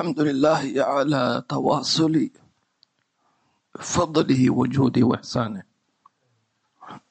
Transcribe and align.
الحمد 0.00 0.20
لله 0.20 0.62
على 0.80 1.44
تواصل 1.48 2.30
فضله 3.80 4.42
وجوده 4.50 5.02
وإحسانه. 5.04 5.62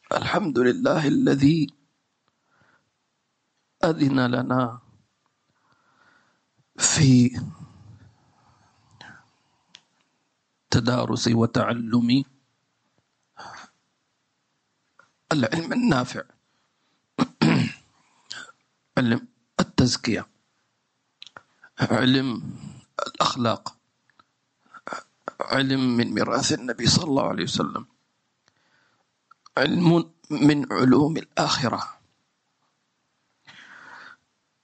الحمد 0.10 0.58
لله 0.60 1.08
الذي 1.08 1.70
أذن 3.84 4.20
لنا 4.26 4.82
في 6.78 7.38
تدارس 10.74 11.28
وتعلم 11.28 12.10
العلم 15.32 15.74
النافع 15.74 16.24
علم 18.98 19.28
التزكية 19.60 20.26
علم 21.80 22.42
الأخلاق 23.08 23.76
علم 25.42 25.98
من 25.98 26.14
ميراث 26.14 26.54
النبي 26.54 26.88
صلى 26.88 27.04
الله 27.04 27.28
عليه 27.28 27.44
وسلم 27.44 27.86
علم 29.60 30.12
من 30.30 30.74
علوم 30.74 31.18
الآخرة. 31.18 31.82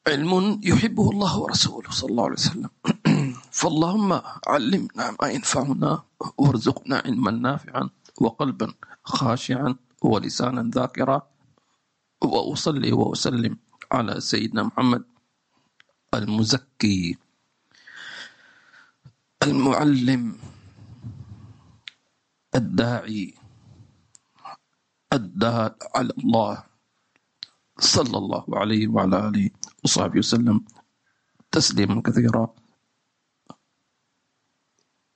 علم 0.08 0.62
يحبه 0.64 1.10
الله 1.12 1.40
ورسوله 1.40 1.90
صلى 1.92 2.10
الله 2.10 2.24
عليه 2.24 2.34
وسلم. 2.34 2.70
فاللهم 3.60 4.22
علمنا 4.48 5.06
ما 5.22 5.28
ينفعنا 5.28 6.04
وارزقنا 6.38 6.98
علما 7.06 7.32
نافعا 7.32 7.90
وقلبا 8.22 8.74
خاشعا 9.04 9.76
ولسانا 10.02 10.72
ذاكرا. 10.72 11.28
وأصلي 12.22 12.92
وأسلم 12.94 13.58
على 13.92 14.22
سيدنا 14.22 14.64
محمد 14.64 15.04
المزكي. 16.14 17.18
المعلم 19.46 20.38
الداعي 22.56 23.34
الدال 25.14 25.72
على 25.96 26.14
الله 26.18 26.54
صلى 27.80 28.18
الله 28.18 28.46
عليه 28.50 28.88
وعلى 28.88 29.18
آله 29.30 29.46
وصحبه 29.86 30.18
وسلم 30.18 30.66
تسليما 31.52 32.02
كثيرا. 32.02 32.44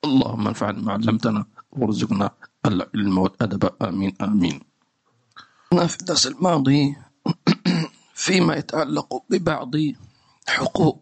اللهم 0.05 0.43
انفعنا 0.47 0.79
ما 0.81 0.93
علمتنا 0.93 1.45
وارزقنا 1.73 2.27
العلم 2.65 3.15
والأدب. 3.17 3.63
آمين 3.81 4.13
آمين. 4.21 4.57
في 5.73 5.95
الدرس 5.99 6.27
الماضي 6.27 6.95
فيما 8.25 8.55
يتعلق 8.55 9.09
ببعض 9.29 9.73
حقوق 10.47 11.01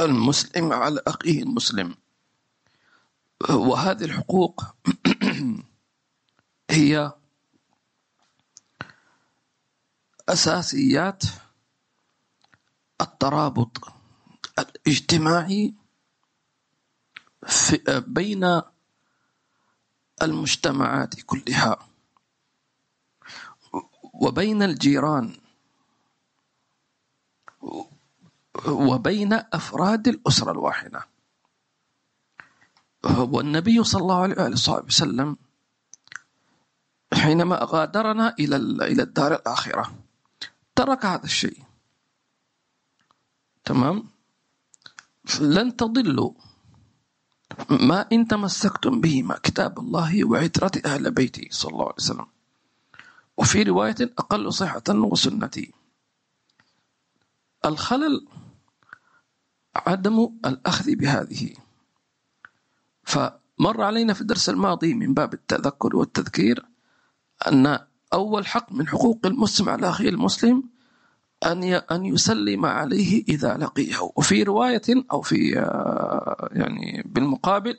المسلم 0.00 0.72
على 0.72 1.00
أخيه 1.06 1.42
المسلم. 1.42 1.99
وهذه 3.48 4.04
الحقوق 4.04 4.64
هي 6.70 7.12
أساسيات 10.28 11.22
الترابط 13.00 13.92
الاجتماعي 14.58 15.74
في 17.46 18.04
بين 18.06 18.62
المجتمعات 20.22 21.20
كلها 21.20 21.88
وبين 24.14 24.62
الجيران 24.62 25.36
وبين 28.66 29.32
أفراد 29.32 30.08
الأسرة 30.08 30.52
الواحدة. 30.52 31.06
والنبي 33.22 33.84
صلى 33.84 34.02
الله 34.02 34.22
عليه 34.22 34.34
وآله 34.34 34.84
وسلم 34.86 35.36
حينما 37.14 37.58
غادرنا 37.62 38.34
إلى 38.38 38.56
إلى 38.56 39.02
الدار 39.02 39.34
الآخرة. 39.34 39.94
ترك 40.74 41.06
هذا 41.06 41.24
الشيء. 41.24 41.64
تمام؟ 43.64 44.10
لن 45.40 45.76
تضلوا. 45.76 46.32
ما 47.70 48.06
إن 48.12 48.28
تمسكتم 48.28 49.00
بهما 49.00 49.38
كتاب 49.42 49.78
الله 49.78 50.24
وعترة 50.24 50.72
أهل 50.84 51.10
بيتي 51.10 51.48
صلى 51.52 51.72
الله 51.72 51.84
عليه 51.84 51.94
وسلم. 51.94 52.26
وفي 53.36 53.62
رواية 53.62 53.96
أقل 54.00 54.52
صحة 54.52 54.88
وسنتي. 54.88 55.74
الخلل 57.64 58.28
عدم 59.76 60.38
الأخذ 60.46 60.94
بهذه. 60.94 61.54
فمر 63.10 63.82
علينا 63.82 64.12
في 64.12 64.20
الدرس 64.20 64.48
الماضي 64.48 64.94
من 64.94 65.14
باب 65.14 65.34
التذكر 65.34 65.96
والتذكير 65.96 66.64
أن 67.48 67.78
أول 68.12 68.46
حق 68.46 68.72
من 68.72 68.88
حقوق 68.88 69.18
المسلم 69.24 69.68
على 69.68 69.88
أخيه 69.88 70.08
المسلم 70.08 70.62
أن 71.46 71.64
أن 71.64 72.04
يسلم 72.04 72.66
عليه 72.66 73.24
إذا 73.28 73.56
لقيه. 73.56 73.96
وفي 74.16 74.42
رواية 74.42 74.82
أو 75.12 75.20
في 75.22 75.58
آه، 75.58 76.48
يعني 76.52 77.02
بالمقابل 77.06 77.78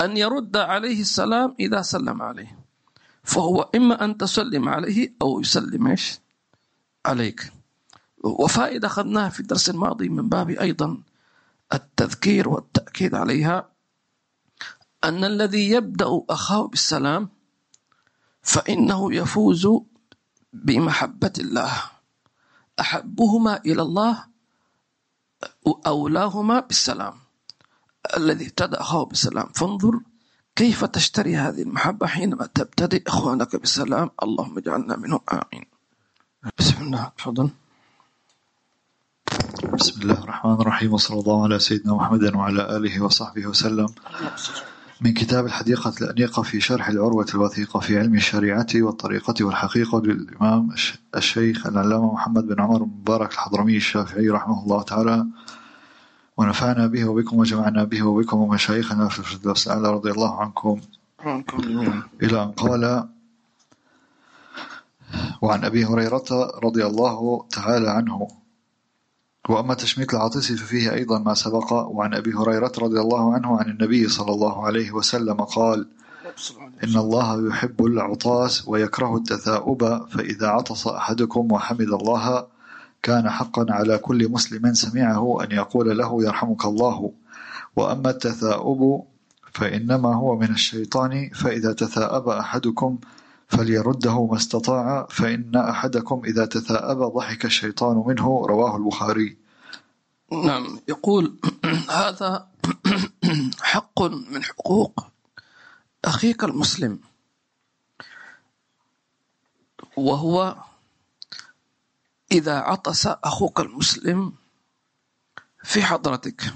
أن 0.00 0.16
يرد 0.16 0.56
عليه 0.56 1.00
السلام 1.00 1.54
إذا 1.60 1.82
سلم 1.82 2.22
عليه. 2.22 2.58
فهو 3.22 3.70
إما 3.74 4.04
أن 4.04 4.16
تسلم 4.16 4.68
عليه 4.68 5.14
أو 5.22 5.40
يسلم 5.40 5.86
إيش؟ 5.86 6.20
عليك. 7.06 7.52
وفائدة 8.24 8.88
أخذناها 8.88 9.28
في 9.28 9.40
الدرس 9.40 9.70
الماضي 9.70 10.08
من 10.08 10.28
باب 10.28 10.50
أيضا 10.50 11.02
التذكير 11.74 12.48
والتأكيد 12.48 13.14
عليها. 13.14 13.73
أن 15.04 15.24
الذي 15.24 15.70
يبدأ 15.70 16.22
أخاه 16.30 16.66
بالسلام 16.66 17.28
فإنه 18.42 19.14
يفوز 19.14 19.68
بمحبة 20.52 21.32
الله. 21.38 21.72
أحبهما 22.80 23.60
إلى 23.66 23.82
الله 23.82 24.24
أولاهما 25.86 26.60
بالسلام. 26.60 27.14
الذي 28.16 28.46
ابتدأ 28.46 28.80
أخاه 28.80 29.04
بالسلام. 29.04 29.48
فانظر 29.54 30.00
كيف 30.56 30.84
تشتري 30.84 31.36
هذه 31.36 31.62
المحبة 31.62 32.06
حينما 32.06 32.46
تبتدئ 32.46 33.02
إخوانك 33.08 33.56
بالسلام. 33.56 34.10
اللهم 34.22 34.58
اجعلنا 34.58 34.96
منهم. 34.96 35.20
آمين. 35.32 35.64
بسم 36.58 36.82
الله. 36.82 37.12
تفضل. 37.18 37.50
بسم 39.74 40.02
الله 40.02 40.18
الرحمن 40.24 40.52
الرحيم 40.60 40.92
وصلى 40.92 41.20
الله 41.20 41.42
على 41.44 41.58
سيدنا 41.58 41.94
محمد 41.94 42.34
وعلى 42.34 42.76
آله 42.76 43.00
وصحبه 43.00 43.46
وسلم. 43.46 43.88
من 45.04 45.12
كتاب 45.12 45.46
الحديقة 45.46 45.92
الأنيقة 46.00 46.42
في 46.42 46.60
شرح 46.60 46.88
العروة 46.88 47.26
الوثيقة 47.34 47.80
في 47.80 47.98
علم 47.98 48.14
الشريعة 48.14 48.66
والطريقة 48.74 49.44
والحقيقة 49.44 50.00
للإمام 50.02 50.74
الشيخ 51.16 51.66
العلامة 51.66 52.12
محمد 52.14 52.46
بن 52.46 52.60
عمر 52.60 52.82
مبارك 52.84 53.32
الحضرمي 53.32 53.76
الشافعي 53.76 54.28
رحمه 54.28 54.62
الله 54.62 54.82
تعالى. 54.82 55.26
ونفعنا 56.36 56.86
به 56.86 57.04
وبكم 57.04 57.38
وجمعنا 57.38 57.84
به 57.84 58.02
وبكم 58.02 58.36
ومشايخنا 58.38 59.08
في 59.08 59.18
الفردوس 59.18 59.68
الأعلى 59.68 59.92
رضي 59.92 60.10
الله 60.10 60.40
عنكم. 60.40 60.80
إلى 62.22 62.42
أن 62.42 62.50
قال 62.52 63.08
وعن 65.42 65.64
أبي 65.64 65.84
هريرة 65.84 66.24
رضي 66.64 66.86
الله 66.86 67.46
تعالى 67.50 67.90
عنه. 67.90 68.28
وأما 69.48 69.74
تشميت 69.74 70.14
العاطس 70.14 70.52
ففيه 70.52 70.92
أيضا 70.92 71.18
ما 71.18 71.34
سبق 71.34 71.72
وعن 71.72 72.14
أبي 72.14 72.34
هريرة 72.34 72.72
رضي 72.78 73.00
الله 73.00 73.34
عنه 73.34 73.58
عن 73.58 73.70
النبي 73.70 74.08
صلى 74.08 74.32
الله 74.32 74.66
عليه 74.66 74.92
وسلم 74.92 75.40
قال 75.40 75.86
إن 76.84 76.96
الله 76.96 77.48
يحب 77.48 77.84
العطاس 77.84 78.68
ويكره 78.68 79.16
التثاؤب 79.16 80.06
فإذا 80.08 80.46
عطس 80.46 80.86
أحدكم 80.86 81.52
وحمد 81.52 81.80
الله 81.80 82.46
كان 83.02 83.30
حقا 83.30 83.66
على 83.68 83.98
كل 83.98 84.28
مسلم 84.28 84.74
سمعه 84.74 85.44
أن 85.44 85.52
يقول 85.52 85.98
له 85.98 86.24
يرحمك 86.24 86.64
الله 86.64 87.12
وأما 87.76 88.10
التثاؤب 88.10 89.04
فإنما 89.52 90.14
هو 90.14 90.36
من 90.36 90.50
الشيطان 90.50 91.30
فإذا 91.34 91.72
تثاءب 91.72 92.28
أحدكم 92.28 92.98
فليرده 93.48 94.26
ما 94.26 94.36
استطاع 94.36 95.06
فإن 95.10 95.56
أحدكم 95.56 96.22
إذا 96.24 96.46
تثاءب 96.46 96.98
ضحك 96.98 97.44
الشيطان 97.44 98.04
منه 98.06 98.46
رواه 98.46 98.76
البخاري. 98.76 99.36
نعم 100.32 100.80
يقول 100.88 101.36
هذا 101.90 102.48
حق 103.62 104.02
من 104.02 104.44
حقوق 104.44 105.06
أخيك 106.04 106.44
المسلم. 106.44 107.00
وهو 109.96 110.56
إذا 112.32 112.58
عطس 112.58 113.06
أخوك 113.06 113.60
المسلم 113.60 114.32
في 115.64 115.82
حضرتك. 115.82 116.54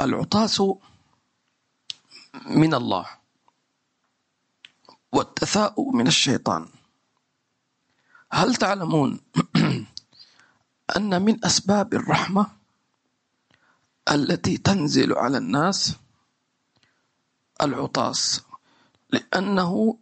العطاس 0.00 0.62
من 2.46 2.74
الله. 2.74 3.19
والتثاؤب 5.12 5.94
من 5.94 6.06
الشيطان. 6.06 6.68
هل 8.32 8.54
تعلمون 8.54 9.20
أن 10.96 11.22
من 11.22 11.44
أسباب 11.44 11.94
الرحمة 11.94 12.46
التي 14.10 14.56
تنزل 14.56 15.12
على 15.12 15.38
الناس 15.38 15.96
العطاس؟ 17.62 18.42
لأنه 19.12 19.98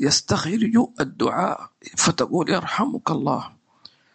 يستخرج 0.00 0.76
الدعاء 1.00 1.70
فتقول 1.96 2.50
يرحمك 2.50 3.10
الله 3.10 3.52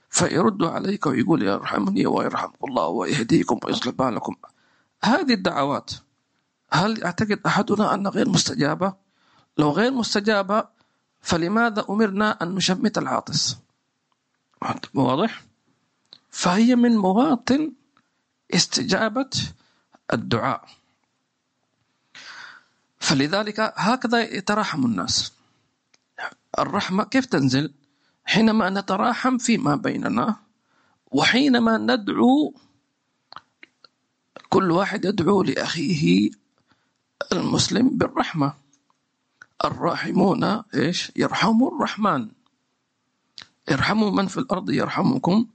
فيرد 0.10 0.64
عليك 0.64 1.06
ويقول 1.06 1.44
يرحمني 1.44 2.06
ويرحمك 2.06 2.64
الله 2.64 2.88
ويهديكم 2.88 3.60
ويصلح 3.64 3.90
بالكم. 3.90 4.36
هذه 5.04 5.34
الدعوات 5.34 5.92
هل 6.72 7.00
يعتقد 7.00 7.40
أحدنا 7.46 7.94
أنها 7.94 8.12
غير 8.12 8.30
مستجابة؟ 8.30 9.07
لو 9.58 9.72
غير 9.72 9.92
مستجابة 9.92 10.68
فلماذا 11.22 11.86
أمرنا 11.90 12.44
أن 12.44 12.56
نشمت 12.56 12.98
العاطس؟ 12.98 13.58
واضح؟ 14.94 15.44
فهي 16.30 16.76
من 16.76 16.98
مواطن 16.98 17.72
استجابة 18.54 19.30
الدعاء. 20.14 20.68
فلذلك 23.00 23.60
هكذا 23.76 24.22
يتراحم 24.22 24.86
الناس. 24.86 25.34
الرحمة 26.60 27.04
كيف 27.04 27.26
تنزل؟ 27.26 27.74
حينما 28.26 28.70
نتراحم 28.70 29.38
فيما 29.38 29.76
بيننا 29.76 30.36
وحينما 31.12 31.78
ندعو 31.78 32.54
كل 34.50 34.72
واحد 34.72 35.06
يدعو 35.06 35.44
لأخيه 35.44 36.32
المسلم 37.32 37.90
بالرحمة. 37.90 38.54
الراحمون 39.66 40.44
إيش؟ 40.76 41.12
يرحم 41.16 41.64
الرحمن. 41.68 42.32
ارحموا 43.72 44.12
من 44.12 44.28
في 44.28 44.38
الأرض 44.38 44.70
يرحمكم 44.70 45.48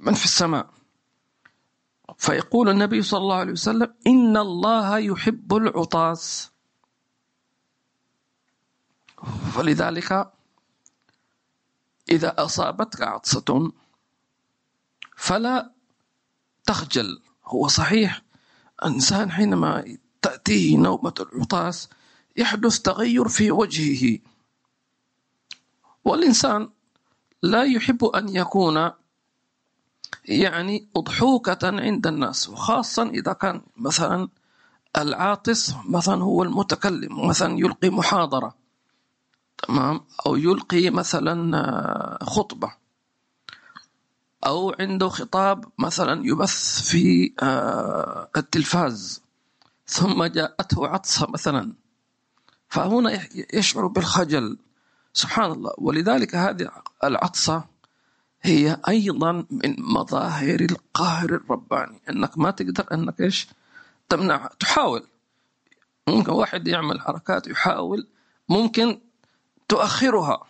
من 0.00 0.14
في 0.14 0.24
السماء. 0.24 0.70
فيقول 2.18 2.68
النبي 2.68 3.02
صلى 3.02 3.20
الله 3.20 3.36
عليه 3.36 3.52
وسلم 3.52 3.94
إن 4.06 4.36
الله 4.36 4.98
يحب 4.98 5.54
العطاس. 5.54 6.50
فلذلك 9.54 10.32
إذا 12.10 12.44
أصابتك 12.44 13.02
عطسة 13.02 13.72
فلا 15.16 15.70
تخجل. 16.66 17.22
هو 17.44 17.68
صحيح 17.68 18.22
الإنسان 18.82 19.30
حينما 19.30 19.96
تأتيه 20.22 20.76
نوبة 20.76 21.14
العطاس 21.20 21.88
يحدث 22.36 22.78
تغير 22.78 23.28
في 23.28 23.50
وجهه. 23.50 24.18
والإنسان 26.04 26.68
لا 27.42 27.64
يحب 27.64 28.04
أن 28.04 28.28
يكون 28.28 28.90
يعني 30.24 30.88
أضحوكة 30.96 31.58
عند 31.62 32.06
الناس 32.06 32.48
وخاصة 32.48 33.02
إذا 33.02 33.32
كان 33.32 33.60
مثلا 33.76 34.28
العاطس 34.96 35.74
مثلا 35.88 36.22
هو 36.22 36.42
المتكلم 36.42 37.26
مثلا 37.28 37.58
يلقي 37.58 37.90
محاضرة 37.90 38.54
تمام؟ 39.58 40.00
أو 40.26 40.36
يلقي 40.36 40.90
مثلا 40.90 42.18
خطبة 42.22 42.72
أو 44.46 44.76
عنده 44.80 45.08
خطاب 45.08 45.64
مثلا 45.78 46.26
يبث 46.26 46.82
في 46.82 47.34
آه، 47.42 48.28
التلفاز 48.36 49.22
ثم 49.86 50.24
جاءته 50.24 50.86
عطسة 50.86 51.26
مثلا. 51.30 51.72
فهنا 52.68 53.28
يشعر 53.54 53.86
بالخجل. 53.86 54.58
سبحان 55.12 55.50
الله 55.52 55.72
ولذلك 55.78 56.34
هذه 56.34 56.70
العطسة 57.04 57.64
هي 58.42 58.80
أيضا 58.88 59.32
من 59.50 59.76
مظاهر 59.78 60.60
القاهر 60.60 61.30
الرباني. 61.30 62.00
أنك 62.10 62.38
ما 62.38 62.50
تقدر 62.50 62.86
أنك 62.92 63.20
إيش؟ 63.20 63.48
تمنع 64.08 64.50
تحاول. 64.60 65.06
ممكن 66.08 66.32
واحد 66.32 66.68
يعمل 66.68 67.00
حركات 67.00 67.46
يحاول 67.46 68.08
ممكن 68.48 69.00
تؤخرها. 69.68 70.46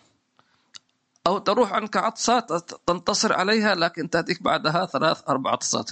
أو 1.27 1.37
تروح 1.37 1.73
عنك 1.73 1.97
عطسات 1.97 2.51
تنتصر 2.87 3.33
عليها 3.33 3.75
لكن 3.75 4.09
تأتيك 4.09 4.43
بعدها 4.43 4.85
ثلاث 4.85 5.29
أربع 5.29 5.51
عطسات. 5.51 5.91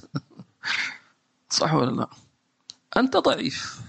صح 1.50 1.74
ولا 1.74 1.92
لا؟ 1.92 2.08
أنت 2.98 3.18
ضعيف. 3.18 3.85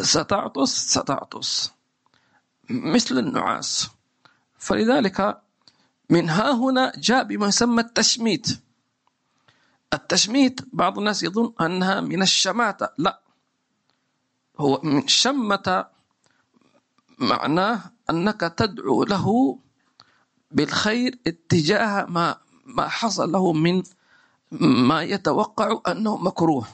ستعطس 0.00 0.70
ستعطس. 0.94 1.72
مثل 2.70 3.18
النعاس. 3.18 3.88
فلذلك 4.58 5.42
من 6.10 6.28
ها 6.28 6.52
هنا 6.52 6.92
جاء 6.96 7.24
بما 7.24 7.46
يسمى 7.48 7.80
التشميت. 7.82 8.46
التشميت 9.94 10.60
بعض 10.72 10.98
الناس 10.98 11.22
يظن 11.22 11.52
أنها 11.60 12.00
من 12.00 12.22
الشماتة. 12.22 12.88
لا. 12.98 13.20
هو 14.58 14.80
من 14.82 15.08
شمت 15.08 15.86
معناه 17.18 17.80
أنك 18.10 18.40
تدعو 18.40 19.04
له 19.04 19.58
بالخير 20.50 21.18
اتجاه 21.26 22.04
ما 22.04 22.36
ما 22.66 22.88
حصل 22.88 23.32
له 23.32 23.52
من 23.52 23.82
ما 24.60 25.02
يتوقع 25.02 25.80
أنه 25.88 26.16
مكروه. 26.16 26.66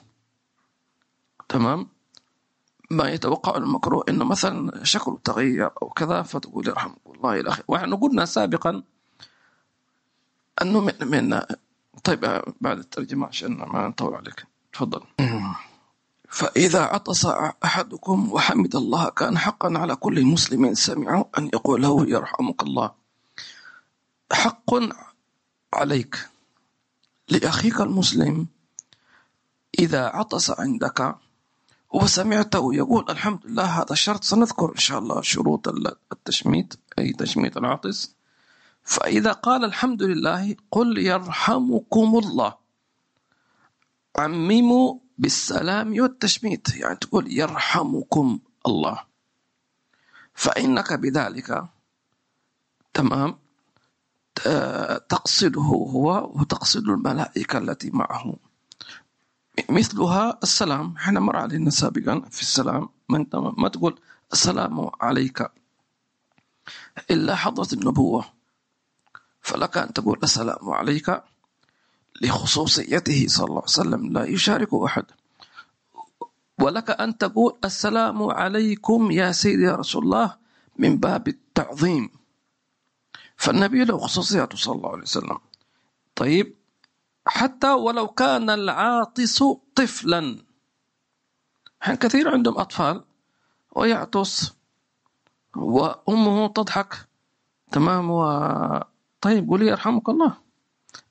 تمام؟ 1.49 1.96
ما 2.91 3.11
يتوقع 3.11 3.57
المكروه 3.57 4.05
إنه 4.09 4.25
مثلا 4.25 4.85
شكله 4.85 5.19
تغير 5.25 5.71
أو 5.83 5.89
كذا 5.89 6.23
فتقول 6.23 6.69
يرحمك 6.69 6.99
الله 7.15 7.41
إلى 7.41 7.49
آخره. 7.49 7.65
ونحن 7.69 7.95
قلنا 7.95 8.25
سابقا 8.25 8.83
أنه 10.63 10.81
من, 10.81 10.95
من 11.01 11.41
طيب 12.05 12.43
بعد 12.61 12.79
الترجمة 12.79 13.27
عشان 13.27 13.53
ما 13.53 13.89
نطول 13.89 14.15
عليك. 14.15 14.47
تفضل. 14.73 15.01
فإذا 16.29 16.83
عطس 16.83 17.27
أحدكم 17.65 18.33
وحمد 18.33 18.77
الله 18.77 19.11
كان 19.11 19.39
حقا 19.39 19.79
على 19.79 19.97
كل 19.97 20.25
مسلم 20.25 20.75
سمعه 20.75 21.29
أن 21.39 21.47
يقول 21.55 21.83
له 21.83 22.09
يرحمك 22.09 22.63
الله. 22.63 22.91
حق 24.33 24.71
عليك 25.75 26.29
لأخيك 27.29 27.81
المسلم 27.81 28.47
إذا 29.79 30.07
عطس 30.07 30.61
عندك 30.61 31.17
وسمعته 31.93 32.75
يقول 32.75 33.11
الحمد 33.11 33.47
لله 33.47 33.65
هذا 33.65 33.93
الشرط 33.93 34.25
سنذكر 34.25 34.73
إن 34.73 34.77
شاء 34.77 34.99
الله 34.99 35.23
شروط 35.23 35.69
التشميت 36.13 36.75
أي 36.99 37.13
تشميت 37.13 37.57
العاطس. 37.57 38.15
فإذا 38.83 39.33
قال 39.33 39.65
الحمد 39.65 40.03
لله 40.03 40.57
قل 40.71 40.99
يرحمكم 40.99 42.19
الله. 42.19 42.55
عمموا 44.17 44.99
بالسلام 45.19 46.01
والتشميت 46.01 46.77
يعني 46.77 46.97
تقول 46.97 47.33
يرحمكم 47.33 48.39
الله. 48.67 49.01
فإنك 50.35 50.93
بذلك 50.93 51.65
تمام 52.95 53.39
تقصده 55.09 55.61
هو 55.61 56.31
وتقصد 56.35 56.89
الملائكة 56.89 57.59
التي 57.59 57.91
معه. 57.91 58.37
مثلها 59.71 60.39
السلام. 60.43 60.95
إحنا 60.97 61.21
مر 61.21 61.37
علينا 61.37 61.71
سابقا 61.71 62.21
في 62.31 62.43
السلام 62.43 62.89
ما 63.59 63.69
تقول 63.69 63.99
السلام 64.33 64.91
عليك 65.01 65.51
إلا 67.11 67.35
حضرة 67.35 67.69
النبوة. 67.73 68.25
فلك 69.41 69.77
أن 69.79 69.93
تقول 69.93 70.19
السلام 70.23 70.71
عليك 70.71 71.23
لخصوصيته 72.23 73.29
صلى 73.29 73.47
الله 73.47 73.63
عليه 73.63 73.65
وسلم 73.65 74.13
لا 74.13 74.25
يشارك 74.25 74.75
أحد. 74.75 75.05
ولك 76.59 76.91
أن 76.91 77.19
تقول 77.19 77.57
السلام 77.65 78.23
عليكم 78.23 79.11
يا 79.11 79.33
سيدي 79.33 79.63
يا 79.63 79.77
رسول 79.77 80.05
الله 80.05 80.37
من 80.79 80.97
باب 80.97 81.29
التعظيم. 81.29 82.11
فالنبي 83.37 83.85
له 83.85 83.99
خصوصيته 83.99 84.57
صلى 84.57 84.75
الله 84.75 84.91
عليه 84.91 85.03
وسلم. 85.03 85.39
طيب 86.15 86.55
حتى 87.27 87.71
ولو 87.71 88.09
كان 88.09 88.51
العاطس 88.51 89.43
طفلا. 89.75 90.45
حين 91.81 91.95
كثير 91.95 92.29
عندهم 92.33 92.59
أطفال؟ 92.59 93.05
ويعطس 93.77 94.53
وأمه 95.57 96.49
تضحك. 96.49 97.09
تمام 97.73 98.11
و 98.11 98.23
طيب 99.21 99.49
قولي 99.49 99.67
يرحمك 99.67 100.09
الله. 100.09 100.37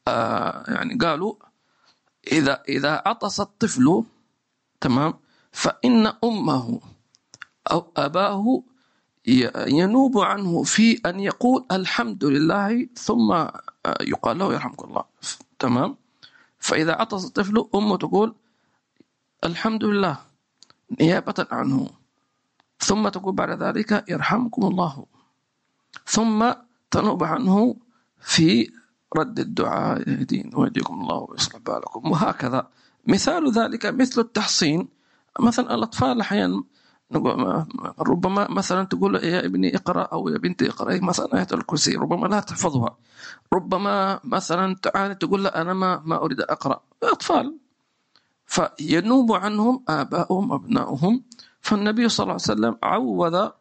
آه 0.07 0.63
يعني 0.67 0.97
قالوا 0.97 1.35
إذا 2.31 2.63
إذا 2.69 3.03
عطس 3.05 3.39
الطفل 3.39 4.03
تمام 4.81 5.13
فإن 5.51 6.13
أمه 6.23 6.79
أو 7.71 7.91
أباه 7.97 8.63
ينوب 9.67 10.17
عنه 10.17 10.63
في 10.63 11.01
أن 11.05 11.19
يقول 11.19 11.65
الحمد 11.71 12.25
لله 12.25 12.87
ثم 12.95 13.31
آه، 13.31 13.51
يقال 14.01 14.37
له 14.37 14.53
يرحمك 14.53 14.83
الله. 14.83 15.03
تمام. 15.59 15.97
فإذا 16.65 16.93
عطس 16.93 17.25
الطفل 17.25 17.69
أمه 17.75 17.97
تقول 17.97 18.35
الحمد 19.43 19.83
لله 19.83 20.17
نيابة 21.01 21.47
عنه. 21.51 21.89
ثم 22.79 23.09
تقول 23.09 23.35
بعد 23.35 23.63
ذلك 23.63 24.05
يرحمكم 24.09 24.65
الله. 24.65 25.05
ثم 26.05 26.51
تنوب 26.91 27.23
عنه 27.23 27.75
في 28.21 28.71
رد 29.17 29.39
الدعاء 29.39 30.09
يهدين 30.09 30.51
ويهديكم 30.53 31.01
الله 31.01 31.27
ويصلح 31.29 31.57
بالكم 31.57 32.11
وهكذا. 32.11 32.67
مثال 33.07 33.51
ذلك 33.51 33.85
مثل 33.85 34.21
التحصين. 34.21 34.87
مثلا 35.39 35.75
الأطفال 35.75 36.21
أحيانا 36.21 36.63
ربما 37.99 38.51
مثلا 38.51 38.83
تقول 38.83 39.15
يا 39.15 39.45
ابني 39.45 39.75
اقرأ 39.75 40.01
أو 40.01 40.29
يا 40.29 40.37
بنتي 40.37 40.69
اقرأي 40.69 40.99
مثلا 40.99 41.37
آية 41.37 41.47
الكرسي 41.53 41.95
ربما 41.95 42.27
لا 42.27 42.39
تحفظها. 42.39 42.97
ربما 43.53 44.19
مثلا 44.23 44.75
تعال 44.75 45.17
تقول 45.17 45.43
لا 45.43 45.61
أنا 45.61 45.73
ما 45.73 46.01
ما 46.05 46.15
أريد 46.15 46.41
أقرأ. 46.41 46.81
أطفال. 47.03 47.57
فينوب 48.45 49.31
عنهم 49.31 49.83
آباؤهم 49.89 50.53
أبناؤهم 50.53 51.23
فالنبي 51.61 52.09
صلى 52.09 52.23
الله 52.23 52.33
عليه 52.33 52.51
وسلم 52.53 52.73
عوض 52.83 53.51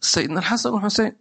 سيدنا 0.00 0.38
الحسن 0.38 0.70
والحسين. 0.70 1.12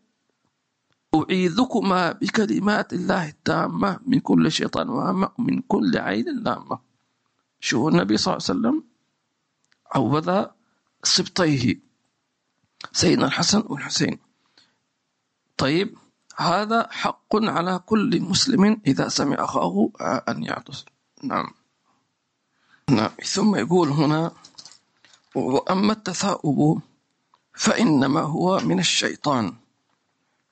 أعيذكما 1.15 2.11
بكلمات 2.11 2.93
الله 2.93 3.27
التامة 3.29 3.99
من 4.05 4.19
كل 4.19 4.51
شيطان 4.51 4.89
وهمة 4.89 5.29
ومن 5.39 5.61
كل 5.61 5.97
عين 5.97 6.25
لامة. 6.43 6.79
شو 7.59 7.89
النبي 7.89 8.17
صلى 8.17 8.37
الله 8.37 8.45
عليه 8.49 8.59
وسلم 8.59 8.83
عوض 9.95 10.49
سبطيه 11.03 11.79
سيدنا 12.91 13.25
الحسن 13.25 13.63
والحسين. 13.67 14.19
طيب 15.57 15.97
هذا 16.35 16.87
حق 16.91 17.35
على 17.35 17.79
كل 17.85 18.21
مسلم 18.21 18.81
إذا 18.87 19.07
سمع 19.07 19.43
أخاه 19.43 19.89
أن 20.01 20.43
يعطس 20.43 20.85
نعم. 21.23 21.51
نعم. 22.89 23.09
ثم 23.25 23.55
يقول 23.55 23.89
هنا 23.89 24.31
وأما 25.35 25.93
التثاؤب 25.93 26.81
فإنما 27.53 28.21
هو 28.21 28.59
من 28.59 28.79
الشيطان. 28.79 29.53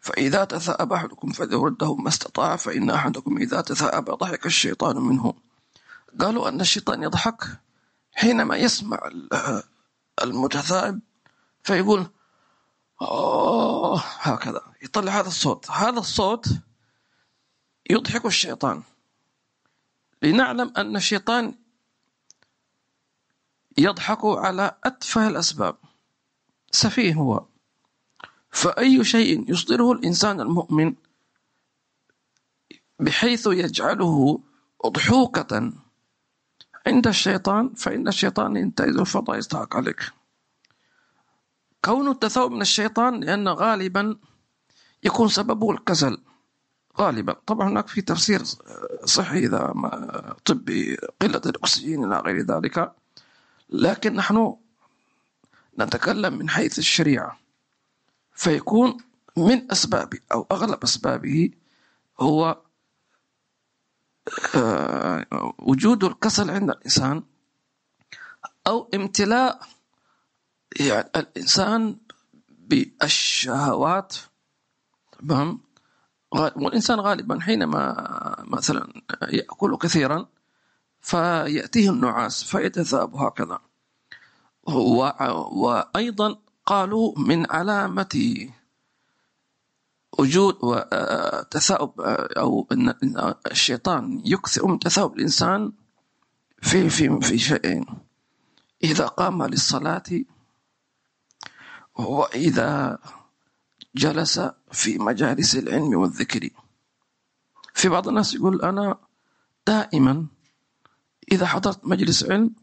فإذا 0.02 0.44
تثاءب 0.44 0.94
أحدكم 0.94 1.32
فليرده 1.32 1.96
ما 1.96 2.08
استطاع 2.08 2.56
فإن 2.56 2.90
أحدكم 2.90 3.38
إذا 3.38 3.62
تثاءب 3.62 4.06
ضحك 4.06 4.46
الشيطان 4.46 4.98
منه. 4.98 5.34
قالوا 6.20 6.50
أن 6.50 6.62
الشيطان 6.62 7.04
يضحك 7.04 7.44
حينما 8.16 8.58
يسمع 8.58 9.00
المتثائب 10.24 11.00
فيقول 11.64 12.08
أوه 13.02 14.00
هكذا. 14.20 14.62
يطلع 14.82 15.20
هذا 15.20 15.28
الصوت. 15.28 15.72
هذا 15.72 16.00
الصوت 16.00 16.48
يضحك 17.90 18.26
الشيطان. 18.26 18.84
لنعلم 20.22 20.74
أن 20.78 20.96
الشيطان 20.96 21.56
يضحك 23.78 24.20
على 24.24 24.78
أتفه 24.84 25.28
الأسباب. 25.28 25.78
سفيه 26.72 27.14
هو. 27.14 27.46
فأي 28.52 29.04
شيء 29.04 29.52
يصدره 29.52 29.92
الإنسان 29.92 30.42
المؤمن 30.42 30.96
بحيث 33.00 33.48
يجعله 33.48 34.40
أضحوكة 34.82 35.74
عند 36.88 37.08
الشيطان 37.08 37.74
فإن 37.74 38.08
الشيطان 38.08 38.56
ينتهز 38.56 38.98
الفضاء 38.98 39.38
يستحق 39.38 39.76
عليك. 39.76 40.00
كون 41.86 42.08
التثاؤب 42.08 42.52
من 42.52 42.62
الشيطان 42.62 43.20
لأن 43.24 43.48
غالبا 43.48 44.18
يكون 45.04 45.28
سببه 45.28 45.72
الكسل. 45.72 46.18
غالبا. 47.00 47.34
طبعا 47.34 47.70
هناك 47.70 47.88
في 47.88 48.02
تفسير 48.02 48.42
صحي 49.06 49.40
إذا 49.40 49.72
ما 49.76 50.36
طبي 50.46 50.98
قلة 51.22 51.42
الأكسجين 51.46 52.04
إلى 52.04 52.20
غير 52.20 52.42
ذلك. 52.42 52.92
لكن 53.70 54.14
نحن 54.14 54.56
نتكلم 55.80 56.38
من 56.38 56.50
حيث 56.50 56.80
الشريعة. 56.80 57.40
فيكون 58.34 58.98
من 59.38 59.72
أسبابه 59.72 60.20
أو 60.32 60.48
أغلب 60.52 60.84
أسبابه 60.84 61.52
هو 62.20 62.62
وجود 65.60 66.04
الكسل 66.04 66.50
عند 66.52 66.70
الإنسان 66.70 67.24
أو 68.68 68.90
امتلاء 68.94 69.60
يعني 70.80 71.10
الإنسان 71.16 71.98
بالشهوات 72.50 74.16
تمام؟ 75.20 75.60
والإنسان 76.32 77.00
غالبا 77.00 77.40
حينما 77.40 77.96
مثلا 78.48 79.02
يأكل 79.30 79.78
كثيرا 79.78 80.26
فيأتيه 81.02 81.90
النعاس 81.90 82.44
فيتذاب 82.44 83.16
هكذا. 83.16 83.60
وأيضا 85.52 86.36
قالوا 86.66 87.20
من 87.20 87.52
علامة 87.52 88.50
وجود 90.20 90.58
وتثاؤب 90.62 92.02
أو 92.38 92.68
أن 92.72 92.94
الشيطان 93.52 94.22
يكثر 94.26 94.68
من 94.68 94.80
تثاؤب 94.80 95.16
الإنسان 95.18 95.72
في 96.62 96.90
في 96.90 97.20
في 97.22 97.38
شيئين. 97.38 97.86
إذا 98.84 99.06
قام 99.06 99.44
للصلاة 99.44 100.04
وإذا 101.96 103.00
جلس 103.96 104.42
في 104.72 104.98
مجالس 104.98 105.56
العلم 105.56 105.96
والذكر. 105.96 106.50
في 107.74 107.90
بعض 107.90 108.08
الناس 108.08 108.34
يقول 108.34 108.62
أنا 108.62 109.00
دائما 109.68 110.28
إذا 111.32 111.46
حضرت 111.46 111.86
مجلس 111.86 112.24
علم 112.24 112.56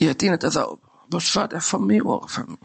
يأتينا 0.00 0.36
تثاؤب. 0.36 0.78
بس 1.08 1.30
فاتح 1.30 1.58
فمي 1.60 2.00
فمي. 2.28 2.56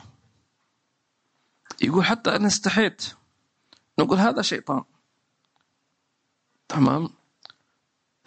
يقول 1.81 2.05
حتى 2.05 2.35
أنا 2.35 2.47
استحيت. 2.47 3.15
نقول 3.99 4.17
هذا 4.17 4.41
شيطان. 4.41 4.83
تمام؟ 6.67 7.09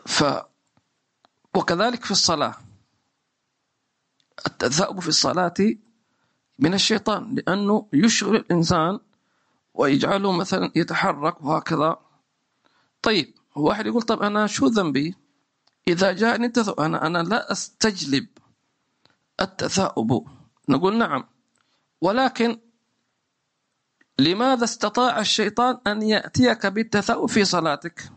ف 0.07 0.25
وكذلك 1.57 2.05
في 2.05 2.11
الصلاة. 2.11 2.55
التثاؤب 4.47 5.01
في 5.01 5.09
الصلاة 5.09 5.55
من 6.59 6.75
الشيطان 6.75 7.35
لأنه 7.35 7.89
يشغل 7.93 8.37
الإنسان 8.37 9.01
ويجعله 9.75 10.33
مثلا 10.33 10.73
يتحرك 10.77 11.43
وهكذا. 11.43 11.97
طيب 13.03 13.35
واحد 13.57 13.87
يقول 13.87 14.03
طب 14.03 14.23
أنا 14.23 14.47
شو 14.47 14.67
ذنبي؟ 14.67 15.15
إذا 15.89 16.13
جاءني 16.13 16.47
التثاؤب 16.47 16.81
أنا 16.81 17.07
أنا 17.07 17.19
لا 17.19 17.53
أستجلب 17.53 18.27
التثاؤب 19.41 20.27
نقول 20.69 20.99
نعم 20.99 21.25
ولكن 22.01 22.61
لماذا 24.19 24.65
استطاع 24.65 25.21
الشيطان 25.21 25.79
أن 25.87 26.03
يأتيك 26.03 26.67
بالتثاؤب 26.67 27.29
في 27.29 27.45
صلاتك؟ 27.45 28.11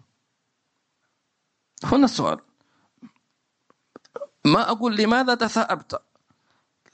هنا 1.84 2.05
السؤال. 2.05 2.39
ما 4.46 4.72
أقول 4.72 4.96
لماذا 4.96 5.36
تثاءبت؟ 5.36 6.01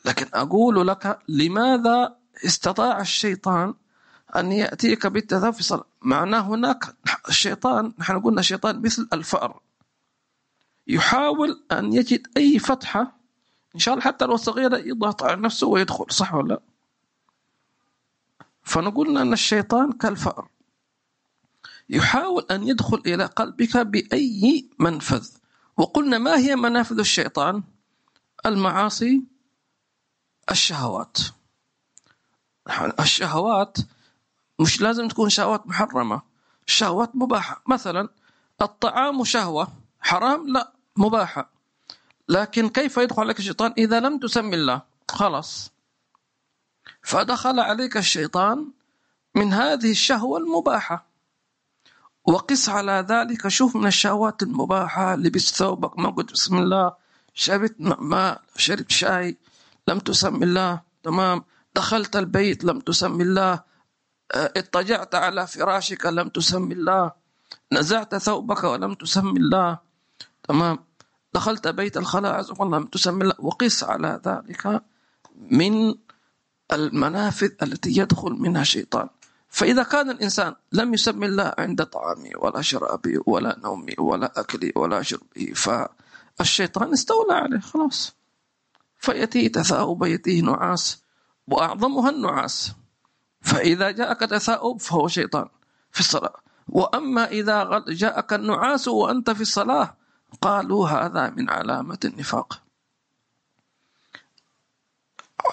لكن 0.06 0.28
أقول 0.34 0.88
لك 0.88 1.20
لماذا 1.28 2.18
استطاع 2.46 3.02
الشيطان 3.02 3.74
أن 4.36 4.52
يأتيك 4.52 5.08
بالتثاؤب 5.08 5.54
في 5.54 5.64
صلاة؟ 5.64 5.86
معناه 6.02 6.40
هناك 6.40 6.96
الشيطان 7.30 7.94
نحن 8.00 8.22
قلنا 8.22 8.40
الشيطان 8.40 8.82
مثل 8.82 9.08
الفأر. 9.14 9.62
يحاول 10.88 11.64
أن 11.72 11.94
يجد 11.94 12.28
أي 12.38 12.60
فتحة 12.60 13.18
إن 13.76 13.80
شاء 13.80 13.94
الله 13.94 14.06
حتى 14.06 14.26
لو 14.26 14.38
صغيرة 14.38 14.78
يضغط 14.78 15.24
على 15.24 15.42
نفسه 15.42 15.68
ويدخل 15.68 16.06
صح 16.10 16.34
ولا 16.34 16.48
لا؟ 16.54 16.62
فنقول 18.68 19.18
أن 19.18 19.34
الشيطان 19.34 19.92
كالفأر. 19.92 20.48
يحاول 21.90 22.46
أن 22.52 22.68
يدخل 22.68 23.02
إلى 23.06 23.26
قلبك 23.26 23.78
بأي 23.78 24.70
منفذ. 24.80 25.28
وقلنا 25.78 26.18
ما 26.18 26.38
هي 26.38 26.56
منافذ 26.56 27.00
الشيطان؟ 27.00 27.64
المعاصي 28.46 29.24
الشهوات. 30.52 31.18
الشهوات 33.00 33.78
مش 34.60 34.82
لازم 34.82 35.08
تكون 35.08 35.30
شهوات 35.30 35.68
محرمة. 35.68 36.22
شهوات 36.66 37.16
مباحة. 37.16 37.62
مثلا 37.68 38.10
الطعام 38.62 39.24
شهوة. 39.24 39.68
حرام؟ 40.00 40.48
لا 40.48 40.74
مباحة. 40.98 41.50
لكن 42.30 42.70
كيف 42.70 42.98
يدخل 42.98 43.22
عليك 43.22 43.40
الشيطان؟ 43.40 43.74
إذا 43.78 44.00
لم 44.00 44.20
تسمي 44.20 44.56
الله. 44.56 44.82
خلاص. 45.10 45.77
فدخل 47.02 47.60
عليك 47.60 47.98
الشيطان 47.98 48.72
من 49.36 49.54
هذه 49.54 49.92
الشهوة 49.92 50.38
المباحة. 50.40 51.08
وقس 52.26 52.70
على 52.70 53.06
ذلك 53.10 53.48
شوف 53.48 53.76
من 53.76 53.88
الشهوات 53.88 54.44
المباحة 54.44 55.16
لبست 55.16 55.56
ثوبك 55.56 56.00
ما 56.00 56.10
قلت 56.10 56.32
بسم 56.32 56.58
الله 56.58 56.94
شربت 57.34 57.76
ماء 57.80 58.42
شربت 58.58 58.92
شاي 58.92 59.38
لم 59.88 60.00
تسم 60.00 60.44
الله 60.44 60.82
تمام. 61.04 61.44
دخلت 61.76 62.16
البيت 62.16 62.64
لم 62.64 62.80
تسم 62.80 63.22
الله 63.22 63.54
آه، 64.32 64.52
اضطجعت 64.58 65.16
على 65.16 65.48
فراشك 65.48 66.06
لم 66.06 66.30
تسم 66.30 66.72
الله 66.72 67.12
نزعت 67.72 68.16
ثوبك 68.16 68.64
ولم 68.64 68.94
تسم 68.94 69.28
الله 69.38 69.78
تمام. 70.44 70.80
دخلت 71.34 71.68
بيت 71.68 71.98
الخلاء 71.98 72.64
لم 72.64 72.84
تسم 72.86 73.22
الله. 73.22 73.36
وقس 73.40 73.84
على 73.84 74.22
ذلك 74.26 74.82
من 75.36 75.96
المنافذ 76.74 77.52
التي 77.64 77.98
يدخل 77.98 78.32
منها 78.32 78.62
الشيطان. 78.62 79.10
فإذا 79.50 79.84
كان 79.84 80.10
الإنسان 80.10 80.56
لم 80.72 80.94
يسمي 80.94 81.26
الله 81.26 81.54
عند 81.58 81.86
طعامه 81.86 82.32
ولا 82.38 82.62
شرابه 82.62 83.20
ولا 83.26 83.60
نومه 83.64 83.94
ولا 84.00 84.40
أكله 84.40 84.72
ولا 84.76 85.02
شربه 85.02 85.54
الشيطان 86.42 86.94
استولى 86.94 87.34
عليه 87.34 87.60
خلاص. 87.60 88.16
فيأتيه 89.00 89.52
تثاؤب 89.52 90.04
يأتيه 90.04 90.42
نعاس 90.42 91.04
وأعظمها 91.48 92.10
النعاس. 92.10 92.72
فإذا 93.42 93.92
جاءك 93.92 94.20
تثاؤب 94.20 94.82
فهو 94.82 95.08
شيطان 95.08 95.48
في 95.92 96.00
الصلاة. 96.00 96.36
وأما 96.68 97.26
إذا 97.26 97.84
جاءك 97.88 98.34
النعاس 98.34 98.88
وأنت 98.88 99.30
في 99.30 99.42
الصلاة 99.42 99.96
قالوا 100.42 100.90
هذا 100.90 101.30
من 101.30 101.50
علامة 101.50 102.00
النفاق. 102.06 102.67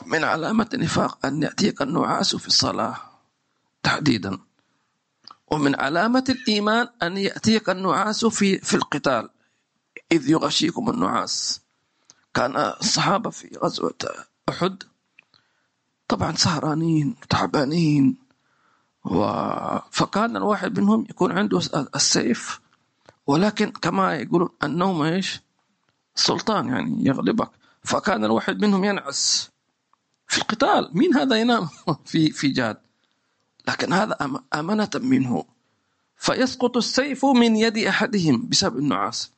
من 0.06 0.24
علامة 0.24 0.68
النفاق 0.74 1.26
أن 1.26 1.42
يأتيك 1.42 1.82
النعاس 1.82 2.36
في 2.36 2.46
الصلاة 2.48 2.96
تحديدا. 3.82 4.38
ومن 5.50 5.80
علامة 5.80 6.24
الإيمان 6.28 6.88
أن 7.02 7.16
يأتيك 7.16 7.70
النعاس 7.70 8.24
في 8.24 8.58
في 8.58 8.74
القتال. 8.74 9.30
إذ 10.12 10.30
يغشيكم 10.30 10.90
النعاس. 10.90 11.60
كان 12.34 12.56
الصحابة 12.56 13.30
في 13.30 13.58
غزوة 13.62 13.94
أحد 14.48 14.82
طبعا 16.08 16.32
سهرانين 16.32 17.16
تعبانين. 17.28 18.16
و... 19.04 19.18
فكان 19.90 20.36
الواحد 20.36 20.80
منهم 20.80 21.06
يكون 21.10 21.32
عنده 21.38 21.60
السيف. 21.94 22.60
ولكن 23.26 23.70
كما 23.70 24.14
يقولون 24.14 24.48
النوم 24.62 25.02
إيش؟ 25.02 25.40
سلطان 26.14 26.68
يعني 26.68 27.04
يغلبك. 27.06 27.50
فكان 27.82 28.24
الواحد 28.24 28.64
منهم 28.64 28.84
ينعس. 28.84 29.53
في 30.34 30.40
القتال. 30.40 30.90
مين 30.92 31.16
هذا 31.16 31.36
ينام 31.36 31.68
في 32.10 32.30
في 32.30 32.48
جاد 32.48 32.76
لكن 33.68 33.92
هذا 33.92 34.16
أمانة 34.54 34.90
منه. 34.94 35.44
فيسقط 36.16 36.76
السيف 36.76 37.24
من 37.24 37.56
يد 37.56 37.78
أحدهم 37.78 38.48
بسبب 38.48 38.78
النعاس. 38.78 39.30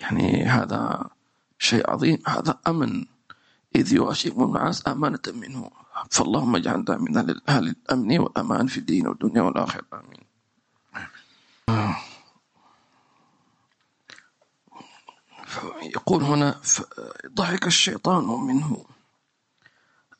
يعني 0.00 0.44
هذا 0.44 1.10
شيء 1.58 1.90
عظيم. 1.90 2.18
هذا 2.26 2.58
أمن. 2.66 3.04
إذ 3.76 3.92
يغشيكم 3.92 4.44
النعاس 4.44 4.88
أمانة 4.88 5.26
منه. 5.34 5.70
فاللهم 6.10 6.56
اجعلنا 6.56 6.96
من 6.98 7.16
أهل 7.48 7.68
الأمن 7.68 8.18
والأمان 8.18 8.66
في 8.66 8.78
الدين 8.78 9.06
والدنيا 9.06 9.42
والآخرة. 9.42 9.84
آمين. 9.92 10.22
يقول 15.82 16.22
هنا 16.22 16.60
ضحك 17.34 17.66
الشيطان 17.66 18.24
منه. 18.24 18.84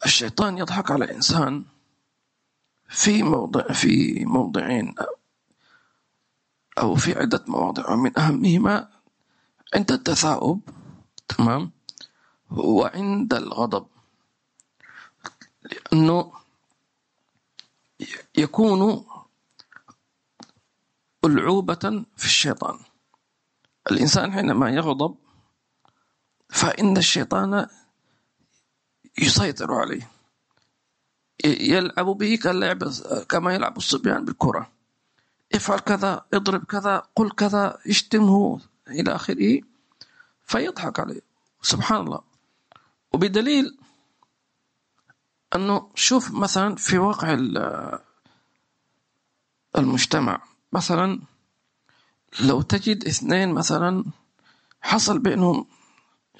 الشيطان 0.04 0.58
يضحك 0.58 0.90
على 0.90 1.04
الإنسان 1.04 1.64
في 2.88 3.22
موضع 3.22 3.72
في 3.72 4.24
موضعين 4.24 4.94
أو 6.78 6.94
في 6.94 7.18
عدة 7.18 7.44
مواضع. 7.48 7.90
ومن 7.90 8.18
أهمهما 8.18 8.88
عند 9.74 9.92
التثاؤب 9.92 10.60
تمام؟ 11.28 11.70
وعند 12.50 13.34
الغضب. 13.34 13.86
لأنه 15.62 16.32
يكون 18.38 19.06
ألعوبة 21.24 22.04
في 22.16 22.24
الشيطان. 22.24 22.78
الإنسان 23.90 24.32
حينما 24.32 24.70
يغضب 24.70 25.16
فإن 26.50 26.96
الشيطان 26.96 27.66
يسيطر 29.18 29.74
عليه. 29.74 30.10
يلعب 31.44 32.06
به 32.06 32.38
كما 33.28 33.54
يلعب 33.54 33.76
الصبيان 33.76 34.24
بالكرة. 34.24 34.72
افعل 35.54 35.78
كذا 35.78 36.26
اضرب 36.34 36.64
كذا 36.64 37.02
قل 37.16 37.30
كذا 37.30 37.78
اشتمه 37.86 38.60
إلى 38.88 39.14
آخره 39.14 39.60
فيضحك 40.42 41.00
عليه. 41.00 41.20
سبحان 41.62 42.00
الله. 42.00 42.20
وبدليل 43.12 43.78
أنه 45.54 45.90
شوف 45.94 46.30
مثلا 46.30 46.76
في 46.76 46.98
واقع 46.98 47.38
المجتمع 49.78 50.42
مثلا 50.72 51.20
لو 52.40 52.62
تجد 52.62 53.04
اثنين 53.04 53.52
مثلا 53.52 54.04
حصل 54.82 55.18
بينهم 55.18 55.66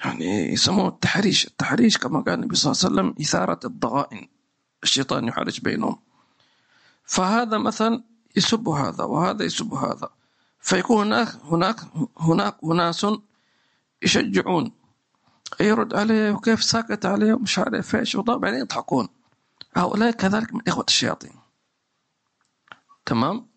يعني 0.03 0.53
يسموه 0.53 0.87
التحريش. 0.87 1.47
التحريش 1.47 1.97
كما 1.97 2.19
قال 2.19 2.33
النبي 2.33 2.55
صلى 2.55 2.71
الله 2.71 2.83
عليه 2.83 2.93
وسلم 2.93 3.15
إثارة 3.21 3.59
الضغائن. 3.65 4.27
الشيطان 4.83 5.27
يحرج 5.27 5.61
بينهم. 5.61 5.99
فهذا 7.05 7.57
مثلا 7.57 8.03
يسب 8.35 8.69
هذا 8.69 9.03
وهذا 9.03 9.43
يسب 9.43 9.73
هذا. 9.73 10.09
فيكون 10.59 11.13
هناك 11.13 11.35
هناك 11.43 11.79
هناك 12.17 12.57
أناس 12.63 13.05
يشجعون. 14.01 14.71
يرد 15.59 15.93
عليه 15.93 16.31
وكيف 16.31 16.63
ساكت 16.63 17.05
عليه 17.05 17.33
ومش 17.33 17.59
عارف 17.59 17.95
إيش. 17.95 18.15
وطبعا 18.15 18.49
يضحكون. 18.49 19.07
هؤلاء 19.75 20.11
كذلك 20.11 20.53
من 20.53 20.61
إخوة 20.67 20.85
الشياطين. 20.87 21.33
تمام؟ 23.05 23.47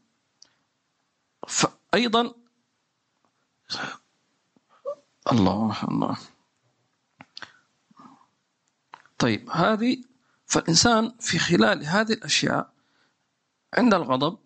فأيضا 1.48 2.35
الله 5.32 5.76
الله. 5.88 6.16
طيب 9.18 9.50
هذه 9.50 9.96
فالإنسان 10.46 11.12
في 11.20 11.38
خلال 11.38 11.87
هذه 11.87 12.12
الأشياء 12.12 12.70
عند 13.79 13.94
الغضب 13.94 14.38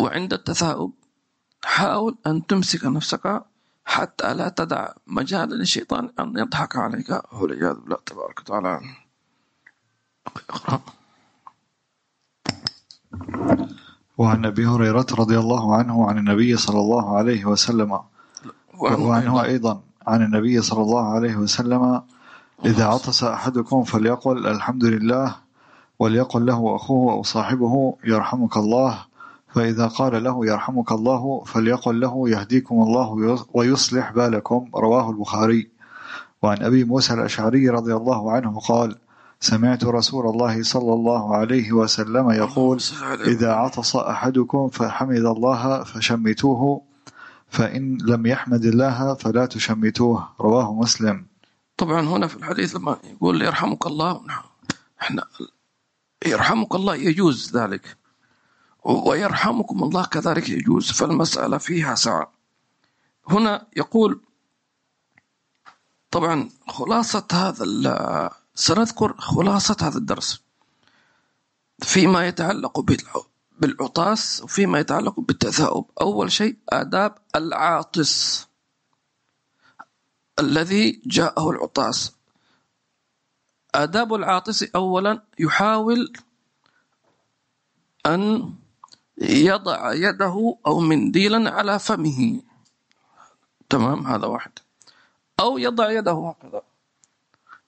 وعند 0.00 0.32
التثاؤب 0.32 0.92
حاول 1.64 2.16
أن 2.26 2.46
تمسك 2.46 2.84
نفسك 2.84 3.44
حتى 3.84 4.34
لا 4.34 4.48
تدع 4.48 4.92
مجال 5.06 5.48
للشيطان 5.48 6.10
أن 6.20 6.38
يضحك 6.38 6.76
عليك. 6.76 7.32
والعياذ 7.32 7.74
بالله 7.74 7.98
تبارك 8.06 8.40
وتعالى. 8.40 8.80
أقرأ. 10.26 10.80
وعن 14.18 14.44
أبي 14.44 14.66
هريرة 14.66 15.06
رضي 15.12 15.38
الله 15.38 15.76
عنه 15.76 16.08
عن 16.08 16.18
النبي 16.18 16.56
صلى 16.56 16.80
الله 16.80 17.16
عليه 17.16 17.44
وسلم. 17.44 18.00
وعنه 18.78 19.44
أيضا. 19.44 19.82
عن 20.06 20.22
النبي 20.22 20.62
صلى 20.62 20.82
الله 20.82 21.14
عليه 21.14 21.36
وسلم 21.36 22.02
إذا 22.64 22.84
عطس 22.84 23.24
أحدكم 23.24 23.84
فليقل 23.84 24.46
الحمد 24.46 24.84
لله 24.84 25.36
وليقل 25.98 26.46
له 26.46 26.76
أخوه 26.76 27.12
أو 27.12 27.22
صاحبه 27.22 27.96
يرحمك 28.04 28.56
الله. 28.56 28.98
فإذا 29.54 29.86
قال 29.86 30.24
له 30.24 30.46
يرحمك 30.46 30.92
الله 30.92 31.42
فليقل 31.46 32.00
له 32.00 32.28
يهديكم 32.28 32.74
الله 32.82 33.38
ويصلح 33.54 34.12
بالكم. 34.12 34.68
رواه 34.74 35.10
البخاري. 35.10 35.68
وعن 36.42 36.62
أبي 36.62 36.84
موسى 36.84 37.14
الأشعري 37.14 37.68
رضي 37.68 37.94
الله 37.94 38.32
عنه 38.32 38.60
قال 38.60 38.96
سمعت 39.40 39.84
رسول 39.84 40.26
الله 40.26 40.62
صلى 40.62 40.92
الله 40.92 41.36
عليه 41.36 41.72
وسلم 41.72 42.30
يقول 42.30 42.78
إذا 43.26 43.52
عطس 43.52 43.96
أحدكم 43.96 44.68
فحمد 44.68 45.24
الله 45.24 45.84
فشمتوه 45.84 46.82
فإن 47.48 47.98
لم 48.04 48.26
يحمد 48.26 48.64
الله 48.64 49.14
فلا 49.14 49.46
تشمتوه. 49.46 50.28
رواه 50.40 50.74
مسلم. 50.74 51.26
طبعا 51.76 52.00
هنا 52.00 52.26
في 52.26 52.36
الحديث 52.36 52.76
لما 52.76 52.98
يقول 53.04 53.42
يرحمك 53.42 53.86
الله 53.86 54.24
إحنا 55.02 55.24
يرحمك 56.26 56.74
الله 56.74 56.94
يجوز 56.94 57.56
ذلك. 57.56 57.96
ويرحمكم 58.84 59.82
الله 59.82 60.04
كذلك 60.04 60.48
يجوز 60.48 60.92
فالمسألة 60.92 61.58
فيها 61.58 61.94
سعة 61.94 62.32
هنا 63.28 63.66
يقول 63.76 64.20
طبعا 66.10 66.48
خلاصة 66.68 67.26
هذا 67.32 68.30
سنذكر 68.54 69.14
خلاصة 69.18 69.76
هذا 69.82 69.98
الدرس. 69.98 70.42
فيما 71.82 72.26
يتعلق 72.26 72.80
بالعطاس 73.60 74.40
وفيما 74.42 74.78
يتعلق 74.78 75.20
بالتثاؤب. 75.20 75.90
أول 76.00 76.32
شيء 76.32 76.56
آداب 76.68 77.18
العاطس. 77.36 78.46
الذي 80.38 81.02
جاءه 81.06 81.50
العطاس. 81.50 82.12
آداب 83.74 84.14
العاطس 84.14 84.62
أولا 84.62 85.22
يحاول 85.38 86.12
أن 88.06 88.54
يضع 89.18 89.92
يده 89.92 90.56
أو 90.66 90.80
منديلا 90.80 91.50
على 91.50 91.78
فمه. 91.78 92.42
تمام؟ 93.68 94.06
هذا 94.06 94.26
واحد. 94.26 94.52
أو 95.40 95.58
يضع 95.58 95.90
يده 95.90 96.12
هكذا 96.12 96.62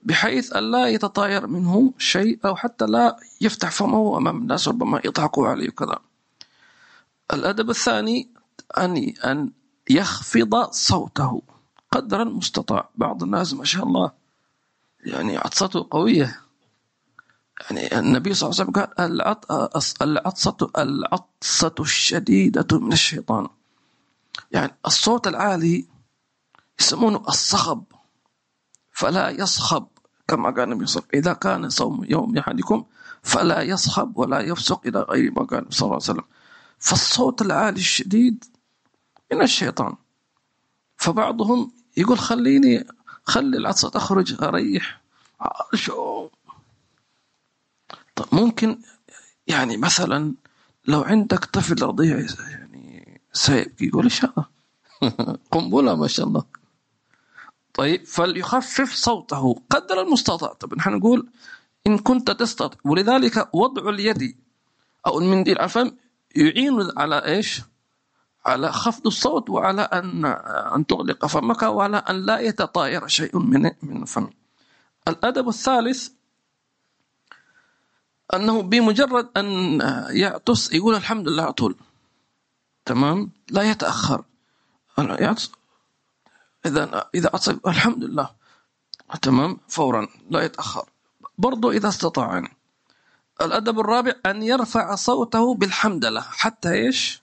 بحيث 0.02 0.52
أن 0.52 0.70
لا 0.70 0.86
يتطاير 0.86 1.46
منه 1.46 1.92
شيء 1.98 2.38
أو 2.44 2.56
حتى 2.56 2.86
لا 2.86 3.16
يفتح 3.40 3.70
فمه 3.70 4.16
أمام 4.16 4.36
الناس 4.36 4.68
ربما 4.68 5.00
يضحكوا 5.04 5.48
عليه 5.48 5.68
وكذا. 5.68 5.98
الأدب 7.32 7.70
الثاني 7.70 8.30
أن 8.78 9.14
أن 9.24 9.52
يخفض 9.90 10.70
صوته. 10.70 11.42
قدر 11.90 12.22
المستطاع. 12.22 12.88
بعض 12.94 13.22
الناس 13.22 13.54
ما 13.54 13.64
شاء 13.64 13.84
الله 13.84 14.12
يعني 15.00 15.36
عطسته 15.36 15.86
قوية. 15.90 16.40
يعني 17.60 17.98
النبي 17.98 18.34
صلى 18.34 18.50
الله 18.50 18.60
عليه 18.60 18.70
وسلم 18.70 18.84
قال 18.84 19.22
العطسة 20.02 20.70
العطسة 20.78 21.74
الشديدة 21.80 22.78
من 22.78 22.92
الشيطان. 22.92 23.48
يعني 24.52 24.74
الصوت 24.86 25.26
العالي 25.26 25.86
يسمونه 26.80 27.24
الصخب. 27.28 27.84
فلا 28.92 29.30
يصخب 29.30 29.86
كما 30.28 30.50
قال 30.50 30.60
النبي 30.60 30.86
صلى 30.86 31.00
الله 31.00 31.08
عليه 31.12 31.20
وسلم. 31.20 31.30
إذا 31.30 31.32
كان 31.32 31.70
صوم 31.70 32.04
يوم 32.04 32.38
أحدكم 32.38 32.84
فلا 33.22 33.62
يصخب 33.62 34.18
ولا 34.18 34.40
يفسق 34.40 34.86
إلى 34.86 35.00
غير 35.00 35.32
ما 35.32 35.42
قال 35.42 35.66
صلى 35.70 35.86
الله 35.86 35.94
عليه 35.94 36.04
وسلم. 36.04 36.24
فالصوت 36.78 37.42
العالي 37.42 37.78
الشديد 37.80 38.44
من 39.32 39.42
الشيطان. 39.42 39.96
فبعضهم 40.96 41.72
يقول 41.98 42.18
خليني 42.18 42.86
خلي 43.24 43.56
العطسة 43.56 43.88
تخرج 43.88 44.42
أريح 44.42 45.00
شو 45.74 46.28
طب 48.14 48.26
ممكن 48.32 48.78
يعني 49.46 49.76
مثلا 49.76 50.34
لو 50.86 51.02
عندك 51.02 51.44
طفل 51.44 51.82
رضيع 51.82 52.26
يعني 52.50 53.20
سيبكي 53.32 53.86
يقول 53.86 54.04
إيش 54.04 54.24
هذا؟ 54.24 54.44
قنبلة 55.52 55.94
ما 55.96 56.06
شاء 56.06 56.26
الله 56.26 56.44
طيب 57.74 58.06
فليخفف 58.06 58.94
صوته 58.94 59.62
قدر 59.70 60.00
المستطاع 60.00 60.52
طب 60.52 60.74
نحن 60.74 60.90
نقول 60.90 61.28
إن 61.86 61.98
كنت 61.98 62.30
تستطيع 62.30 62.80
ولذلك 62.84 63.54
وضع 63.54 63.90
اليد 63.90 64.36
أو 65.06 65.18
المنديل 65.18 65.58
الفم 65.58 65.92
يعين 66.36 66.88
على 66.96 67.24
إيش؟ 67.24 67.62
على 68.46 68.72
خفض 68.72 69.06
الصوت 69.06 69.50
وعلى 69.50 69.82
أن 69.82 70.24
أن 70.74 70.86
تغلق 70.86 71.26
فمك 71.26 71.62
وعلى 71.62 71.96
أن 71.96 72.26
لا 72.26 72.40
يتطاير 72.40 73.06
شيء 73.06 73.38
من 73.38 73.70
من 73.82 74.04
فمك. 74.04 74.32
الأدب 75.08 75.48
الثالث 75.48 76.08
أنه 78.34 78.62
بمجرد 78.62 79.28
أن 79.36 79.80
يعطس 80.10 80.72
يقول 80.72 80.94
الحمد 80.94 81.28
لله 81.28 81.42
على 81.42 81.52
طول. 81.52 81.76
تمام؟ 82.84 83.30
لا 83.50 83.62
يتأخر. 83.62 84.24
يعطس. 84.98 85.52
إذا 86.66 87.08
إذا 87.14 87.30
عطس 87.34 87.48
الحمد 87.48 88.04
لله. 88.04 88.30
تمام؟ 89.22 89.58
فورا. 89.68 90.08
لا 90.30 90.42
يتأخر. 90.42 90.88
برضو 91.38 91.70
إذا 91.70 91.88
استطاع. 91.88 92.42
الأدب 93.40 93.80
الرابع 93.80 94.12
أن 94.26 94.42
يرفع 94.42 94.94
صوته 94.94 95.54
بالحمد 95.54 96.04
لله. 96.04 96.20
حتى 96.20 96.72
إيش؟ 96.72 97.22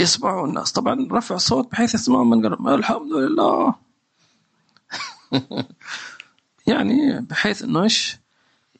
يسمعه 0.00 0.44
الناس. 0.44 0.72
طبعا 0.72 1.08
رفع 1.12 1.36
صوت 1.36 1.72
بحيث 1.72 1.94
يسمعه 1.94 2.24
من 2.24 2.46
قرب. 2.46 2.68
الحمد 2.68 3.12
لله. 3.12 3.74
يعني 6.66 7.20
بحيث 7.20 7.62
إنه 7.62 7.82
إيش؟ 7.82 8.18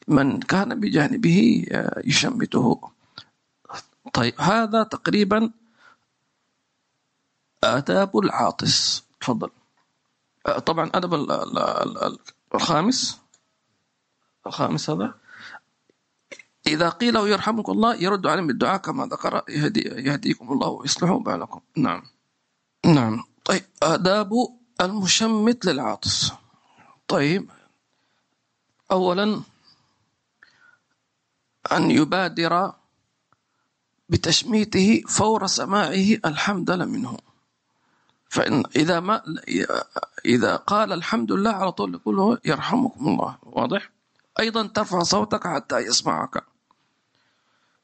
من 0.07 0.39
كان 0.39 0.79
بجانبه 0.79 1.65
آه، 1.71 2.01
يشمته. 2.05 2.91
طيب 4.13 4.41
هذا 4.41 4.83
تقريبا 4.83 5.51
آداب 7.63 8.17
العاطس. 8.17 9.03
تفضل. 9.21 9.49
آه، 10.47 10.59
طبعا 10.59 10.91
أدب 10.93 11.13
الخامس. 12.55 13.19
الخامس 14.47 14.89
هذا. 14.89 15.20
إذا 16.71 16.89
قيل 16.89 17.15
يرحمك 17.15 17.69
الله 17.69 17.95
يرد 17.95 18.27
عليهم 18.27 18.47
بالدعاء 18.47 18.77
كما 18.77 19.05
ذكر 19.05 19.43
يهدي 19.49 19.81
يهديكم 19.81 20.53
الله 20.53 20.67
ويصلح 20.67 21.11
بالكم. 21.11 21.61
نعم. 21.77 22.03
نعم. 22.85 23.23
طيب 23.45 23.63
آداب 23.83 24.31
المشمت 24.81 25.65
للعاطس. 25.65 26.31
طيب 27.07 27.49
أولا 28.91 29.41
أن 31.71 31.91
يبادر 31.91 32.73
بتشميته 34.09 35.03
فور 35.07 35.47
سماعه 35.47 36.09
الحمد 36.25 36.71
منه. 36.71 37.17
فإن 38.29 38.63
إذا 38.75 38.99
ما 38.99 39.23
إذا 40.25 40.55
قال 40.55 40.93
الحمد 40.93 41.31
لله 41.31 41.51
على 41.51 41.71
طول 41.71 41.93
يقول 41.93 42.39
يرحمكم 42.45 43.07
الله. 43.07 43.37
واضح؟ 43.43 43.89
أيضا 44.39 44.67
ترفع 44.67 45.03
صوتك 45.03 45.47
حتى 45.47 45.79
يسمعك. 45.79 46.50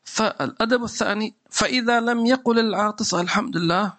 فالأدب 0.07 0.83
الثاني 0.83 1.35
فإذا 1.49 1.99
لم 1.99 2.25
يقل 2.25 2.59
العاطس 2.59 3.13
الحمد 3.13 3.57
لله 3.57 3.93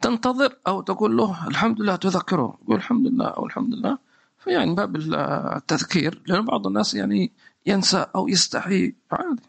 تنتظر 0.00 0.56
أو 0.66 0.80
تقول 0.80 1.16
له 1.16 1.48
الحمد 1.48 1.80
لله 1.80 1.96
تذكره 1.96 2.58
يقول 2.62 2.76
الحمد 2.76 3.06
لله 3.06 3.26
أو 3.26 3.46
الحمد 3.46 3.74
لله 3.74 3.98
فيعني 4.38 4.74
باب 4.74 4.96
التذكير 4.96 6.22
لأن 6.26 6.44
بعض 6.44 6.66
الناس 6.66 6.94
يعني 6.94 7.32
ينسى 7.66 8.06
أو 8.14 8.28
يستحي 8.28 8.94
عادي. 9.12 9.42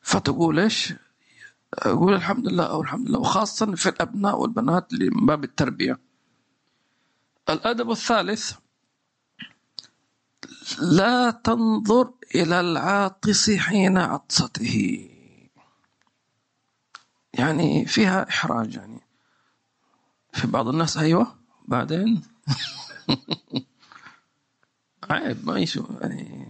فتقول 0.00 0.58
إيش؟ 0.58 0.94
أقول 1.74 2.14
الحمد 2.14 2.48
لله 2.48 2.64
أو 2.64 2.80
الحمد 2.80 3.08
لله 3.08 3.18
وخاصة 3.18 3.74
في 3.74 3.88
الأبناء 3.88 4.40
والبنات 4.40 4.92
اللي 4.92 5.10
من 5.10 5.26
باب 5.26 5.44
التربية. 5.44 5.98
الأدب 7.50 7.90
الثالث 7.90 8.52
لا 10.78 11.30
تنظر 11.30 12.10
إلى 12.34 12.60
العاطس 12.60 13.50
حين 13.50 13.98
عطسته. 13.98 15.08
يعني 17.34 17.86
فيها 17.86 18.28
إحراج 18.28 18.74
يعني. 18.74 19.00
في 20.32 20.46
بعض 20.46 20.68
الناس 20.68 20.96
أيوة. 20.96 21.34
بعدين؟ 21.68 22.22
عيب 25.10 25.46
ما 25.46 25.58
يشوف 25.58 25.86
يعني. 26.00 26.48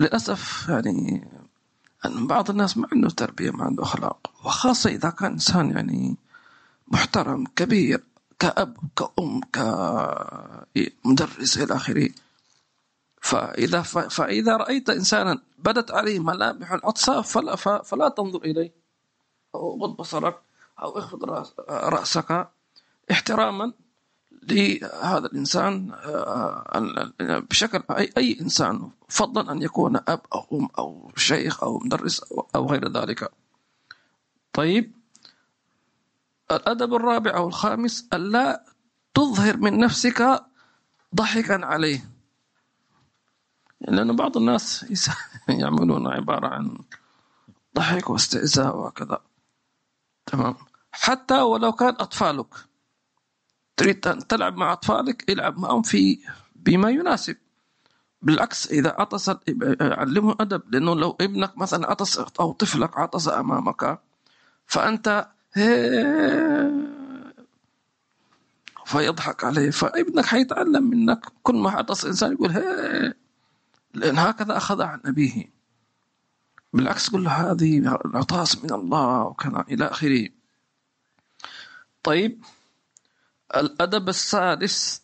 للأسف 0.00 0.68
يعني 0.68 1.28
أن 2.06 2.26
بعض 2.26 2.50
الناس 2.50 2.76
ما 2.76 2.88
عنده 2.92 3.10
تربية 3.10 3.50
ما 3.50 3.64
عنده 3.64 3.82
أخلاق. 3.82 4.30
وخاصة 4.44 4.90
إذا 4.90 5.10
كان 5.10 5.32
إنسان 5.32 5.70
يعني 5.70 6.16
محترم 6.88 7.44
كبير 7.56 8.04
كأب 8.38 8.76
كأم 8.96 9.40
كمدرس 11.04 11.58
إلى 11.58 11.76
آخره. 11.76 12.08
فإذا 13.22 13.82
فإذا 13.82 14.56
رأيت 14.56 14.90
إنسانا 14.90 15.42
بدت 15.58 15.90
عليه 15.90 16.18
ملامح 16.18 16.72
العطسة 16.72 17.22
فلا, 17.22 17.56
فلا 17.56 18.08
تنظر 18.08 18.38
إليه. 18.44 18.72
أو 19.54 19.82
غض 19.82 19.96
بصرك 19.96 20.38
أو 20.82 20.98
اخفض 20.98 21.46
رأسك 21.68 22.48
احتراما 23.10 23.72
لهذا 24.42 25.26
الإنسان 25.26 25.92
آه، 25.92 27.12
بشكل 27.20 27.82
أي, 27.90 28.10
أي 28.16 28.38
إنسان 28.40 28.90
فضلا 29.08 29.52
أن 29.52 29.62
يكون 29.62 29.96
أب 29.96 30.20
أو 30.34 30.46
أم 30.52 30.68
أو 30.78 31.12
شيخ 31.16 31.62
أو 31.62 31.78
مدرس 31.78 32.22
أو 32.54 32.66
غير 32.66 32.88
ذلك. 32.88 33.30
طيب. 34.52 34.92
الأدب 36.50 36.94
الرابع 36.94 37.36
أو 37.36 37.48
الخامس 37.48 38.08
ألا 38.12 38.64
تظهر 39.14 39.56
من 39.56 39.78
نفسك 39.78 40.42
ضحكا 41.14 41.66
عليه. 41.66 42.11
لأن 43.88 44.16
بعض 44.16 44.36
الناس 44.36 44.86
يعملون 45.48 46.06
عبارة 46.06 46.46
عن 46.46 46.78
ضحك 47.76 48.10
واستئذاء 48.10 48.76
وكذا. 48.76 49.20
تمام؟ 50.26 50.54
حتى 50.92 51.40
ولو 51.40 51.72
كان 51.72 51.88
أطفالك. 51.88 52.54
تريد 53.76 54.08
أن 54.08 54.26
تلعب 54.26 54.56
مع 54.56 54.72
أطفالك 54.72 55.30
العب 55.30 55.58
معهم 55.58 55.82
في 55.82 56.18
بما 56.56 56.90
يناسب. 56.90 57.36
بالعكس 58.22 58.70
إذا 58.72 58.96
عطس 58.98 59.30
علمه 59.80 60.36
أدب 60.40 60.74
لأنه 60.74 60.94
لو 60.94 61.16
ابنك 61.20 61.58
مثلا 61.58 61.90
عطس 61.90 62.18
أو 62.18 62.52
طفلك 62.52 62.98
عطس 62.98 63.28
أمامك 63.28 63.98
فأنت 64.66 65.28
فيضحك 68.86 69.44
عليه. 69.44 69.70
فابنك 69.70 70.24
حيتعلم 70.24 70.90
منك 70.90 71.26
كل 71.42 71.54
ما 71.54 71.70
عطس 71.70 72.04
إنسان 72.04 72.32
يقول 72.32 72.50
هي 72.50 73.14
لأن 73.94 74.18
هكذا 74.18 74.56
أخذ 74.56 74.82
عن 74.82 75.00
أبيه. 75.04 75.52
بالعكس 76.72 77.10
قل 77.10 77.24
له 77.24 77.30
هذه 77.30 77.78
العطاس 77.78 78.64
من 78.64 78.72
الله 78.72 79.22
وكذا 79.22 79.64
إلى 79.70 79.84
آخره. 79.84 80.28
طيب 82.02 82.44
الأدب 83.56 84.08
السادس. 84.08 85.02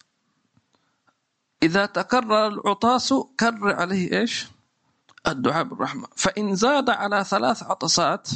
إذا 1.63 1.87
تكرر 1.87 2.47
العطاس 2.47 3.15
كرر 3.41 3.75
عليه 3.75 4.21
إيش؟ 4.21 4.47
الدعاء 5.27 5.65
بالرحمة. 5.65 6.09
فإن 6.17 6.55
زاد 6.55 6.91
على 6.91 7.25
ثلاث 7.25 7.63
عطسات 7.63 8.29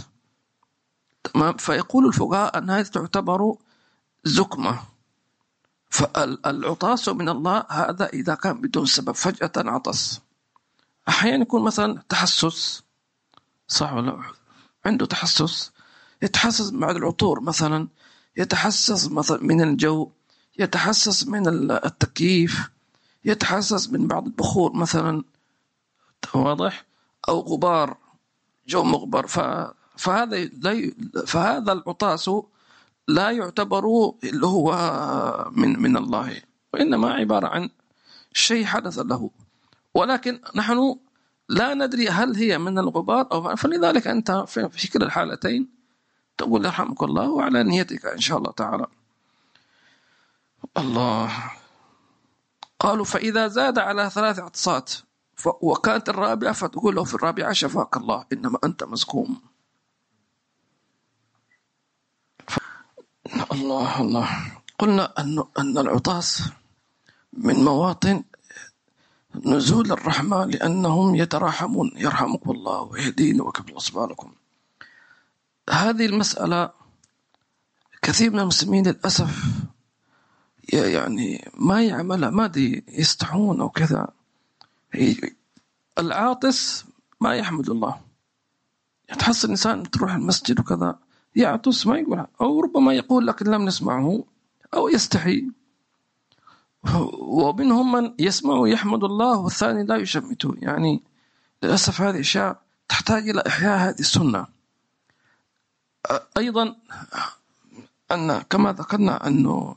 تمام؟ 1.24 1.56
فيقول 1.56 2.06
الفقهاء 2.06 2.58
أن 2.58 2.70
هذه 2.70 2.86
تعتبر 2.86 3.54
زكمة. 4.24 4.82
فالعطاس 5.90 7.08
من 7.08 7.28
الله 7.28 7.64
هذا 7.70 8.06
إذا 8.06 8.34
كان 8.34 8.60
بدون 8.60 8.86
سبب 8.86 9.12
فجأة 9.12 9.52
عطس. 9.56 10.20
أحيانا 11.08 11.42
يكون 11.42 11.62
مثلا 11.62 12.02
تحسس 12.08 12.82
صح 13.68 13.92
ولا 13.92 14.22
عنده 14.84 15.06
تحسس 15.06 15.72
يتحسس 16.22 16.70
بعد 16.70 16.96
العطور 16.96 17.40
مثلا 17.40 17.88
يتحسس 18.36 19.08
مثلا 19.10 19.42
من 19.42 19.60
الجو 19.62 20.10
يتحسس 20.58 21.26
من 21.26 21.48
التكييف 21.70 22.70
يتحسس 23.24 23.90
من 23.90 24.06
بعض 24.06 24.26
البخور 24.26 24.76
مثلا. 24.76 25.24
واضح؟ 26.34 26.84
أو 27.28 27.40
غبار 27.40 27.96
جو 28.68 28.82
مغبر. 28.82 29.26
ف... 29.26 29.40
فهذا 29.96 30.44
لا 30.44 30.92
فهذا 31.26 31.72
العطاس 31.72 32.30
لا 33.08 33.30
يعتبر 33.30 33.84
اللي 34.24 34.46
هو 34.46 34.70
من 35.52 35.82
من 35.82 35.96
الله 35.96 36.42
وإنما 36.74 37.12
عبارة 37.12 37.46
عن 37.46 37.70
شيء 38.32 38.64
حدث 38.64 38.98
له. 38.98 39.30
ولكن 39.94 40.40
نحن 40.54 40.96
لا 41.48 41.74
ندري 41.74 42.08
هل 42.08 42.36
هي 42.36 42.58
من 42.58 42.78
الغبار 42.78 43.28
أو 43.32 43.56
فلذلك 43.56 44.06
أنت 44.06 44.44
في 44.48 44.88
كلا 44.88 45.06
الحالتين 45.06 45.68
تقول 46.38 46.64
يرحمك 46.64 47.02
الله 47.02 47.30
وعلى 47.30 47.62
نيتك 47.62 48.06
إن 48.06 48.20
شاء 48.20 48.38
الله 48.38 48.52
تعالى. 48.52 48.86
الله. 50.78 51.50
قالوا 52.80 53.04
فإذا 53.04 53.48
زاد 53.48 53.78
على 53.78 54.10
ثلاث 54.10 54.38
عطسات 54.38 54.92
وكانت 55.46 56.08
الرابعة 56.08 56.52
فتقول 56.52 56.94
له 56.94 57.04
في 57.04 57.14
الرابعة 57.14 57.52
شفاك 57.52 57.96
الله 57.96 58.26
إنما 58.32 58.58
أنت 58.64 58.84
مسكوم 58.84 59.40
الله 63.52 64.00
الله. 64.00 64.28
قلنا 64.78 65.12
أن 65.18 65.44
أن 65.58 65.78
العطاس 65.78 66.42
من 67.32 67.54
مواطن 67.54 68.24
نزول 69.44 69.92
الرحمة 69.92 70.44
لأنهم 70.44 71.14
يتراحمون. 71.14 71.90
يرحمكم 71.96 72.50
الله 72.50 72.80
ويهدينا 72.82 73.42
وكفل 73.42 73.76
أصبالكم 73.76 74.32
هذه 75.70 76.06
المسألة 76.06 76.70
كثير 78.02 78.30
من 78.30 78.38
المسلمين 78.40 78.86
للأسف 78.86 79.44
يعني 80.72 81.50
ما 81.54 81.82
يعملها 81.82 82.30
ما 82.30 82.46
دي 82.46 82.84
يستحون 82.88 83.60
أو 83.60 83.68
كذا. 83.68 84.08
العاطس 85.98 86.84
ما 87.20 87.34
يحمد 87.34 87.70
الله. 87.70 88.00
تحصل 89.18 89.48
الإنسان 89.48 89.90
تروح 89.90 90.14
المسجد 90.14 90.60
وكذا 90.60 90.98
يعطس 91.36 91.86
ما 91.86 91.98
يقول 91.98 92.26
أو 92.40 92.60
ربما 92.60 92.94
يقول 92.94 93.26
لكن 93.26 93.46
لم 93.46 93.64
نسمعه 93.64 94.24
أو 94.74 94.88
يستحي. 94.88 95.46
ومنهم 97.18 97.92
من 97.92 98.14
يسمع 98.18 98.54
ويحمد 98.54 99.04
الله 99.04 99.38
والثاني 99.38 99.84
لا 99.84 99.96
يشمته 99.96 100.54
يعني 100.58 101.02
للأسف 101.62 102.00
هذه 102.00 102.20
أشياء 102.20 102.62
تحتاج 102.88 103.28
إلى 103.28 103.42
إحياء 103.46 103.78
هذه 103.78 104.00
السنة. 104.00 104.46
أيضا 106.36 106.76
أن 108.12 108.42
كما 108.42 108.72
ذكرنا 108.72 109.26
أنه 109.26 109.76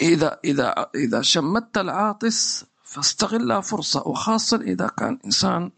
إذا 0.00 0.38
إذا 0.44 0.86
إذا 0.94 1.22
شمت 1.22 1.78
العاطس 1.78 2.64
فاستغلها 2.84 3.60
فرصة 3.60 4.08
وخاصة 4.08 4.56
إذا 4.56 4.88
كان 4.88 5.18
إنسان 5.24 5.70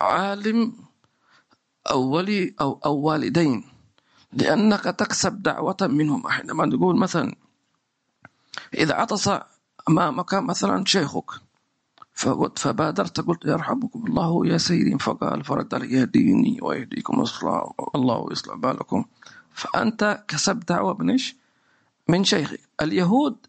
عالم 0.00 0.72
أو 1.90 2.00
ولي 2.02 2.54
أو 2.60 2.80
أو 2.84 2.96
والدين 2.96 3.64
لأنك 4.32 4.84
تكسب 4.84 5.42
دعوة 5.42 5.76
منهم. 5.82 6.28
حينما 6.28 6.66
نقول 6.66 6.96
مثلا 6.98 7.34
إذا 8.74 8.94
عطس 8.94 9.30
أمامك 9.88 10.34
مثلا 10.34 10.84
شيخك 10.86 11.30
فبادرت 12.56 13.20
قلت 13.20 13.44
يرحمكم 13.44 14.06
الله 14.06 14.46
يا 14.46 14.58
سيدي 14.58 14.98
فقال 14.98 15.44
فرد 15.44 15.74
علي 15.74 15.92
يهديني 15.92 16.58
ويهديكم 16.62 17.24
الله 17.94 18.16
ويصلح 18.16 18.54
بالكم. 18.54 19.04
فأنت 19.54 20.24
كسبت 20.28 20.68
دعوة 20.68 20.94
من 20.98 21.10
إيش؟ 21.10 21.36
من 22.08 22.24
شيخك 22.24 22.60
اليهود 22.82 23.46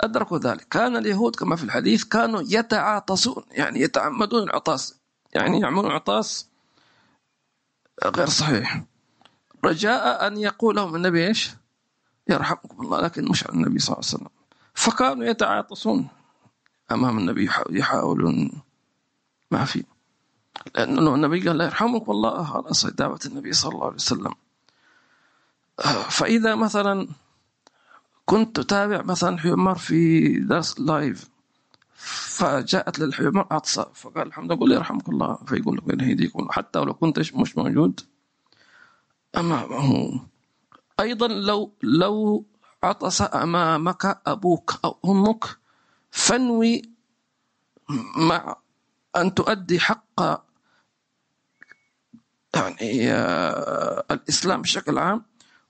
أدركوا 0.00 0.38
ذلك. 0.38 0.68
كان 0.68 0.96
اليهود 0.96 1.36
كما 1.36 1.56
في 1.56 1.64
الحديث 1.64 2.04
كانوا 2.04 2.42
يتعاطسون 2.46 3.44
يعني 3.50 3.80
يتعمدون 3.80 4.42
العطاس 4.42 4.94
يعني 5.34 5.60
يعملون 5.60 5.90
عطاس 5.90 6.48
غير 8.04 8.28
صحيح. 8.28 8.82
رجاء 9.64 10.26
أن 10.26 10.36
يقول 10.36 10.76
لهم 10.76 10.96
النبي 10.96 11.26
إيش؟ 11.26 11.50
يرحمكم 12.28 12.82
الله 12.82 13.00
لكن 13.00 13.24
مش 13.30 13.46
على 13.46 13.54
النبي 13.54 13.78
صلى 13.78 13.96
الله 13.96 14.08
عليه 14.08 14.16
وسلم. 14.16 14.39
فكانوا 14.74 15.24
يتعاطسون 15.24 16.08
أمام 16.92 17.18
النبي 17.18 17.50
يحاولون. 17.70 18.62
ما 19.50 19.64
في. 19.64 19.84
لأنه 20.76 21.14
النبي 21.14 21.48
قال 21.48 21.58
لا 21.58 21.64
يرحمك 21.64 22.08
الله 22.08 22.44
خلاص 22.44 22.86
دعوة 22.86 23.20
النبي 23.26 23.52
صلى 23.52 23.72
الله 23.72 23.84
عليه 23.84 23.94
وسلم. 23.94 24.34
فإذا 26.08 26.54
مثلا 26.54 27.08
كنت 28.26 28.58
أتابع 28.58 29.02
مثلا 29.02 29.38
حيومر 29.38 29.74
في 29.74 30.30
درس 30.40 30.80
لايف 30.80 31.28
فجاءت 32.38 32.98
للحيومر 32.98 33.46
عطسة 33.50 33.86
فقال 33.94 34.26
الحمد 34.26 34.52
لله 34.52 34.74
يرحمك 34.76 35.08
الله 35.08 35.38
فيقول 35.46 35.76
لك 35.76 36.02
يهديك 36.02 36.32
حتى 36.50 36.78
ولو 36.78 36.94
كنت 36.94 37.18
مش 37.18 37.56
موجود 37.56 38.00
أمامه. 39.36 40.20
أيضا 41.00 41.28
لو 41.28 41.72
لو 41.82 42.44
عطس 42.82 43.22
أمامك 43.22 44.20
أبوك 44.26 44.80
أو 44.84 44.98
أمك 45.04 45.44
فانوي 46.10 46.82
مع 48.16 48.56
أن 49.16 49.34
تؤدي 49.34 49.80
حق 49.80 50.20
يعني 52.54 53.12
آه، 53.12 54.04
الإسلام 54.10 54.62
بشكل 54.62 54.98
عام 54.98 55.22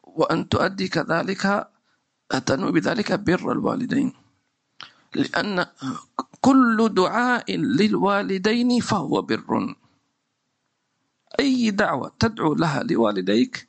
وأن 0.03 0.49
تؤدي 0.49 0.89
كذلك 0.89 1.71
تنوي 2.47 2.73
بذلك 2.73 3.13
بر 3.13 3.53
الوالدين. 3.53 4.13
لأن 5.15 5.67
كل 6.41 6.89
دعاء 6.95 7.57
للوالدين 7.57 8.81
فهو 8.81 9.23
بر. 9.23 9.75
أي 11.41 11.71
دعوة 11.71 12.13
تدعو 12.19 12.55
لها 12.55 12.83
لوالديك 12.83 13.69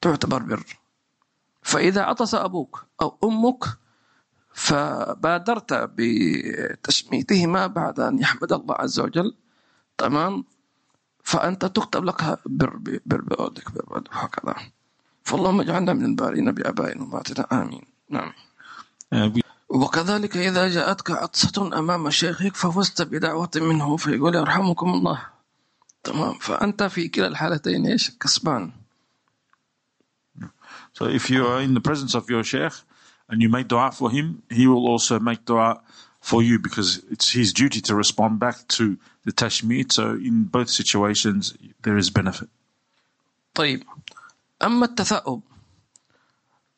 تعتبر 0.00 0.42
بر. 0.42 0.64
فإذا 1.68 2.02
عطس 2.02 2.34
أبوك 2.34 2.84
أو 3.02 3.18
أمك 3.24 3.64
فبادرت 4.52 5.90
بتشميتهما 5.96 7.66
بعد 7.66 8.00
أن 8.00 8.18
يحمد 8.18 8.52
الله 8.52 8.74
عز 8.74 9.00
وجل 9.00 9.34
تمام؟ 9.98 10.44
فأنت 11.24 11.64
تكتب 11.64 12.04
لك 12.04 12.38
بر 12.46 12.76
بر 13.06 13.20
بوالدك 13.20 13.72
بر 13.72 13.84
بوالدك 13.84 14.12
وهكذا 14.12 14.54
فاللهم 15.24 15.60
اجعلنا 15.60 15.92
من 15.92 16.04
البارين 16.04 16.52
بآبائنا 16.52 17.02
وأمهاتنا 17.02 17.46
آمين. 17.52 17.84
نعم. 18.10 18.32
وكذلك 19.68 20.36
إذا 20.36 20.68
جاءتك 20.68 21.10
عطسة 21.10 21.78
أمام 21.78 22.10
شيخك 22.10 22.56
ففزت 22.56 23.02
بدعوة 23.02 23.50
منه 23.56 23.96
فيقول 23.96 24.34
يرحمكم 24.34 24.90
الله. 24.94 25.22
تمام؟ 26.04 26.38
فأنت 26.38 26.82
في 26.82 27.08
كلا 27.08 27.26
الحالتين 27.26 27.86
إيش؟ 27.86 28.10
كسبان. 28.10 28.87
So 30.98 31.06
if 31.06 31.30
you 31.30 31.46
are 31.46 31.60
in 31.62 31.74
the 31.74 31.80
presence 31.80 32.16
of 32.18 32.28
your 32.28 32.42
sheikh 32.42 32.74
and 33.28 33.40
you 33.40 33.48
make 33.48 33.68
dua 33.68 33.92
for 33.92 34.10
him, 34.10 34.42
he 34.50 34.66
will 34.66 34.88
also 34.88 35.20
make 35.20 35.44
dua 35.44 35.80
for 36.20 36.42
you 36.42 36.58
because 36.58 36.90
it's 37.08 37.30
his 37.30 37.52
duty 37.52 37.80
to 37.82 37.94
respond 37.94 38.40
back 38.40 38.66
to 38.78 38.98
the 39.24 39.30
tashmid. 39.30 39.92
So 39.92 40.18
in 40.18 40.50
both 40.50 40.68
situations, 40.68 41.54
there 41.84 41.96
is 41.96 42.10
benefit. 42.10 42.48
طيب 43.54 43.82
أما 44.62 44.84
التثاؤب 44.84 45.42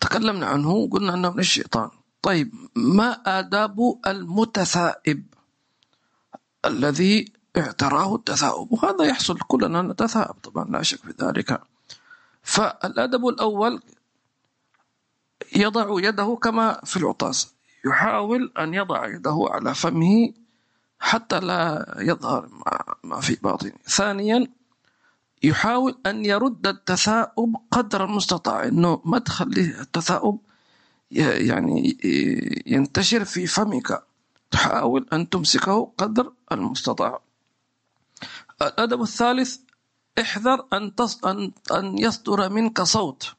تكلمنا 0.01 0.47
عنه 0.47 0.89
قلنا 0.93 1.15
أنه 1.15 1.31
من 1.31 1.39
الشيطان 1.39 1.91
طيب 2.23 2.53
ما 2.77 3.13
آداب 3.39 4.01
المتثائب 4.07 5.25
الذي 6.65 7.33
اعتراه 7.57 8.15
التثاؤب 8.15 8.73
وهذا 8.73 9.05
يحصل 9.05 9.39
كلنا 9.39 9.83
نتثاءب 9.83 10.35
طبعا 10.35 10.65
لا 10.65 10.83
شك 10.83 10.99
في 10.99 11.15
ذلك 11.21 11.61
فالأدب 12.43 13.29
الأول 13.29 13.83
يضع 15.57 16.09
يده 16.09 16.39
كما 16.43 16.81
في 16.85 16.97
العطاس. 16.97 17.55
يحاول 17.87 18.53
أن 18.59 18.75
يضع 18.75 19.09
يده 19.09 19.47
على 19.51 19.75
فمه 19.75 20.33
حتى 20.99 21.41
لا 21.41 21.95
يظهر 21.99 22.49
ما 23.05 23.21
في 23.21 23.35
باطنه. 23.43 23.73
ثانيا 23.89 24.47
يحاول 25.43 25.99
أن 26.07 26.25
يرد 26.25 26.67
التثاؤب 26.67 27.57
قدر 27.71 28.05
المستطاع. 28.05 28.65
أنه 28.65 29.01
ما 29.05 29.19
تخليه 29.19 29.81
التثاؤب 29.81 30.41
يعني 31.11 31.99
ينتشر 32.67 33.25
في 33.25 33.47
فمك. 33.47 34.03
تحاول 34.51 35.07
أن 35.13 35.29
تمسكه 35.29 35.93
قدر 35.99 36.33
المستطاع. 36.53 37.21
الأدب 38.63 39.03
الثالث 39.03 39.59
احذر 40.21 40.67
أن 40.73 40.93
أن 41.25 41.53
أن 41.73 41.99
يصدر 41.99 42.49
منك 42.49 42.83
صوت. 42.83 43.35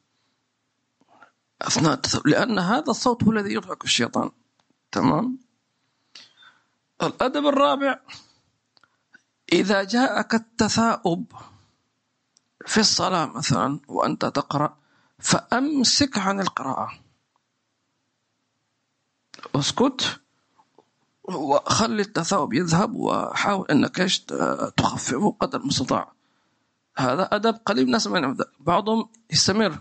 أثناء 1.66 2.00
لأن 2.24 2.58
هذا 2.58 2.90
الصوت 2.90 3.24
هو 3.24 3.32
الذي 3.32 3.54
يضحك 3.54 3.84
الشيطان. 3.84 4.30
تمام؟ 4.92 5.38
الأدب 7.02 7.46
الرابع 7.46 8.00
إذا 9.52 9.82
جاءك 9.82 10.34
التثاؤب 10.34 11.32
في 12.66 12.80
الصلاة 12.80 13.26
مثلا 13.26 13.80
وأنت 13.88 14.24
تقرأ 14.24 14.76
فأمسك 15.18 16.18
عن 16.18 16.40
القراءة. 16.40 16.98
أسكت 19.54 20.20
وخلي 21.22 22.02
التثاؤب 22.02 22.52
يذهب 22.52 22.94
وحاول 22.94 23.66
أنك 23.70 24.00
إيش 24.00 24.18
تخففه 24.76 25.36
قدر 25.40 25.60
المستطاع. 25.60 26.12
هذا 26.96 27.28
أدب 27.32 27.54
قليل 27.66 27.90
ناس 27.90 28.08
بعضهم 28.60 29.08
يستمر. 29.30 29.78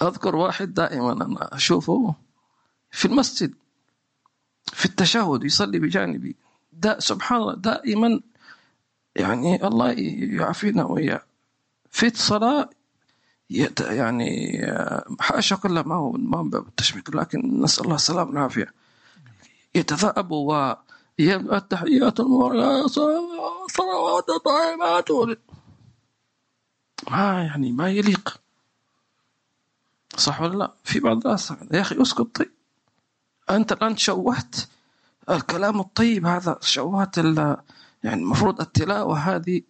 أذكر 0.02 0.36
واحد 0.36 0.74
دائما 0.74 1.12
أنا 1.12 1.56
أشوفه 1.56 2.16
في 2.92 3.06
المسجد 3.06 3.54
في 4.74 4.86
التشهد 4.86 5.44
يصلي 5.44 5.80
بجانبي. 5.80 6.36
دا 6.74 7.00
سبحان 7.00 7.42
الله 7.42 7.56
دائما 7.56 8.20
يعني 9.16 9.68
الله 9.68 9.92
يعافينا 9.92 10.84
وإياه 10.84 11.22
في 11.92 12.08
الصلاة 12.08 12.70
يعني 13.80 14.62
حاشا 15.20 15.56
كل 15.56 15.80
ما 15.80 15.96
هو 15.96 16.12
ما 16.12 16.38
هو 16.38 16.64
لكن 17.14 17.62
نسأل 17.62 17.84
الله 17.84 17.96
السلامة 17.96 18.30
والعافية. 18.30 18.74
يتثاءب 19.76 20.32
و 20.32 20.74
التحيات 21.20 22.20
المباركات 22.20 22.90
صلوات 23.72 24.26
طيبات 24.46 25.38
ما 27.12 27.44
يعني 27.44 27.72
ما 27.72 27.90
يليق. 27.90 28.42
صح 30.18 30.42
ولا 30.42 30.58
لا؟ 30.58 30.74
في 30.84 31.00
بعض 31.00 31.26
الناس 31.28 31.54
يا 31.74 31.82
أخي 31.82 32.02
اسكت 32.02 32.36
طيب. 32.36 32.52
أنت 33.50 33.72
الآن 33.72 33.98
شوهت 33.98 34.56
الكلام 35.30 35.80
الطيب 35.80 36.26
هذا 36.26 36.58
شوهت 36.62 37.18
يعني 38.04 38.22
المفروض 38.22 38.62
التلاوة 38.62 39.18
هذه 39.18 39.62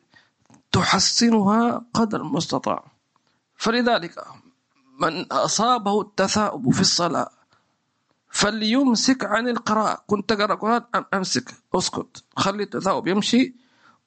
تحسنها 0.71 1.85
قدر 1.93 2.21
المستطاع. 2.21 2.91
فلذلك 3.57 4.23
من 4.99 5.31
أصابه 5.31 6.01
التثاؤب 6.01 6.73
في 6.73 6.81
الصلاة 6.81 7.29
فليمسك 8.31 9.25
عن 9.25 9.47
القراءة. 9.47 10.03
كنت 10.07 10.29
تقرأ 10.29 10.53
القرآن 10.53 10.83
أمسك؟ 11.13 11.51
أسكت. 11.75 12.23
خلي 12.37 12.63
التثاؤب 12.63 13.07
يمشي 13.07 13.55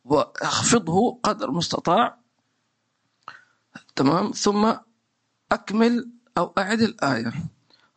واخفضه 0.05 1.21
قدر 1.23 1.49
المستطاع. 1.49 2.19
تمام؟ 3.97 4.31
ثم 4.31 4.73
أكمل 5.53 6.11
أو 6.39 6.55
أعد 6.59 6.81
الآية. 6.81 7.33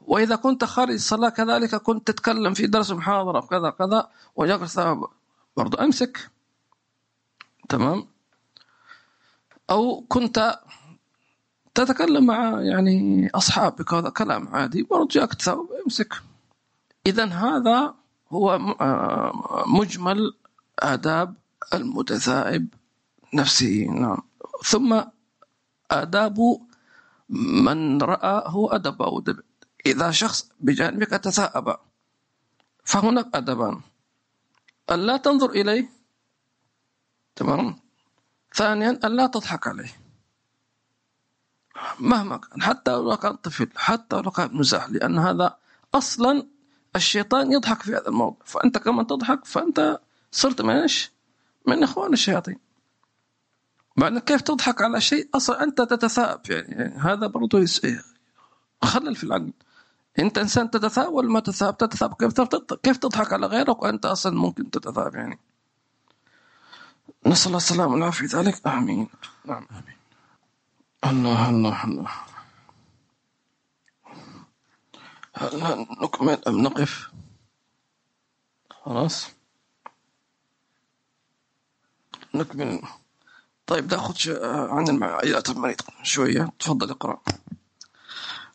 وإذا 0.01 0.35
كنت 0.35 0.65
خارج 0.65 0.93
الصلاة 0.93 1.29
كذلك 1.29 1.75
كنت 1.75 2.07
تتكلم 2.07 2.53
في 2.53 2.67
درس 2.67 2.91
محاضرة 2.91 3.41
كذا 3.41 3.69
كذا 3.69 4.09
وجاك 4.35 4.61
الثواب 4.61 5.03
برضو 5.57 5.77
أمسك. 5.77 6.31
تمام؟ 7.69 8.07
أو 9.69 10.05
كنت 10.09 10.59
تتكلم 11.79 12.25
مع 12.25 12.61
يعني 12.61 13.29
أصحابك 13.35 13.93
هذا 13.93 14.09
كلام 14.09 14.47
عادي 14.47 14.83
برضو 14.83 15.07
جاك 15.07 15.29
امسك 15.85 16.13
إذا 17.07 17.25
هذا 17.25 17.93
هو 18.31 18.51
آه، 18.81 19.63
مجمل 19.67 20.33
آداب 20.79 21.35
المتثائب 21.73 22.67
نفسه. 23.33 23.87
نعم. 23.89 24.17
ثم 24.65 25.01
آداب 25.91 26.37
من 27.29 28.01
رأى 28.01 28.43
هو 28.45 28.67
أدب 28.67 29.01
أو 29.01 29.19
دب. 29.19 29.39
إذا 29.85 30.11
شخص 30.11 30.49
بجانبك 30.59 31.09
تثاءب 31.09 31.77
فهناك 32.83 33.35
أدبان. 33.35 33.81
أن 34.91 34.99
لا 34.99 35.17
تنظر 35.17 35.49
إليه 35.49 35.89
تمام؟ 37.35 37.79
ثانيا 38.53 38.99
أن 39.03 39.11
لا 39.15 39.27
تضحك 39.27 39.67
عليه. 39.67 40.07
مهما 41.99 42.37
كان 42.37 42.61
حتى 42.61 42.91
لو 42.91 43.17
كان 43.17 43.35
طفل 43.35 43.69
حتى 43.75 44.15
لو 44.15 44.31
كان 44.31 44.49
مزاح 44.53 44.89
لأن 44.89 45.17
هذا 45.17 45.57
أصلا 45.95 46.47
الشيطان 46.95 47.51
يضحك 47.51 47.81
في 47.81 47.91
هذا 47.91 48.07
الموضوع 48.07 48.37
فأنت 48.45 48.77
كمان 48.77 49.07
تضحك 49.07 49.45
فأنت 49.45 49.99
صرت 50.31 50.61
من 50.61 50.75
إيش؟ 50.75 51.11
من 51.67 51.83
إخوان 51.83 52.13
الشياطين. 52.13 52.59
بعد 53.97 54.17
كيف 54.17 54.41
تضحك 54.41 54.81
على 54.81 55.01
شيء؟ 55.01 55.29
أصلا 55.35 55.63
أنت 55.63 55.81
تتثاءب 55.81 56.41
يعني, 56.49 56.67
يعني 56.67 56.95
هذا 56.95 57.27
برضه 57.27 57.65
خلل 58.83 59.15
في 59.15 59.23
العقل. 59.23 59.53
أنت 60.19 60.37
إنسان 60.37 60.71
تتثاءب 60.71 61.13
ولا 61.13 61.29
ما 61.29 61.39
تتثاءب 61.39 61.77
تتثاءب 61.77 62.13
كيف 62.13 62.41
كيف 62.83 62.97
تضحك 62.97 63.33
على 63.33 63.47
غيرك 63.47 63.83
وأنت 63.83 64.05
أصلا 64.05 64.35
ممكن 64.35 64.71
تتثاءب 64.71 65.15
يعني؟ 65.15 65.39
نسأل 67.25 67.47
الله 67.47 67.57
السلامة 67.57 67.93
والعافية. 67.93 68.27
في 68.27 68.37
ذلك 68.37 68.67
آمين. 68.67 69.07
نعم. 69.45 69.67
آمين. 69.71 69.96
الله 71.05 71.49
الله 71.49 71.83
الله. 71.83 72.12
هل 75.36 75.86
نكمل 76.01 76.39
أم 76.47 76.62
نقف؟ 76.62 77.12
خلاص. 78.69 79.29
نكمل. 82.36 82.81
طيب 83.67 83.91
ناخذ 83.93 84.15
عن 84.45 85.03
عيادة 85.03 85.53
المريض 85.53 85.75
شوية. 86.03 86.49
تفضل 86.60 86.89
اقرأ. 86.89 87.19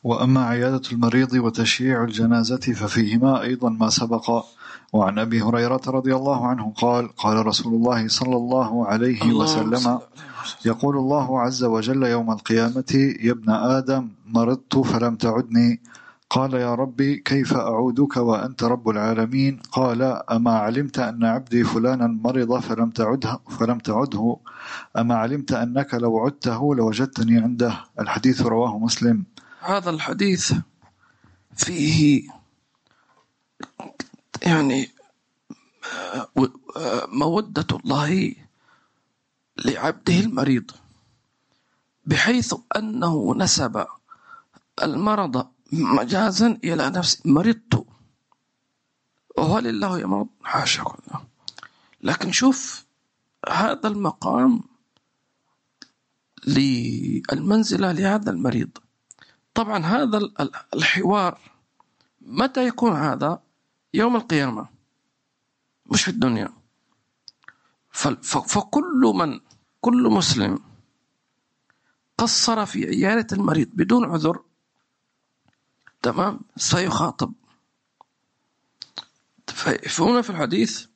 وأما 0.04 0.46
عيادة 0.46 0.82
المريض 0.92 1.32
وتشييع 1.32 2.04
الجنازة 2.04 2.56
ففيهما 2.56 3.42
أيضا 3.42 3.70
ما 3.70 3.90
سبق. 3.90 4.44
وعن 4.92 5.18
أبي 5.18 5.42
هريرة 5.42 5.82
رضي 5.86 6.16
الله 6.16 6.46
عنه 6.46 6.72
قال 6.76 7.16
قال 7.16 7.46
رسول 7.46 7.74
الله 7.74 8.08
صلى 8.08 8.36
الله 8.36 8.86
عليه 8.86 9.22
الله 9.22 9.36
وسلم. 9.36 10.00
يقول 10.64 10.96
الله 10.96 11.40
عز 11.40 11.64
وجل 11.64 12.02
يوم 12.02 12.30
القيامة 12.30 13.14
يا 13.20 13.32
ابن 13.32 13.50
آدم 13.50 14.08
مرضت 14.26 14.76
فلم 14.78 15.16
تعدني. 15.16 15.82
قال 16.30 16.54
يا 16.54 16.74
ربي 16.74 17.16
كيف 17.16 17.54
أعودك 17.54 18.16
وأنت 18.16 18.62
رب 18.62 18.88
العالمين؟ 18.88 19.60
قال 19.72 20.02
أما 20.02 20.52
علمت 20.58 20.98
أن 20.98 21.24
عبدي 21.24 21.64
فلانا 21.64 22.06
مرض 22.06 22.60
فلم 22.60 22.90
تعده, 22.90 23.40
فلم 23.60 23.78
تعده. 23.78 24.36
أما 24.98 25.14
علمت 25.14 25.52
أنك 25.52 25.94
لو 25.94 26.18
عدته 26.18 26.74
لوجدتني 26.74 27.38
عنده. 27.38 27.84
الحديث 28.00 28.42
رواه 28.42 28.78
مسلم. 28.78 29.24
هذا 29.60 29.90
الحديث 29.90 30.52
فيه 31.56 32.28
يعني 34.42 34.88
مودة 37.12 37.66
الله 37.84 38.34
لعبده 39.56 40.20
المريض 40.20 40.70
بحيث 42.04 42.54
أنه 42.76 43.34
نسب 43.36 43.86
المرض 44.82 45.48
مجازا 45.72 46.58
إلى 46.64 46.90
نفسي 46.90 47.22
مرضت. 47.24 47.86
وهو 49.38 49.58
لله 49.58 50.00
يمرض 50.00 50.28
حاشا 50.42 50.82
كله 50.82 51.24
لكن 52.00 52.32
شوف 52.32 52.86
هذا 53.48 53.88
المقام 53.88 54.60
للمنزلة 56.46 57.92
لهذا 57.92 58.30
المريض. 58.30 58.70
طبعا 59.54 59.78
هذا 59.78 60.20
الحوار 60.74 61.38
متى 62.20 62.66
يكون 62.66 62.92
هذا؟ 62.92 63.42
يوم 63.94 64.16
القيامة. 64.16 64.68
مش 65.86 66.02
في 66.02 66.10
الدنيا. 66.10 66.61
فكل 67.92 69.12
من 69.14 69.40
كل 69.80 70.02
مسلم 70.02 70.58
قصر 72.18 72.66
في 72.66 72.86
عيادة 72.86 73.36
المريض 73.36 73.68
بدون 73.72 74.04
عذر 74.04 74.42
تمام؟ 76.02 76.40
سيخاطب. 76.56 77.32
فهنا 79.88 80.22
في 80.22 80.30
الحديث 80.30 80.86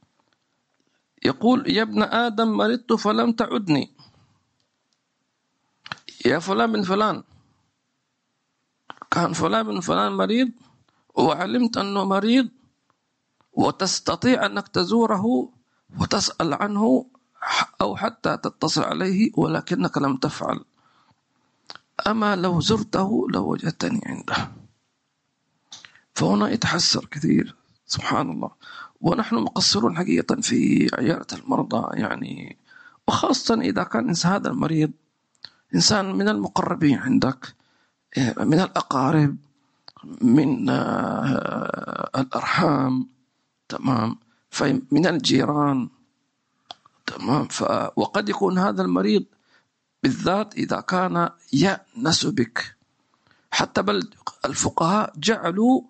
يقول 1.25 1.71
يا 1.71 1.83
ابن 1.83 2.03
آدم 2.03 2.49
مرضت 2.57 2.93
فلم 2.93 3.33
تعدني. 3.33 3.93
يا 6.27 6.39
فلان 6.39 6.73
بن 6.73 6.83
فلان. 6.83 7.23
كان 9.11 9.33
فلان 9.33 9.63
بن 9.63 9.81
فلان 9.81 10.13
مريض 10.13 10.51
وعلمت 11.15 11.77
أنه 11.77 12.05
مريض 12.05 12.49
وتستطيع 13.53 14.47
أنك 14.47 14.69
تزوره 14.69 15.53
وتسأل 16.01 16.55
عنه 16.55 17.07
أو 17.81 17.97
حتى 17.97 18.37
تتصل 18.37 18.85
عليه 18.85 19.31
ولكنك 19.35 19.99
لم 19.99 20.17
تفعل. 20.17 20.65
أما 22.07 22.37
لو 22.37 22.61
زرته 22.61 23.27
لوجدتني 23.31 24.01
عنده. 24.07 24.53
فهنا 26.15 26.49
يتحسر 26.49 27.05
كثير. 27.05 27.55
سبحان 27.87 28.31
الله. 28.31 28.51
ونحن 29.01 29.35
مقصرون 29.37 29.97
حقيقة 29.97 30.41
في 30.41 30.91
عيادة 30.99 31.27
المرضى 31.33 32.01
يعني. 32.01 32.57
وخاصة 33.09 33.55
إذا 33.55 33.83
كان 33.83 34.15
هذا 34.25 34.49
المريض 34.49 34.91
إنسان 35.75 36.15
من 36.15 36.29
المقربين 36.29 36.99
عندك 36.99 37.55
من 38.41 38.61
الأقارب 38.61 39.37
من 40.23 40.71
آه، 40.71 42.11
الأرحام. 42.17 43.09
تمام. 43.69 44.26
من 44.63 45.07
الجيران. 45.07 45.89
تمام؟ 47.07 47.49
ف 47.49 47.63
وقد 47.97 48.29
يكون 48.29 48.59
هذا 48.59 48.83
المريض 48.83 49.25
بالذات 50.03 50.55
إذا 50.55 50.81
كان 50.81 51.31
يأنس 51.53 52.27
بك. 52.27 52.77
حتى 53.51 53.83
بل 53.83 54.11
الفقهاء 54.45 55.13
جعلوا 55.17 55.83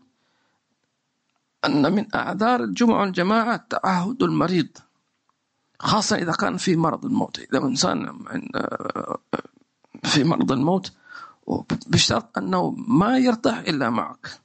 أن 1.65 1.93
من 1.93 2.15
أعذار 2.15 2.65
الجمعة 2.65 3.01
والجماعة 3.01 3.57
تعهد 3.57 4.23
المريض 4.23 4.69
خاصة 5.81 6.17
إذا 6.17 6.33
كان 6.33 6.57
في 6.57 6.77
مرض 6.77 7.05
الموت. 7.05 7.39
إذا 7.39 7.59
إنسان 7.59 8.19
في 10.05 10.25
مرض 10.25 10.53
الموت 10.53 10.93
بشرط 11.87 12.39
أنه 12.39 12.71
ما 12.71 13.19
يرتاح 13.19 13.59
إلا 13.59 13.91
معك. 13.91 14.41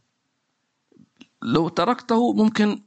لو 1.41 1.69
تركته 1.69 2.33
ممكن 2.33 2.81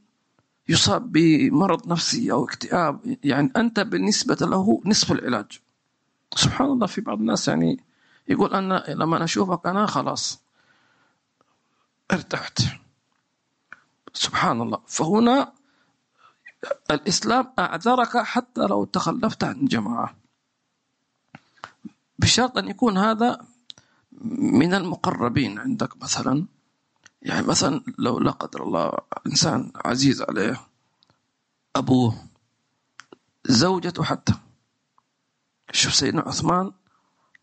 يصاب 0.69 1.13
بمرض 1.13 1.89
نفسي 1.89 2.33
أو 2.33 2.45
اكتئاب. 2.45 3.19
يعني 3.25 3.53
أنت 3.57 3.81
بالنسبة 3.81 4.37
له 4.41 4.83
نصف 4.85 5.13
العلاج. 5.13 5.61
سبحان 6.37 6.67
الله 6.67 6.87
في 6.87 7.01
بعض 7.01 7.19
الناس 7.19 7.49
يعني 7.49 7.85
يقول 8.29 8.55
أنا 8.55 8.85
لما 8.89 9.25
أشوفك 9.25 9.67
أنا 9.67 9.87
خلاص 9.87 10.41
ارتحت. 12.13 12.61
سبحان 14.13 14.61
الله. 14.61 14.79
فهنا 14.87 15.53
الإسلام 16.91 17.53
أعذرك 17.59 18.17
حتى 18.17 18.61
لو 18.61 18.85
تخلفت 18.85 19.45
عن 19.45 19.65
جماعة. 19.65 20.17
بشرط 22.19 22.59
أن 22.59 22.69
يكون 22.69 22.99
هذا 22.99 23.41
من 24.39 24.75
المقربين 24.75 25.59
عندك 25.59 26.03
مثلا. 26.03 26.47
يعني 27.25 27.47
مثلا 27.47 27.81
لو 27.99 28.19
لا 28.19 28.31
قدر 28.31 28.63
الله 28.63 28.93
إنسان 29.27 29.73
عزيز 29.85 30.23
عليه 30.23 30.61
أبوه 31.77 32.15
زوجته 33.45 34.03
حتى. 34.03 34.35
شوف 35.73 35.95
سيدنا 35.95 36.21
عثمان 36.21 36.73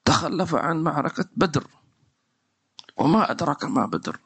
تخلف 0.05 0.55
عن 0.55 0.83
معركة 0.83 1.25
بدر 1.35 1.67
وما 2.97 3.31
أدرك 3.31 3.63
ما 3.63 3.85
بدر. 3.85 4.19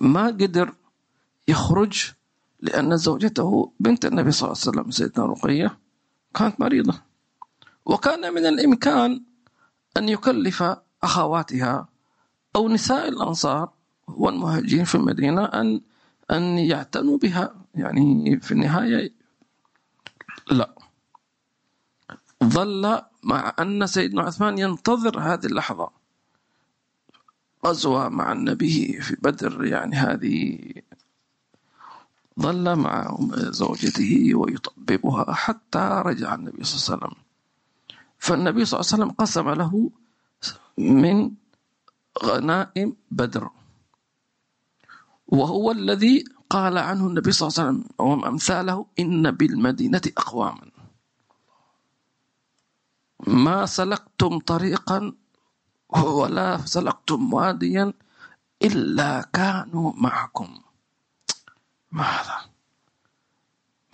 ما 0.00 0.26
قدر 0.26 0.74
يخرج 1.48 2.12
لأن 2.60 2.96
زوجته 2.96 3.72
بنت 3.80 4.06
النبي 4.06 4.32
صلى 4.32 4.46
الله 4.52 4.60
عليه 4.60 4.70
وسلم 4.70 4.90
سيدنا 4.90 5.26
رقية 5.26 5.78
كانت 6.34 6.60
مريضة. 6.60 7.02
وكان 7.84 8.34
من 8.34 8.46
الإمكان 8.46 9.24
أن 9.96 10.08
يكلف 10.08 10.64
أخواتها 11.02 11.88
أو 12.56 12.68
نساء 12.68 13.08
الأنصار 13.08 13.77
والمهاجرين 14.16 14.84
في 14.84 14.94
المدينة 14.94 15.44
أن 15.44 15.80
أن 16.30 16.58
يعتنوا 16.58 17.18
بها. 17.18 17.54
يعني 17.74 18.40
في 18.40 18.52
النهاية 18.52 19.12
لا. 20.50 20.74
ظل 22.44 23.02
مع 23.22 23.54
أن 23.58 23.86
سيدنا 23.86 24.22
عثمان 24.22 24.58
ينتظر 24.58 25.20
هذه 25.20 25.46
اللحظة. 25.46 25.90
غزوة 27.66 28.08
مع 28.08 28.32
النبي 28.32 29.00
في 29.00 29.16
بدر 29.22 29.64
يعني 29.64 29.96
هذه 29.96 30.58
ظل 32.40 32.76
مع 32.76 33.18
زوجته 33.34 34.34
ويطببها 34.34 35.32
حتى 35.32 36.02
رجع 36.06 36.34
النبي 36.34 36.64
صلى 36.64 36.76
الله 36.76 37.04
عليه 37.06 37.14
وسلم. 37.14 37.24
فالنبي 38.18 38.64
صلى 38.64 38.80
الله 38.80 38.90
عليه 38.92 39.02
وسلم 39.02 39.10
قسم 39.10 39.50
له 39.50 39.90
من 40.78 41.30
غنائم 42.24 42.96
بدر. 43.10 43.50
وهو 45.28 45.70
الذي 45.70 46.24
قال 46.50 46.78
عنه 46.78 47.06
النبي 47.06 47.32
صلى 47.32 47.48
الله 47.48 47.58
عليه 47.58 47.68
وسلم 47.68 47.84
وأمثاله 47.98 48.86
إن 48.98 49.30
بالمدينة 49.30 50.00
أقواما. 50.16 50.70
ما 53.26 53.66
سلكتم 53.66 54.38
طريقا 54.38 55.12
ولا 55.88 56.56
سلكتم 56.64 57.34
واديا 57.34 57.92
إلا 58.62 59.28
كانوا 59.32 59.92
معكم. 59.96 60.60
ما 61.92 62.02
هذا؟ 62.02 62.36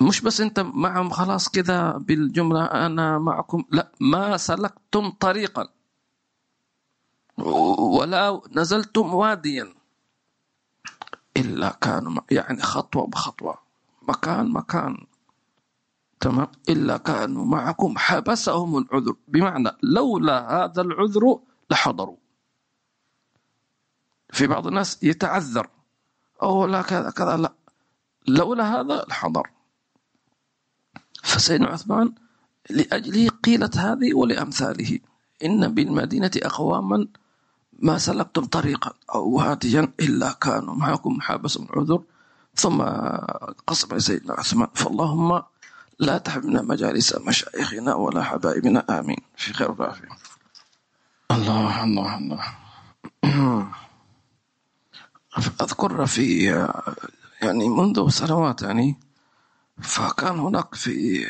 مش 0.00 0.20
بس 0.20 0.40
أنت 0.40 0.60
معهم 0.60 1.10
خلاص 1.10 1.48
كذا 1.48 1.92
بالجملة 1.98 2.64
أنا 2.64 3.18
معكم 3.18 3.64
لا 3.70 3.92
ما 4.00 4.36
سلكتم 4.36 5.10
طريقا 5.10 5.68
ولا 7.98 8.40
نزلتم 8.52 9.14
واديا. 9.14 9.74
إلا 11.36 11.68
كانوا 11.80 12.22
يعني 12.30 12.62
خطوة 12.62 13.06
بخطوة. 13.06 13.58
مكان 14.08 14.52
مكان. 14.52 15.06
تمام؟ 16.20 16.48
إلا 16.68 16.96
كانوا 16.96 17.44
معكم 17.44 17.98
حبسهم 17.98 18.78
العذر. 18.78 19.14
بمعنى 19.28 19.70
لولا 19.82 20.64
هذا 20.64 20.82
العذر 20.82 21.38
لحضروا. 21.70 22.16
في 24.32 24.46
بعض 24.46 24.66
الناس 24.66 25.02
يتعذر. 25.02 25.68
أو 26.42 26.66
لا 26.66 26.82
كذا 26.82 27.10
كذا 27.10 27.36
لا. 27.36 27.52
لولا 28.28 28.80
هذا 28.80 29.06
الحضر 29.06 29.50
فسيدنا 31.22 31.68
عثمان 31.68 32.14
لأجله 32.70 33.28
قيلت 33.28 33.76
هذه 33.76 34.14
ولأمثاله. 34.14 34.98
إن 35.44 35.74
بالمدينة 35.74 36.30
أقواما 36.36 37.06
ما 37.78 37.98
سلكتم 37.98 38.44
طريقا 38.44 38.92
أو 39.14 39.28
واديا 39.28 39.92
إلا 40.00 40.32
كانوا 40.32 40.74
معكم 40.74 41.20
حابس 41.20 41.58
عذر 41.70 42.02
ثم 42.54 42.82
قصب 43.66 43.98
سيدنا 43.98 44.34
عثمان. 44.34 44.68
فاللهم 44.74 45.42
لا 45.98 46.18
تحرمنا 46.18 46.62
مجالس 46.62 47.14
مشايخنا 47.14 47.94
ولا 47.94 48.22
حبائبنا 48.22 49.00
آمين. 49.00 49.18
في 49.36 49.52
خير 49.52 49.70
وعافية 49.70 50.08
الله 51.30 51.84
الله 51.84 52.18
الله. 52.18 52.44
أذكر 55.38 56.06
في 56.06 56.44
يعني 57.42 57.68
منذ 57.68 58.08
سنوات 58.08 58.62
يعني 58.62 58.98
فكان 59.82 60.38
هناك 60.38 60.74
في 60.74 61.26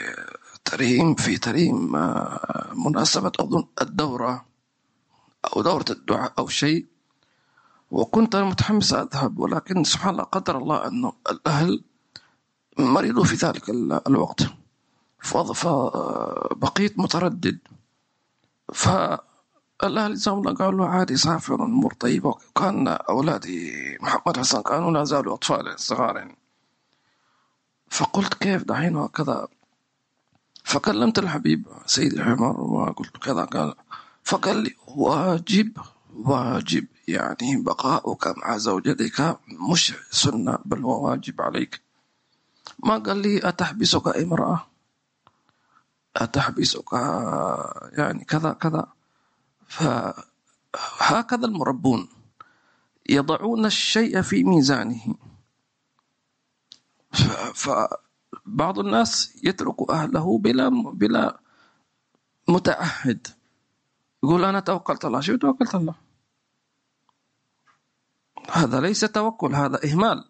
تريم 0.64 1.14
في 1.14 1.36
تريم 1.38 1.96
آه، 1.96 2.72
مناسبة 2.74 3.32
أظن 3.40 3.64
الدورة. 3.82 4.44
أو 5.44 5.62
دورة 5.62 5.84
الدعاء 5.90 6.32
أو 6.38 6.48
شيء. 6.48 6.86
وكنت 7.90 8.36
متحمس 8.36 8.92
أذهب 8.92 9.38
ولكن 9.38 9.84
سبحان 9.84 10.10
الله 10.10 10.22
قدر 10.22 10.58
الله 10.58 10.86
أنه 10.86 11.12
الأهل 11.30 11.84
مرضوا 12.78 13.24
في 13.24 13.34
ذلك 13.34 13.70
الوقت. 14.08 14.42
فبقيت 15.18 16.98
متردد. 16.98 17.58
ف 18.72 18.88
الأهل 19.84 20.14
جزاهم 20.14 20.38
الله 20.38 20.54
قالوا 20.54 20.86
عادي 20.86 21.16
سافر 21.16 21.54
أمور 21.54 21.92
طيبة. 21.92 22.28
وكان 22.28 22.88
أولادي 22.88 23.72
محمد 24.00 24.38
حسن 24.38 24.62
كانوا 24.62 24.90
لا 24.90 25.04
زالوا 25.04 25.34
أطفال 25.34 25.80
صغار. 25.80 26.16
يعني 26.16 26.38
فقلت 27.90 28.34
كيف 28.34 28.64
دحين 28.64 28.96
وكذا 28.96 29.48
فكلمت 30.64 31.18
الحبيب 31.18 31.66
سيد 31.86 32.12
الحمار 32.12 32.60
وقلت 32.60 33.16
كذا 33.16 33.44
قال 33.44 33.74
فقال 34.24 34.56
لي 34.56 34.74
واجب 34.86 35.78
واجب. 36.14 36.86
يعني 37.08 37.62
بقاؤك 37.62 38.26
مع 38.26 38.56
زوجتك 38.56 39.38
مش 39.70 39.94
سنة 40.10 40.58
بل 40.64 40.84
هو 40.84 41.08
واجب 41.08 41.40
عليك. 41.40 41.80
ما 42.84 42.98
قال 42.98 43.18
لي 43.18 43.48
أتحبسك 43.48 44.16
امرأة؟ 44.16 44.66
أتحبسك 46.16 46.92
يعني 47.92 48.24
كذا 48.24 48.52
كذا. 48.52 48.86
فهكذا 49.68 51.46
المربون 51.46 52.08
يضعون 53.08 53.66
الشيء 53.66 54.22
في 54.22 54.44
ميزانه. 54.44 55.14
فبعض 57.54 58.78
الناس 58.78 59.36
يترك 59.44 59.90
أهله 59.90 60.38
بلا 60.38 60.68
بلا 60.92 61.40
متعهد. 62.48 63.26
يقول 64.24 64.44
أنا 64.44 64.60
توكلت 64.60 65.04
الله. 65.04 65.20
شو 65.20 65.36
توكلت 65.36 65.74
الله؟ 65.74 65.94
هذا 68.50 68.80
ليس 68.80 69.00
توكل 69.00 69.54
هذا 69.54 69.84
إهمال. 69.84 70.24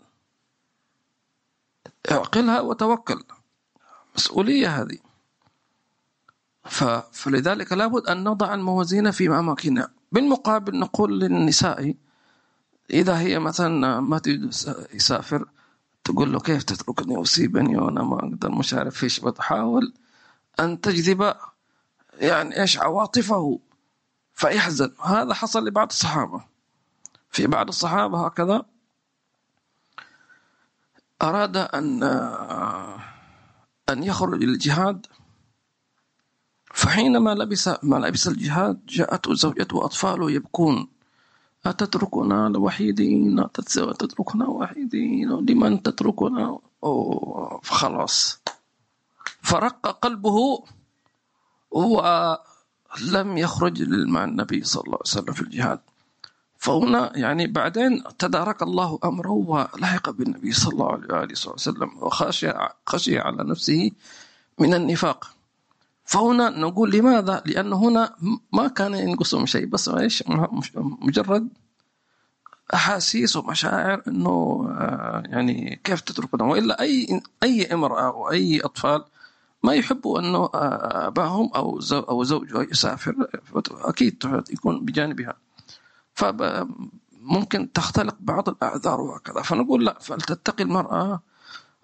اعقلها 2.11 2.61
وتوكل. 2.61 3.23
مسؤولية 4.17 4.83
هذه. 4.83 4.99
فلذلك 7.13 7.73
لابد 7.73 8.07
أن 8.07 8.25
نضع 8.25 8.55
الموازين 8.55 9.11
في 9.11 9.29
أماكنها 9.29 9.89
بالمقابل 10.13 10.79
نقول 10.79 11.21
للنساء 11.21 11.95
إذا 12.91 13.19
هي 13.19 13.39
مثلا 13.39 14.01
ما 14.01 14.19
تريد 14.19 14.45
يسافر 14.95 15.49
تقول 16.05 16.33
له 16.33 16.41
كيف 16.41 16.63
تتركني؟ 16.63 17.17
وسيبني 17.17 17.77
وأنا 17.77 18.03
ما 18.03 18.19
أقدر 18.19 18.51
مش 18.51 18.75
عارف 18.75 19.05
إيش 19.05 19.21
بتحاول 19.21 19.95
أن 20.61 20.81
تجذب 20.81 21.35
يعني 22.21 22.61
إيش؟ 22.61 22.79
عواطفه. 22.79 23.61
فيحزن. 24.35 24.93
هذا 25.03 25.35
حصل 25.35 25.65
لبعض 25.65 25.87
الصحابة. 25.91 26.45
في 27.31 27.47
بعض 27.47 27.69
الصحابة 27.69 28.27
هكذا 28.27 28.63
أراد 31.23 31.57
أن 31.57 32.03
أن 33.89 34.03
يخرج 34.03 34.45
للجهاد 34.45 35.07
فحينما 36.75 37.35
لبس 37.35 37.71
ملابس 37.83 38.29
الجهاد 38.29 38.87
جاءته 38.87 39.35
زوجته 39.35 39.77
وأطفاله 39.77 40.31
يبكون. 40.31 40.89
أتتركنا 41.67 42.59
وحيدين 42.59 43.41
أتتركنا 43.41 44.47
وحيدين 44.49 45.29
لمن 45.29 45.83
تتركنا؟ 45.83 46.59
فخلاص 47.63 48.41
فرق 49.43 49.87
قلبه 49.87 50.65
ولم 52.95 53.39
يخرج 53.39 53.83
مع 53.89 54.25
النبي 54.25 54.65
صلى 54.65 54.83
الله 54.83 54.99
عليه 55.05 55.21
وسلم 55.21 55.33
في 55.33 55.43
الجهاد. 55.43 55.81
فهنا 56.59 57.13
يعني 57.15 57.47
بعدين 57.47 58.03
تدارك 58.19 58.63
الله 58.63 58.99
أمره 59.05 59.31
ولحق 59.31 60.11
بالنبي 60.11 60.53
صلى 60.53 60.73
الله 60.73 60.99
عليه 61.11 61.35
وسلم 61.47 61.91
وخشي 62.01 62.53
خشي 62.87 63.19
على 63.19 63.45
نفسه 63.45 63.91
من 64.59 64.75
النفاق. 64.75 65.31
فهنا 66.05 66.49
نقول 66.51 66.91
لماذا؟ 66.91 67.43
لأن 67.47 67.73
هنا 67.73 68.17
ما 68.53 68.69
كان 68.69 68.95
ينقصهم 68.95 69.47
شيء 69.47 69.67
بس 69.67 69.89
إيش؟ 69.89 70.25
مجرد 70.77 71.49
أحاسيس 72.75 73.37
ومشاعر 73.37 74.03
إنه 74.09 74.67
آه، 74.71 75.23
يعني 75.27 75.81
كيف 75.85 76.01
تتركنا 76.01 76.45
وإلا 76.45 76.81
أي 76.81 77.21
أي 77.43 77.75
امرأة 77.75 78.07
أو 78.07 78.31
أي 78.31 78.61
أطفال 78.61 79.05
ما 79.65 79.75
يحبوا 79.75 80.21
أنه 80.21 80.39
آه، 80.55 81.07
أباهم 81.07 81.51
أو 81.57 81.81
أو 81.93 82.25
زوجها 82.25 82.63
يسافر 82.63 83.15
أكيد 83.71 84.43
يكون 84.51 84.85
بجانبها. 84.85 85.35
فممكن 86.15 87.73
تختلق 87.73 88.17
بعض 88.21 88.49
الأعذار 88.49 89.01
وهكذا. 89.01 89.43
فنقول 89.43 89.85
لا 89.85 89.99
فلتتقي 90.01 90.65
المرأة 90.65 91.23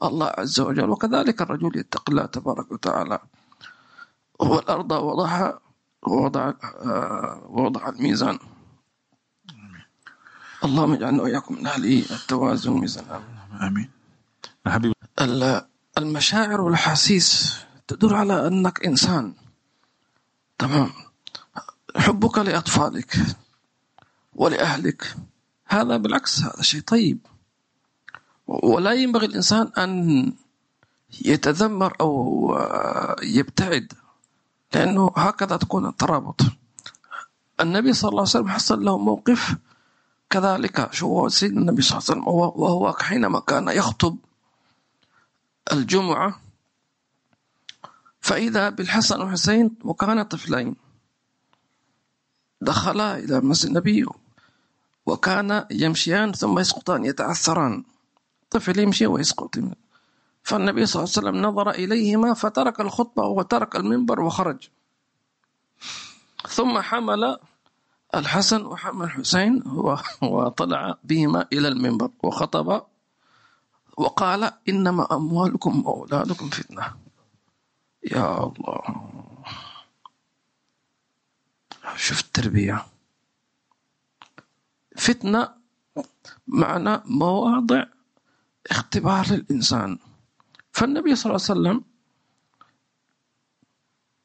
الله 0.03 0.33
عز 0.39 0.61
وجل. 0.61 0.91
وكذلك 0.91 1.43
الرجل 1.43 1.79
يتقي 1.79 2.05
الله 2.09 2.27
تبارك 2.27 2.73
وتعالى. 2.73 3.19
والارض 4.39 4.93
وضعها 4.93 5.61
ووضع 6.03 6.53
آه، 6.65 7.47
ووضع 7.49 7.89
الميزان. 7.89 8.39
اللهم 10.65 10.93
اجعلنا 10.93 11.23
وإياكم 11.23 11.55
من 11.55 11.67
أهل 11.67 11.85
التوازن 12.11 12.71
والميزان. 12.71 13.05
آمين. 13.61 13.91
حبيبي 14.67 14.95
المشاعر 15.99 16.61
والأحاسيس 16.61 17.61
تدل 17.91 18.15
على 18.15 18.47
أنك 18.47 18.87
إنسان. 18.87 19.35
تمام. 20.59 20.91
حبك 21.97 22.39
لأطفالك 22.39 23.17
ولأهلك. 24.35 25.17
هذا 25.67 25.97
بالعكس 25.97 26.41
هذا 26.41 26.63
شيء 26.63 26.81
طيب. 26.81 27.19
ولا 28.47 28.93
ينبغي 28.93 29.27
الإنسان 29.27 29.71
أن 29.79 29.93
يتذمر 31.25 31.97
أو 32.01 32.15
يبتعد 33.23 33.93
لأنه 34.75 35.11
هكذا 35.17 35.57
تكون 35.57 35.87
الترابط. 35.87 36.41
النبي 37.61 37.93
صلى 37.93 38.09
الله 38.09 38.21
عليه 38.21 38.31
وسلم 38.31 38.49
حصل 38.49 38.85
له 38.85 38.99
موقف 38.99 39.57
كذلك. 40.31 40.95
شو 40.95 41.29
سيدنا 41.29 41.61
النبي 41.61 41.83
صلى 41.83 41.99
الله 41.99 42.05
عليه 42.11 42.21
وسلم 42.21 42.29
وهو 42.63 42.93
حينما 42.93 43.41
كان 43.41 43.69
يخطب 43.69 44.17
الجمعة 45.73 46.50
فإذا 48.31 48.69
بالحسن 48.69 49.21
والحسين 49.21 49.75
وكان 49.85 50.23
طفلين. 50.23 50.77
دخلا 52.61 53.19
إلى 53.19 53.41
مسجد 53.41 53.69
النبي 53.69 54.07
وكان 55.07 55.67
يمشيان 55.71 56.33
ثم 56.33 56.59
يسقطان 56.59 57.05
يتعثران. 57.05 57.85
طفل 58.51 58.79
يمشي 58.79 59.07
ويسقط. 59.07 59.59
فالنبي 60.43 60.87
صلى 60.87 61.03
الله 61.03 61.13
عليه 61.17 61.29
وسلم 61.29 61.37
نظر 61.43 61.71
إليهما 61.71 62.35
فترك 62.35 62.81
الخطبة 62.81 63.27
وترك 63.27 63.77
المنبر 63.77 64.21
وخرج. 64.21 64.69
ثم 66.49 66.79
حمل 66.79 67.37
الحسن 68.15 68.63
وحمل 68.67 69.05
الحسين 69.05 69.63
وطلع 70.23 70.99
بهما 71.05 71.47
إلى 71.53 71.69
المنبر 71.69 72.11
وخطب 72.23 72.83
وقال 73.97 74.53
إنما 74.69 75.17
أموالكم 75.17 75.87
وأولادكم 75.87 76.49
فتنة. 76.51 77.10
يا 78.05 78.45
الله. 78.45 79.11
شوف 81.97 82.21
التربية. 82.21 82.87
فتنة 84.97 85.49
معنى 86.47 87.01
مواضع 87.05 87.85
اختبار 88.71 89.27
للإنسان. 89.31 89.99
فالنبي 90.73 91.17
صلى 91.17 91.31
الله 91.31 91.47
عليه 91.51 91.61
وسلم 91.61 91.85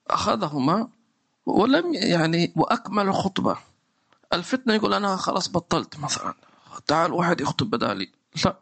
أخذهما 0.08 0.90
ولم 1.46 1.94
يعني 1.94 2.54
وأكمل 2.56 3.08
الخطبة 3.08 3.58
الفتنة 4.34 4.74
يقول 4.74 4.94
أنا 4.94 5.16
خلاص 5.16 5.50
بطلت 5.50 6.00
مثلا. 6.00 6.34
تعال 6.88 7.12
واحد 7.14 7.42
يخطب 7.42 7.70
بدالي. 7.70 8.12
لا. 8.46 8.56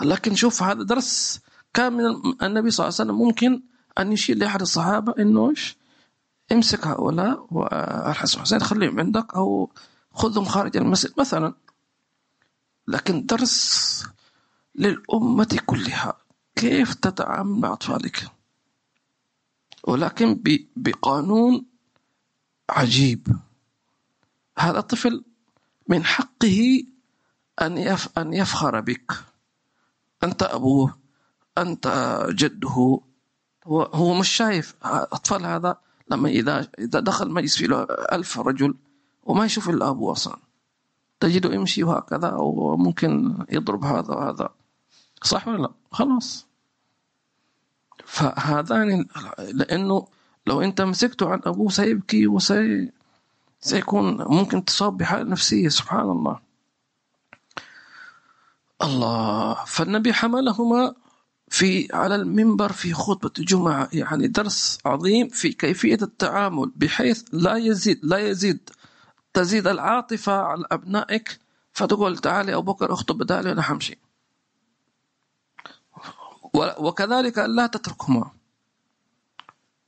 لكن 0.00 0.34
شوف 0.34 0.62
هذا 0.62 0.82
درس 0.82 1.40
كان 1.74 1.92
من 1.92 2.04
النبي 2.42 2.70
صلى 2.70 2.84
الله 2.88 2.96
عليه 3.00 3.10
وسلم 3.12 3.18
ممكن 3.18 3.62
أن 3.98 4.12
يشير 4.12 4.36
لأحد 4.36 4.60
الصحابة 4.60 5.14
إنه 5.18 5.50
إيش؟ 5.50 5.76
امسك 6.52 6.86
هؤلاء 6.86 7.46
والحسن 7.50 8.38
والحسين 8.38 8.60
خليهم 8.60 9.00
عندك 9.00 9.34
أو 9.34 9.70
خذهم 10.12 10.44
خارج 10.44 10.76
المسجد 10.76 11.12
مثلا. 11.18 11.54
لكن 12.88 13.26
درس 13.26 14.06
للأمة 14.74 15.58
كلها. 15.66 16.14
كيف 16.56 16.94
تتعامل 16.94 17.60
مع 17.60 17.72
أطفالك؟ 17.72 18.28
ولكن 19.84 20.42
بقانون 20.76 21.66
عجيب. 22.70 23.26
هذا 24.58 24.78
الطفل 24.78 25.24
من 25.88 26.04
حقه 26.04 26.84
أن 27.62 27.96
أن 28.18 28.34
يفخر 28.34 28.80
بك. 28.80 29.12
أنت 30.24 30.42
أبوه 30.42 30.98
أنت 31.58 32.18
جده 32.30 33.00
هو 33.66 33.82
هو 33.82 34.14
مش 34.14 34.28
شايف. 34.28 34.74
أطفال 34.82 35.46
هذا 35.46 35.76
لما 36.10 36.28
إذا 36.28 36.68
إذا 36.78 37.00
دخل 37.00 37.30
مجلس 37.30 37.56
فيه 37.56 37.86
ألف 38.12 38.38
رجل 38.38 38.74
وما 39.24 39.44
يشوف 39.44 39.68
إلا 39.68 39.88
أبوه 39.88 40.12
أصلا. 40.12 40.36
تجده 41.20 41.54
يمشي 41.54 41.84
وهكذا 41.84 42.28
أو 42.28 42.76
ممكن 42.76 43.38
يضرب 43.50 43.84
هذا 43.84 44.14
وهذا. 44.14 44.48
صح 45.22 45.48
ولا 45.48 45.62
لا؟ 45.62 45.70
خلاص. 45.92 46.46
فهذان 48.04 49.06
لأنه 49.38 50.06
لو 50.46 50.60
أنت 50.60 50.80
مسكته 50.80 51.30
عن 51.30 51.40
أبوه 51.46 51.70
سيبكي 51.70 52.26
وسي 52.26 52.92
سيكون 53.60 54.24
ممكن 54.24 54.64
تصاب 54.64 54.96
بحالة 54.96 55.30
نفسية. 55.30 55.68
سبحان 55.68 56.10
الله. 56.10 56.40
الله. 58.82 59.64
فالنبي 59.64 60.12
حملهما 60.12 60.94
في 61.48 61.88
على 61.92 62.14
المنبر 62.14 62.72
في 62.72 62.92
خطبة 62.92 63.30
الجمعة 63.38 63.88
يعني 63.92 64.28
درس 64.28 64.78
عظيم 64.86 65.28
في 65.28 65.52
كيفية 65.52 65.98
التعامل 66.02 66.72
بحيث 66.76 67.24
لا 67.32 67.56
يزيد 67.56 68.00
لا 68.02 68.18
يزيد 68.18 68.70
تزيد 69.34 69.66
العاطفة 69.66 70.32
على 70.32 70.64
أبنائك. 70.72 71.38
فتقول 71.72 72.18
تعالي 72.18 72.54
أبو 72.54 72.72
بكر 72.72 72.92
اخطب 72.92 73.18
بدالي 73.18 73.52
أنا 73.52 73.62
حمشي. 73.62 73.98
وكذلك 76.54 77.38
لا 77.38 77.66
تتركهما. 77.66 78.30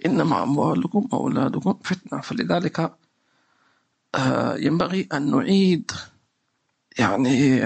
إنما 0.07 0.43
أموالكم 0.43 1.09
وأولادكم 1.13 1.79
فتنة. 1.85 2.21
فلذلك 2.21 2.97
آه، 4.15 4.57
ينبغي 4.57 5.09
أن 5.13 5.31
نعيد 5.31 5.91
يعني 6.99 7.65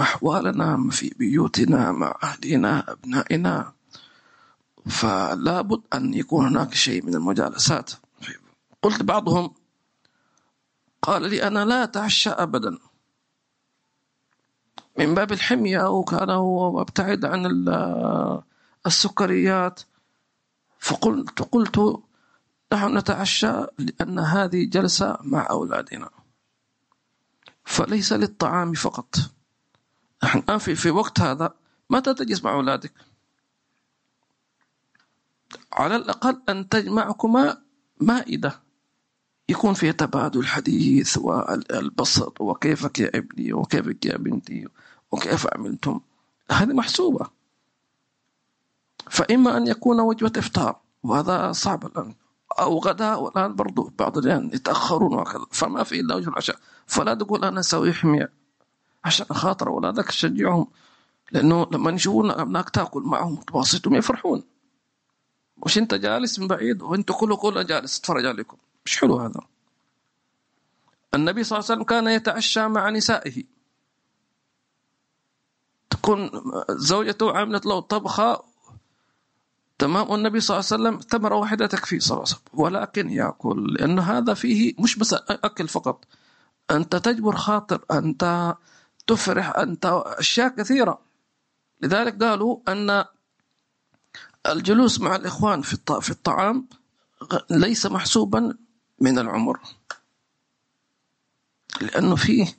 أحوالنا 0.00 0.90
في 0.90 1.14
بيوتنا 1.18 1.92
مع 1.92 2.18
أهلنا 2.22 2.92
أبنائنا. 2.92 3.72
فلا 4.86 5.60
بد 5.60 5.82
أن 5.94 6.14
يكون 6.14 6.46
هناك 6.46 6.74
شيء 6.74 7.06
من 7.06 7.14
المجالسات. 7.14 7.90
قلت 8.82 9.02
بعضهم 9.02 9.54
قال 11.02 11.22
لي 11.22 11.46
أنا 11.46 11.64
لا 11.64 11.82
أتعشى 11.84 12.30
أبدا. 12.30 12.78
من 14.98 15.14
باب 15.14 15.32
الحمية 15.32 15.90
وكان 15.90 16.30
هو 16.30 16.80
مبتعد 16.80 17.24
عن 17.24 17.46
السكريات. 18.86 19.80
فقلت 20.78 21.42
قلت 21.42 22.02
نحن 22.72 22.98
نتعشى 22.98 23.52
لأن 23.78 24.18
هذه 24.18 24.64
جلسة 24.64 25.18
مع 25.20 25.46
أولادنا. 25.50 26.10
فليس 27.72 28.12
للطعام 28.12 28.72
فقط. 28.72 29.16
نحن 30.24 30.58
في, 30.58 30.74
في 30.74 30.90
وقت 30.90 31.20
هذا 31.20 31.54
متى 31.90 32.14
تجلس 32.14 32.44
مع 32.44 32.52
أولادك؟ 32.52 32.92
على 35.72 35.96
الأقل 35.96 36.42
أن 36.48 36.68
تجمعكما 36.68 37.62
مائدة. 38.00 38.62
يكون 39.48 39.74
فيها 39.74 39.92
تبادل 39.92 40.40
الحديث 40.40 41.18
والبسط 41.18 42.40
وكيفك 42.40 42.98
يا 42.98 43.10
ابني 43.14 43.52
وكيفك 43.52 44.06
يا 44.06 44.16
بنتي 44.16 44.68
وكيف 45.12 45.46
عملتم؟ 45.54 46.00
هذه 46.50 46.72
محسوبة. 46.72 47.26
فإما 49.10 49.56
أن 49.56 49.66
يكون 49.66 50.00
وجبة 50.00 50.32
إفطار 50.36 50.80
وهذا 51.02 51.52
صعب 51.52 51.86
الآن. 51.86 52.14
أو 52.58 52.78
غداء 52.78 53.22
والآن 53.22 53.54
برضو 53.54 53.92
بعض 53.98 54.18
الأحيان 54.18 54.50
يتأخرون 54.54 55.14
وكذا 55.14 55.46
فما 55.50 55.82
في 55.84 56.00
إلا 56.00 56.14
وجه 56.14 56.28
العشاء. 56.28 56.56
فلا 56.86 57.14
تقول 57.14 57.44
أنا 57.44 57.60
أسوي 57.60 57.92
حمية 57.92 58.32
عشان 59.04 59.26
خاطر 59.26 59.68
أولادك 59.68 60.06
تشجعهم 60.06 60.66
لأنه 61.32 61.66
لما 61.72 61.90
يشوفون 61.90 62.30
أبنائك 62.30 62.70
تأكل 62.70 63.02
معهم 63.02 63.38
وتباسطهم 63.38 63.94
يفرحون. 63.94 64.42
وش 65.56 65.78
أنت 65.78 65.94
جالس 65.94 66.38
من 66.38 66.48
بعيد؟ 66.48 66.82
وأنت 66.82 67.12
كله 67.12 67.36
كله 67.36 67.62
جالس. 67.62 68.00
تتفرج 68.00 68.26
عليكم. 68.26 68.56
مش 68.86 69.00
حلو 69.00 69.16
هذا. 69.16 69.40
النبي 71.14 71.44
صلى 71.44 71.58
الله 71.58 71.70
عليه 71.70 71.74
وسلم 71.74 71.84
كان 71.84 72.06
يتعشى 72.08 72.68
مع 72.68 72.90
نسائه. 72.90 73.44
تكون 75.90 76.30
زوجته 76.70 77.38
عملت 77.38 77.66
له 77.66 77.80
طبخة 77.80 78.44
تمام؟ 79.78 80.10
والنبي 80.10 80.40
صلى 80.40 80.58
الله 80.58 80.68
عليه 80.72 80.82
وسلم 80.82 81.00
تمرة 81.08 81.36
واحدة 81.36 81.66
تكفي 81.66 82.00
صلى 82.00 82.16
الله 82.16 82.28
عليه 82.28 82.36
وسلم. 82.36 82.60
ولكن 82.60 83.10
يأكل 83.10 83.74
لأن 83.74 83.98
هذا 83.98 84.34
فيه 84.34 84.74
مش 84.78 84.98
بس 84.98 85.14
أكل 85.28 85.68
فقط. 85.68 86.04
أنت 86.70 86.96
تجبر 86.96 87.36
خاطر 87.36 87.84
أنت 87.90 88.54
تفرح 89.06 89.56
أنت 89.56 90.02
أشياء 90.06 90.48
كثيرة. 90.48 91.00
لذلك 91.80 92.22
قالوا 92.24 92.58
أن 92.68 93.04
الجلوس 94.46 95.00
مع 95.00 95.16
الإخوان 95.16 95.62
في 95.62 96.10
الطعام 96.10 96.68
ليس 97.50 97.86
محسوبا 97.86 98.54
من 99.00 99.18
العمر. 99.18 99.60
لأنه 101.80 102.16
فيه 102.16 102.58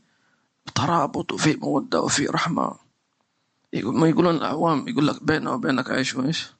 ترابط 0.75 1.31
وفيه 1.31 1.55
مودة 1.55 2.01
وفيه 2.01 2.29
رحمة. 2.29 2.75
ما 3.73 4.09
يقولون 4.09 4.35
الأعوام 4.35 4.87
يقول 4.87 5.07
لك 5.07 5.23
بينه 5.23 5.53
وبينك 5.53 5.91
عيش 5.91 6.15
وإيش 6.15 6.53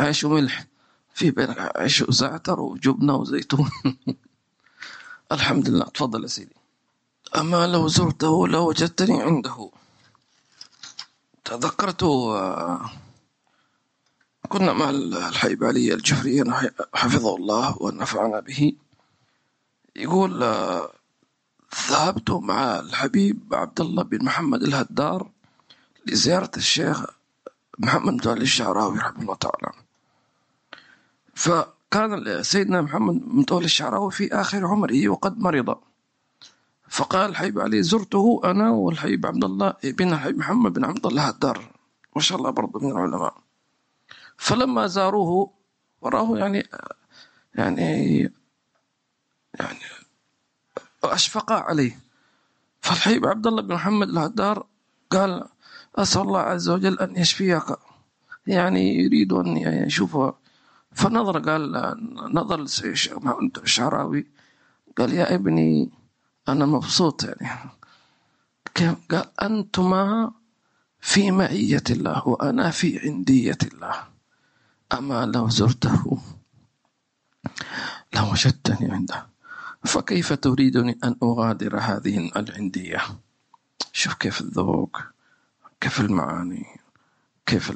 عيش 0.00 0.24
وملح 0.24 0.66
في 1.14 1.30
بينك 1.30 1.72
عيش 1.76 2.02
وزعتر 2.02 2.60
وجبنة 2.60 3.14
وزيتون. 3.14 3.70
الحمد 5.32 5.68
لله 5.68 5.84
تفضل 5.84 6.22
يا 6.22 6.28
سيدي. 6.28 6.56
أما 7.36 7.66
لو 7.66 7.88
زرته 7.88 8.48
لوجدتني 8.48 9.22
عنده. 9.22 9.70
تذكرت 11.44 12.02
آه، 12.02 12.90
كنا 14.48 14.72
مع 14.72 14.90
الحبيب 14.90 15.64
علي 15.64 15.94
الجفري 15.94 16.44
حفظه 16.94 17.36
الله 17.36 17.82
ونفعنا 17.82 18.40
به. 18.40 18.72
يقول 19.96 20.42
آه، 20.42 20.92
ذهبت 21.90 22.30
مع 22.30 22.78
الحبيب 22.78 23.54
عبد 23.54 23.80
الله 23.80 24.02
بن 24.02 24.24
محمد 24.24 24.62
الهدار 24.62 25.30
لزيارة 26.06 26.50
الشيخ 26.56 27.04
محمد 27.78 28.12
متولي 28.12 28.42
الشعراوي 28.42 28.98
رحمه 28.98 29.22
الله 29.22 29.34
تعالى. 29.34 29.81
فكان 31.34 32.42
سيدنا 32.42 32.82
محمد 32.82 33.22
متولي 33.24 33.64
الشعراوي 33.64 34.10
في 34.10 34.34
آخر 34.34 34.66
عمره 34.66 35.08
وقد 35.08 35.38
مرض. 35.38 35.78
فقال 36.88 37.30
الحبيب 37.30 37.60
علي 37.60 37.82
زرته 37.82 38.40
أنا 38.44 38.70
والحبيب 38.70 39.26
عبد 39.26 39.44
الله 39.44 39.74
بن 39.84 40.12
الحبيب 40.12 40.38
محمد 40.38 40.72
بن 40.72 40.84
عبد 40.84 41.06
الله 41.06 41.28
الدار. 41.28 41.70
ما 42.16 42.22
شاء 42.22 42.38
الله 42.38 42.50
برضه 42.50 42.80
من 42.80 42.90
العلماء. 42.90 43.34
فلما 44.36 44.86
زاروه 44.86 45.50
وراه 46.00 46.38
يعني 46.38 46.68
يعني 47.54 48.20
يعني 49.60 49.78
أشفق 51.04 51.52
عليه. 51.52 51.98
فالحبيب 52.80 53.26
عبد 53.26 53.46
الله 53.46 53.62
بن 53.62 53.74
محمد 53.74 54.08
الهدار 54.08 54.66
قال 55.10 55.44
أسأل 55.96 56.22
الله 56.22 56.40
عز 56.40 56.68
وجل 56.68 56.98
أن 56.98 57.16
يشفيك 57.16 57.62
يعني 58.46 58.94
يريد 58.94 59.32
أن 59.32 59.56
يشوفه. 59.56 60.41
فنظر 60.94 61.38
قال 61.38 61.72
نظر 62.34 62.60
الشعراوي 63.62 64.26
قال 64.98 65.12
يا 65.12 65.34
ابني 65.34 65.90
أنا 66.48 66.66
مبسوط 66.66 67.24
يعني. 67.24 67.70
قال 69.10 69.26
أنتما 69.42 70.32
في 71.00 71.30
معية 71.30 71.82
الله 71.90 72.28
وأنا 72.28 72.70
في 72.70 72.98
عندية 72.98 73.58
الله. 73.62 74.04
أما 74.92 75.26
لو 75.26 75.48
زرته 75.48 76.22
لوجدتني 78.14 78.92
عنده 78.92 79.26
فكيف 79.84 80.32
تريدني 80.32 80.98
أن 81.04 81.16
أغادر 81.22 81.78
هذه 81.78 82.30
العندية؟ 82.36 83.02
شوف 83.92 84.14
كيف 84.14 84.40
الذوق 84.40 85.00
كيف 85.80 86.00
المعاني 86.00 86.66
كيف 87.46 87.72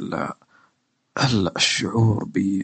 الشعور 1.56 2.24
ب 2.24 2.62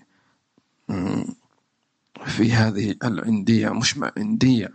في 2.26 2.52
هذه 2.52 2.94
العندية 3.04 3.68
مش 3.68 3.98
عندية 4.16 4.72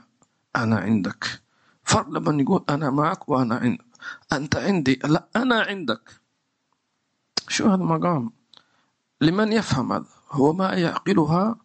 أنا 0.55 0.77
عندك. 0.79 1.41
فرق 1.83 2.09
لما 2.09 2.41
يقول 2.41 2.63
أنا 2.69 2.89
معك 2.89 3.29
وأنا 3.29 3.55
عندك 3.55 3.85
أنت 4.33 4.55
عندي 4.55 4.99
لا 5.05 5.27
أنا 5.35 5.61
عندك. 5.61 6.01
شو 7.47 7.65
هذا 7.65 7.75
المقام 7.75 8.31
لمن 9.21 9.51
يفهم 9.53 9.93
هذا؟ 9.93 10.05
هو 10.31 10.53
ما 10.53 10.73
يعقلها 10.73 11.55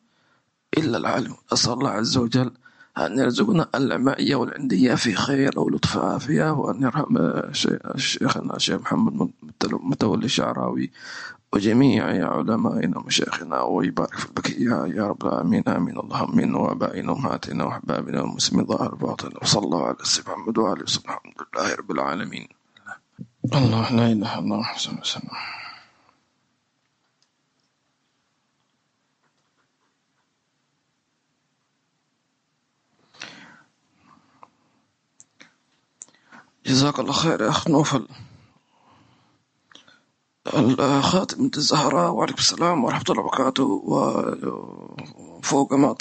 إلا 0.78 0.98
العالم 0.98 1.34
أسأل 1.52 1.72
الله 1.72 1.90
عز 1.90 2.16
وجل 2.16 2.52
أن 2.98 3.18
يرزقنا 3.18 3.68
المعية 3.74 4.34
والعندية 4.34 4.94
في 4.94 5.14
خير 5.14 5.60
ولطف 5.60 5.98
عافية 5.98 6.52
وأن 6.52 6.82
يرحم 6.82 7.16
شيخنا 7.96 8.56
الشيخ 8.56 8.80
محمد 8.80 9.30
متولي 9.72 10.24
الشعراوي. 10.24 10.90
وجميع 11.52 12.04
علمائنا 12.04 12.98
ومشايخنا 12.98 13.62
ويبارك 13.62 14.14
في 14.14 14.26
البكية 14.26 14.96
يا 14.96 15.06
رب 15.08 15.26
العالمين 15.26 15.68
آمين. 15.68 15.98
اللهم 15.98 16.32
آمين 16.32 16.54
وآبائنا 16.54 17.12
وأمهاتنا 17.12 17.64
وأحبابنا 17.64 18.20
والمسلمين. 18.22 18.66
ظاهر 18.66 18.94
باطن. 18.94 19.30
وصلى 19.42 19.64
الله 19.64 19.86
على 19.86 19.96
سيدنا 20.02 20.34
محمد 20.34 20.58
وآله 20.58 20.82
وصحبه. 20.82 21.12
الحمد 21.12 21.34
لله 21.54 21.74
رب 21.74 21.90
العالمين. 21.90 22.48
الله 23.54 23.92
لا 23.92 24.06
إله 24.12 24.12
إلا 24.12 24.38
الله 24.38 24.60
محمد 24.60 25.00
وسلم 25.00 25.30
جزاك 36.66 36.98
الله 36.98 37.12
خير 37.12 37.42
يا 37.42 37.48
أخ 37.48 37.68
نوفل. 37.68 38.08
خاتم 41.02 41.50
الزهراء 41.56 42.10
وعليكم 42.10 42.38
السلام 42.38 42.84
ورحمة 42.84 43.04
الله 43.10 43.22
وبركاته. 43.22 43.64
وفوق 45.38 45.72
ما 45.72 45.94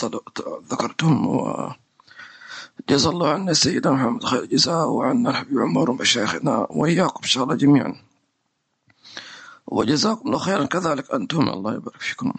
ذكرتم 0.72 1.28
وجزا 1.28 3.10
الله 3.10 3.30
عنا 3.30 3.54
سيدنا 3.54 3.94
محمد 3.94 4.24
خير 4.24 4.44
الجزاء 4.44 4.88
وعنا 4.88 5.30
الحبيب 5.30 5.60
عمر 5.60 5.92
ومشايخنا 5.92 6.68
وإياكم 6.70 7.20
إن 7.24 7.30
شاء 7.30 7.44
الله 7.44 7.56
جميعا. 7.56 7.96
وجزاكم 9.68 10.28
الله 10.28 10.38
خيرا 10.38 10.66
كذلك 10.66 11.12
أنتم. 11.12 11.50
الله 11.50 11.74
يبارك 11.74 12.02
فيكم. 12.02 12.34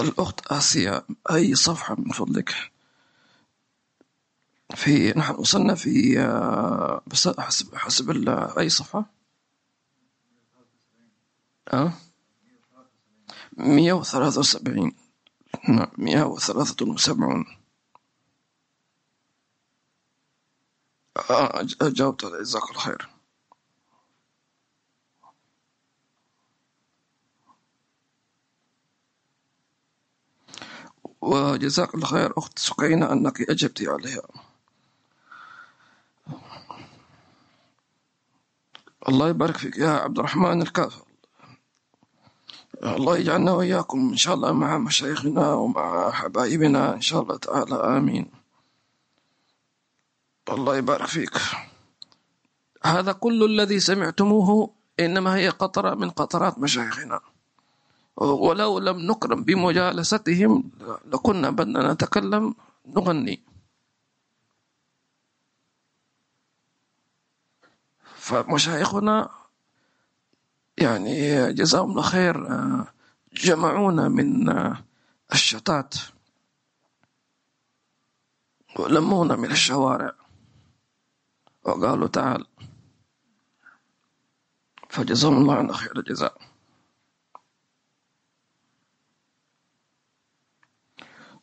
الأخت 0.00 0.46
آسيا 0.46 1.02
أي 1.30 1.54
صفحة 1.54 1.96
من 1.98 2.12
فضلك؟ 2.12 2.54
في 4.74 5.12
نحن 5.16 5.34
وصلنا 5.34 5.74
في 5.74 6.20
آه، 6.20 7.02
بس 7.06 7.28
حسب 7.28 7.74
حسب 7.74 8.28
أي 8.58 8.68
صفحة؟ 8.68 9.04
أه؟ 11.72 11.92
173 13.56 14.92
نعم 15.68 15.88
173 15.98 17.44
آه 21.30 21.66
جاوبت 21.82 22.24
على 22.24 22.38
جزاك 22.38 22.62
الله 22.70 22.80
خير 22.80 23.08
وجزاك 31.20 31.94
الله 31.94 32.06
خير 32.06 32.32
أخت 32.38 32.58
سقينة 32.58 33.12
أنك 33.12 33.50
أجبتي 33.50 33.86
عليها 33.88 34.47
الله 39.08 39.28
يبارك 39.28 39.56
فيك 39.56 39.78
يا 39.78 39.90
عبد 39.90 40.18
الرحمن 40.18 40.62
الكافر 40.62 41.04
الله 42.84 43.16
يجعلنا 43.16 43.52
وإياكم 43.52 43.98
إن 44.12 44.16
شاء 44.16 44.34
الله 44.34 44.52
مع 44.52 44.78
مشايخنا 44.78 45.52
ومع 45.54 46.10
حبايبنا 46.10 46.94
إن 46.94 47.00
شاء 47.00 47.22
الله 47.22 47.36
تعالى. 47.36 47.74
آمين. 47.74 48.30
الله 50.48 50.76
يبارك 50.76 51.06
فيك. 51.06 51.36
هذا 52.84 53.12
كل 53.12 53.44
الذي 53.44 53.80
سمعتموه 53.80 54.70
إنما 55.00 55.36
هي 55.36 55.48
قطرة 55.48 55.94
من 55.94 56.10
قطرات 56.10 56.58
مشايخنا. 56.58 57.20
ولو 58.16 58.78
لم 58.78 58.98
نكرم 59.10 59.44
بمجالستهم 59.44 60.70
لكنا 61.06 61.50
بدنا 61.50 61.92
نتكلم 61.92 62.54
نغني. 62.86 63.42
فمشايخنا 68.28 69.30
يعني 70.78 71.52
جزاهم 71.52 71.90
الله 71.90 72.02
خير 72.02 72.46
آه، 72.52 72.86
جمعونا 73.32 74.08
من 74.08 74.48
آه، 74.48 74.84
الشتات. 75.32 75.94
ولمونا 78.78 79.36
من 79.36 79.50
الشوارع. 79.50 80.12
وقالوا 81.64 82.08
تعال. 82.08 82.46
فجزاهم 84.88 85.36
الله 85.36 85.54
عنا 85.54 85.72
خير 85.72 85.98
الجزاء. 85.98 86.38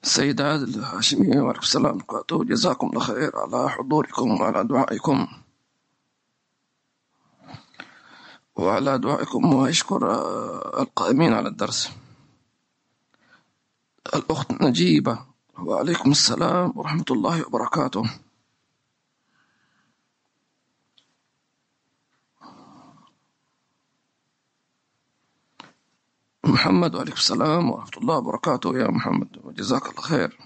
السيد 0.03 0.41
عادل 0.41 0.79
الهاشمي 0.79 1.39
وعليكم 1.39 1.59
السلام. 1.61 1.97
جزاكم 2.31 2.87
الله 2.87 2.99
خير 2.99 3.31
على 3.37 3.69
حضوركم 3.69 4.41
وعلى 4.41 4.63
دعائكم. 4.63 5.44
وعلى 8.55 8.97
دعائكم 8.97 9.53
وأشكر 9.53 10.01
القائمين 10.81 11.33
على 11.33 11.47
الدرس. 11.47 11.91
الأخت 14.15 14.51
نجيبة 14.61 15.19
وعليكم 15.59 16.11
السلام 16.11 16.73
ورحمة 16.75 17.05
الله 17.11 17.47
وبركاته. 17.47 18.03
محمد 26.43 26.95
وعليكم 26.95 27.17
السلام 27.17 27.69
ورحمة 27.69 27.97
الله 27.97 28.17
وبركاته 28.17 28.77
يا 28.77 28.87
محمد 28.91 29.37
وجزاك 29.43 29.89
الله 29.89 30.01
خير. 30.01 30.44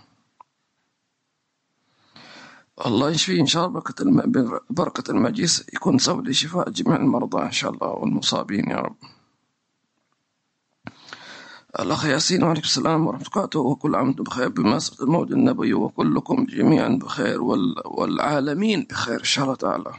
الله 2.85 3.09
يشفي 3.09 3.39
إن 3.39 3.45
شاء 3.45 3.65
الله. 3.65 3.79
بركة 3.79 4.01
الم... 4.01 4.61
بركة 4.69 5.11
المجلس 5.11 5.65
يكون 5.73 5.97
سبب 5.97 6.27
لشفاء 6.27 6.69
جميع 6.69 6.95
المرضى 6.95 7.41
إن 7.41 7.51
شاء 7.51 7.71
الله 7.71 7.87
والمصابين 7.87 8.69
يا 8.71 8.77
رب. 8.77 8.95
الأخ 11.79 12.05
ياسين 12.05 12.43
وعليكم 12.43 12.65
السلام 12.65 13.07
ورحمة 13.07 13.25
الله 13.35 13.61
وكل 13.61 13.95
عام 13.95 14.07
وأنتم 14.07 14.23
بخير. 14.23 14.49
بمناسبة 14.49 15.03
المولد 15.03 15.31
النبوي 15.31 15.73
وكلكم 15.73 16.45
جميعا 16.45 16.87
بخير 16.87 17.41
وال... 17.41 17.75
والعالمين 17.85 18.87
بخير 18.89 19.19
إن 19.19 19.23
شاء 19.23 19.45
الله 19.45 19.55
تعالى. 19.55 19.93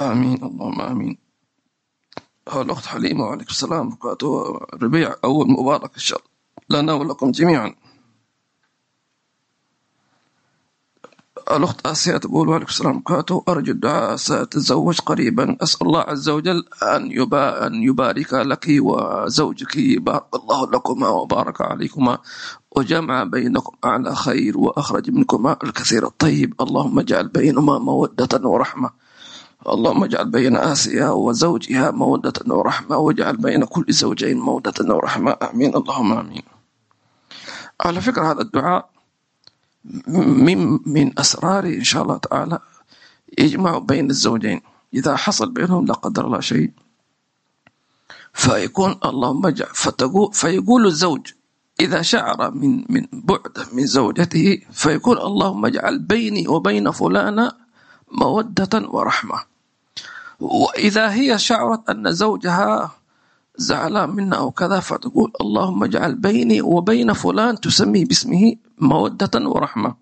آمين. 0.00 0.44
اللهم 0.44 0.80
آمين. 0.80 1.18
الأخت 2.56 2.86
حليمة 2.86 3.24
وعليكم 3.24 3.50
السلام 3.50 3.86
ورحمة 3.86 4.18
ربيع 4.82 5.14
أول 5.24 5.50
مبارك 5.50 5.94
إن 5.94 6.00
شاء 6.00 6.18
الله. 6.18 6.82
لنا 6.82 6.92
ولكم 6.92 7.30
جميعا. 7.30 7.74
الأخت 11.56 11.86
آسيا 11.86 12.18
تقول 12.18 12.48
وعليكم 12.48 12.70
السلام 12.70 12.96
وبركاته. 12.96 13.44
أرجو 13.48 13.72
الدعاء 13.72 14.16
سأتزوج 14.16 15.00
قريبا. 15.00 15.56
أسأل 15.60 15.86
الله 15.86 16.00
عز 16.00 16.28
وجل 16.28 16.64
أن 16.82 17.10
أن 17.66 17.74
يبارك 17.82 18.32
لك 18.34 18.66
وزوجك 18.68 19.78
بارك 20.00 20.24
الله 20.34 20.70
لكما 20.70 21.08
وبارك 21.08 21.60
عليكما. 21.60 22.18
وجمع 22.76 23.24
بينكم 23.24 23.76
على 23.84 24.14
خير 24.14 24.58
وأخرج 24.58 25.10
منكما 25.10 25.56
الكثير 25.64 26.06
الطيب. 26.06 26.54
اللهم 26.60 26.98
اجعل 26.98 27.28
بينهما 27.28 27.78
مودة 27.78 28.48
ورحمة. 28.48 28.90
اللهم 29.68 30.04
اجعل 30.04 30.30
بين 30.30 30.56
آسيا 30.56 31.10
وزوجها 31.10 31.90
مودة 31.90 32.32
ورحمة. 32.46 32.96
واجعل 32.96 33.36
بين 33.36 33.64
كل 33.64 33.84
زوجين 33.88 34.38
مودة 34.38 34.94
ورحمة. 34.94 35.36
آمين. 35.42 35.76
اللهم 35.76 36.12
آمين. 36.12 36.42
على 37.80 38.00
فكرة 38.00 38.32
هذا 38.32 38.40
الدعاء 38.40 38.97
من 40.06 40.78
من 40.86 41.18
أسرار 41.18 41.64
إن 41.64 41.84
شاء 41.84 42.02
الله 42.02 42.16
تعالى 42.16 42.58
يجمع 43.38 43.78
بين 43.78 44.10
الزوجين. 44.10 44.60
إذا 44.94 45.16
حصل 45.16 45.50
بينهم 45.50 45.86
لا 45.86 45.94
قدر 45.94 46.26
الله 46.26 46.40
شيء. 46.40 46.70
فيكون 48.34 48.98
اللهم 49.04 49.46
اجعل 49.46 49.68
فيقول 50.32 50.86
الزوج 50.86 51.26
إذا 51.80 52.02
شعر 52.02 52.50
من 52.50 52.84
من 52.88 53.06
بعد 53.12 53.66
من 53.72 53.86
زوجته 53.86 54.62
فيقول 54.72 55.18
اللهم 55.18 55.66
اجعل 55.66 55.98
بيني 55.98 56.48
وبين 56.48 56.90
فلانة 56.90 57.52
مودة 58.12 58.88
ورحمة. 58.88 59.38
وإذا 60.40 61.12
هي 61.12 61.38
شعرت 61.38 61.90
أن 61.90 62.12
زوجها 62.12 62.97
زعلان 63.58 64.10
منها 64.10 64.38
أو 64.38 64.50
كذا 64.50 64.80
فتقول 64.80 65.32
اللهم 65.40 65.84
اجعل 65.84 66.14
بيني 66.14 66.62
وبين 66.62 67.12
فلان 67.12 67.60
تسميه 67.60 68.04
باسمه 68.04 68.56
مودة 68.78 69.34
ورحمة. 69.34 69.94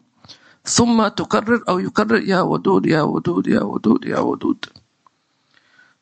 ثم 0.64 1.09
تكرر 1.09 1.64
أو 1.68 1.78
يكرر 1.78 2.20
يا 2.20 2.40
ودود 2.40 2.86
يا 2.86 3.02
ودود 3.02 3.46
يا 3.46 3.62
ودود 3.62 4.04
يا 4.04 4.18
ودود. 4.18 4.64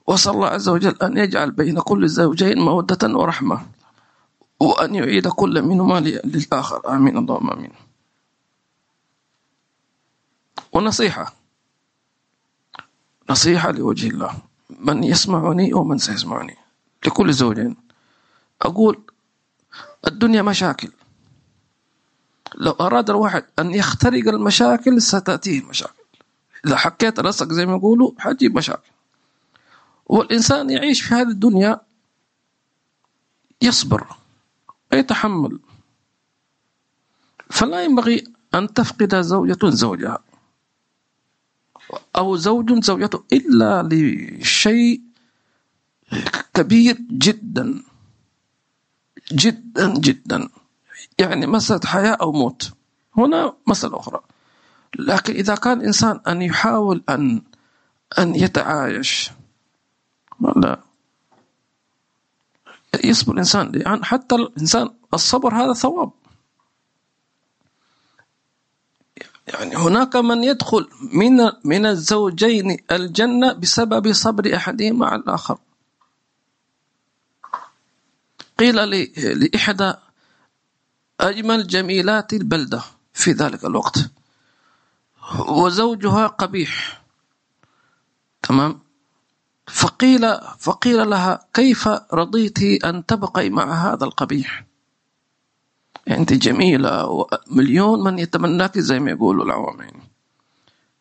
وصلى 0.07 0.35
الله 0.35 0.49
عز 0.49 0.69
وجل 0.69 0.97
أن 1.03 1.17
يجعل 1.17 1.51
بين 1.51 1.81
كل 1.81 2.09
زوجين 2.09 2.59
مودة 2.59 3.19
ورحمة 3.19 3.61
وأن 4.61 4.95
يعيد 4.95 5.29
كل 5.29 5.63
منهما 5.63 6.01
للآخر. 6.01 6.97
آمين 6.97 7.17
اللهم 7.17 7.51
آمين. 7.51 7.73
ونصيحة. 10.73 11.33
نصيحة 13.31 13.71
لوجه 13.73 14.09
الله. 14.09 14.33
من 14.81 15.05
يسمعني 15.05 15.75
ومن 15.75 15.99
سيسمعني. 15.99 16.64
لكل 17.07 17.33
زوجين 17.33 17.77
أقول 18.63 19.01
الدنيا 20.07 20.43
مشاكل. 20.43 20.91
لو 22.55 22.73
أراد 22.73 23.11
الواحد 23.11 23.45
أن 23.59 23.75
يخترق 23.75 24.29
المشاكل 24.29 25.03
ستأتيه 25.03 25.61
المشاكل. 25.61 26.05
إذا 26.67 26.77
حكيت 26.77 27.21
رأسك 27.21 27.53
زي 27.53 27.67
ما 27.67 27.77
يقولوا 27.77 28.13
حتجيب 28.19 28.57
مشاكل. 28.57 28.91
والإنسان 30.07 30.71
يعيش 30.71 31.03
في 31.03 31.15
هذه 31.15 31.29
الدنيا 31.29 31.81
يصبر 33.63 34.07
ويتحمل 34.93 35.59
فلا 37.51 37.85
ينبغي 37.85 38.25
أن 38.55 38.75
تفقد 38.75 39.21
زوجة 39.21 39.71
زوجها 39.71 40.19
أو 42.17 42.37
زوج 42.37 42.85
زوجته 42.85 43.25
إلا 43.33 43.89
لشيء 43.93 45.01
كبير 46.55 46.99
جدا 47.11 47.83
جدا 49.33 49.99
جدا. 49.99 50.49
يعني 51.19 51.47
مسألة 51.47 51.81
حياة 51.85 52.17
أو 52.21 52.33
موت. 52.33 52.73
هنا 53.17 53.57
مسألة 53.67 53.99
أخرى. 53.99 54.21
لكن 54.99 55.33
إذا 55.35 55.55
كان 55.55 55.81
إنسان 55.81 56.21
أن 56.29 56.43
يحاول 56.43 57.03
أن 57.09 57.43
أن 58.19 58.35
يتعايش 58.35 59.31
لا 60.41 60.81
يصبر 63.05 63.33
الإنسان 63.33 63.73
يعني 63.75 64.05
حتى 64.05 64.35
الإنسان 64.35 64.91
الصبر 65.15 65.55
هذا 65.55 65.73
ثواب. 65.73 66.11
يعني 69.49 69.77
هناك 69.77 70.17
من 70.17 70.45
يدخل 70.45 70.89
من 71.13 71.51
من 71.65 71.87
الزوجين 71.87 72.79
الجنة 72.91 73.53
بسبب 73.53 74.13
صبر 74.13 74.57
أحدهما 74.57 75.07
على 75.07 75.23
الآخر. 75.23 75.59
قيل 78.59 78.77
لإحدى 79.17 79.93
أجمل 81.21 81.67
جميلات 81.67 82.33
البلدة 82.33 82.83
في 83.13 83.33
ذلك 83.33 83.65
الوقت. 83.65 84.11
وزوجها 85.49 86.27
قبيح. 86.27 87.03
تمام؟ 88.43 88.79
فقيل 89.67 90.39
فقيل 90.59 91.11
لها 91.11 91.47
كيف 91.55 91.89
رضيت 92.13 92.85
أن 92.85 93.07
تبقي 93.07 93.51
مع 93.51 93.93
هذا 93.93 94.05
القبيح؟ 94.05 94.65
يعني 96.07 96.21
أنت 96.21 96.33
جميلة 96.33 97.07
ومليون 97.07 98.05
من 98.05 98.19
يتمناك 98.19 98.79
زي 98.79 99.01
ما 99.01 99.11
يقولوا 99.11 99.45
العوامين. 99.45 99.93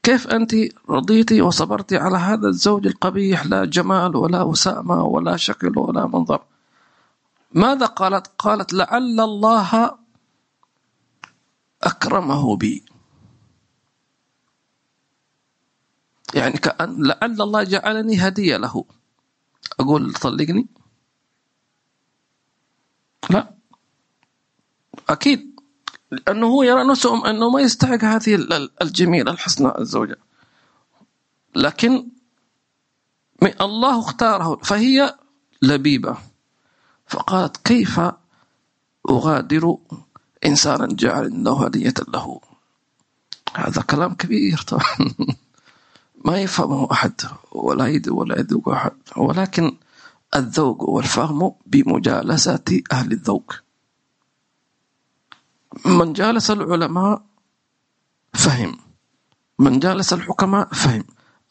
كيف 0.03 0.27
أنت 0.27 0.55
رضيتي 0.89 1.41
وصبرتي 1.41 1.97
على 1.97 2.17
هذا 2.17 2.47
الزوج 2.47 2.87
القبيح؟ 2.87 3.45
لا 3.45 3.65
جمال 3.65 4.15
ولا 4.15 4.41
وسامة 4.41 5.03
ولا 5.03 5.37
شكل 5.37 5.79
ولا 5.79 6.07
منظر. 6.07 6.41
ماذا 7.53 7.85
قالت؟ 7.85 8.27
قالت 8.27 8.73
لعل 8.73 9.19
الله 9.19 9.97
أكرمه 11.83 12.55
بي. 12.57 12.85
يعني 16.33 16.57
كأن 16.57 17.03
لعل 17.07 17.41
الله 17.41 17.63
جعلني 17.63 18.27
هدية 18.27 18.57
له. 18.57 18.85
أقول 19.79 20.13
طلقني 20.13 20.67
لا. 23.29 23.53
أكيد. 25.09 25.59
لأنه 26.11 26.47
هو 26.47 26.63
يرى 26.63 26.83
نفسه 26.83 27.29
أنه 27.29 27.49
ما 27.49 27.61
يستحق 27.61 28.03
هذه 28.03 28.35
الجميلة 28.81 29.31
الحسنى 29.31 29.77
الزوجة 29.77 30.17
لكن 31.55 32.07
الله 33.61 33.99
اختاره. 33.99 34.55
فهي 34.55 35.17
لبيبة. 35.61 36.32
فقالت 37.13 37.57
كيف 37.57 38.01
أغادر 39.09 39.77
إنسانا 40.45 40.87
جعل 40.87 41.25
الله 41.25 41.65
هدية 41.65 41.93
له؟ 42.07 42.41
هذا 43.55 43.81
كلام 43.81 44.13
كبير 44.13 44.57
طبعا. 44.57 44.97
ما 46.25 46.41
يفهمه 46.41 46.91
أحد 46.91 47.21
ولا 47.51 47.87
يدري 47.87 48.11
ولا 48.11 48.39
يذوق 48.39 48.69
أحد. 48.69 48.91
ولكن 49.17 49.77
الذوق 50.35 50.89
والفهم 50.89 51.51
بمجالسة 51.65 52.81
أهل 52.91 53.11
الذوق. 53.11 53.53
من 55.85 56.13
جالس 56.13 56.51
العلماء 56.51 57.21
فهم. 58.33 58.77
من 59.59 59.79
جالس 59.79 60.13
الحكماء 60.13 60.73
فهم. 60.73 61.03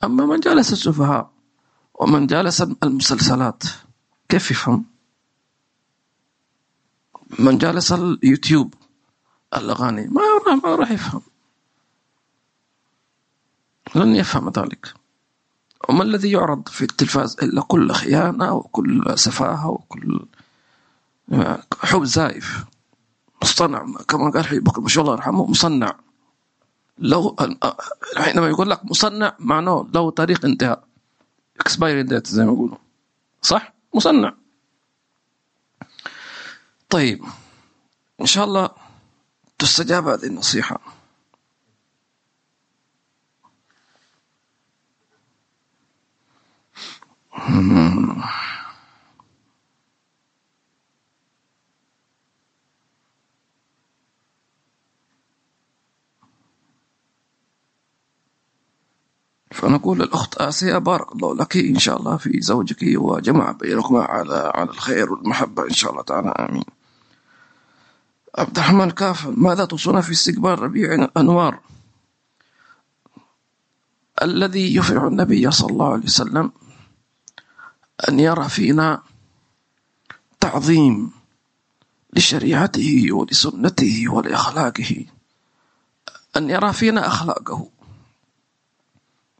أما 0.05 0.27
من 0.27 0.41
جالس 0.41 0.73
السفهاء 0.73 1.31
ومن 1.95 2.27
جالس 2.27 2.63
المسلسلات 2.63 3.63
كيف 4.29 4.51
يفهم؟ 4.51 4.92
من 7.39 7.59
جالس 7.59 7.93
اليوتيوب 7.93 8.75
الأغاني 9.57 10.07
ما 10.07 10.23
راح 10.47 10.65
ما 10.65 10.75
راح 10.75 10.91
يفهم. 10.91 11.23
لن 13.95 14.17
يفهم 14.17 14.49
ذلك. 14.49 14.95
وما 15.89 16.03
الذي 16.03 16.31
يعرض 16.31 16.69
في 16.69 16.83
التلفاز 16.83 17.37
إلا 17.43 17.63
كل 17.63 17.93
خيانة 17.93 18.53
وكل 18.53 19.19
سفاهة 19.19 19.71
وكل 19.71 20.27
حب 21.83 22.05
زائف. 22.05 22.65
مصطنع 23.43 23.87
كما 24.09 24.31
قال 24.31 24.47
حبيب 24.47 24.65
بكر 24.65 24.81
ما 24.81 24.89
شاء 24.89 25.05
الله 25.05 25.15
يرحمه 25.15 25.47
مصنع. 25.47 25.97
لو 26.99 27.37
حينما 28.17 28.49
يقول 28.49 28.71
لك 28.71 28.85
مصنع 28.85 29.37
معناه 29.39 29.87
له 29.95 30.11
طريق 30.11 30.45
انتهاء. 30.45 30.85
اكسبايري 31.61 32.03
ديت 32.03 32.27
زي 32.27 32.45
ما 32.45 32.53
يقولوا. 32.53 32.79
صح؟ 33.43 33.75
مصنع. 33.95 34.35
طيب 36.93 37.25
إن 38.21 38.27
شاء 38.27 38.45
الله 38.45 38.71
تستجاب 39.59 40.09
هذه 40.09 40.27
النصيحة. 40.27 40.81
فنقول 59.51 59.99
للأخت 59.99 60.35
آسيا 60.35 60.79
بارك 60.79 61.13
الله 61.13 61.35
لك 61.35 61.57
إن 61.57 61.79
شاء 61.79 61.97
الله 61.97 62.17
في 62.17 62.41
زوجك 62.41 62.79
وجمع 62.97 63.53
بينكما 63.53 64.03
على 64.03 64.53
على 64.55 64.71
الخير 64.71 65.13
والمحبة 65.13 65.65
إن 65.65 65.75
شاء 65.75 65.91
الله 65.91 66.03
تعالى. 66.03 66.29
آمين. 66.29 66.82
عبد 68.39 68.59
الرحمن 68.59 68.91
كاف 68.91 69.27
ماذا 69.27 69.65
توصون 69.65 70.01
في 70.01 70.13
استقبال 70.13 70.59
ربيع 70.59 70.95
الأنوار 70.95 71.61
الذي 74.23 74.77
يفرح 74.77 75.03
النبي 75.03 75.51
صلى 75.51 75.71
الله 75.71 75.93
عليه 75.93 76.05
وسلم 76.05 76.53
أن 78.09 78.21
يرى 78.21 78.49
فينا 78.49 79.03
تعظيم 80.41 81.11
لشريعته 82.13 83.13
ولسنته 83.13 84.05
ولأخلاقه 84.09 85.07
أن 86.37 86.51
يرى 86.51 86.73
فينا 86.73 87.07
أخلاقه. 87.07 87.69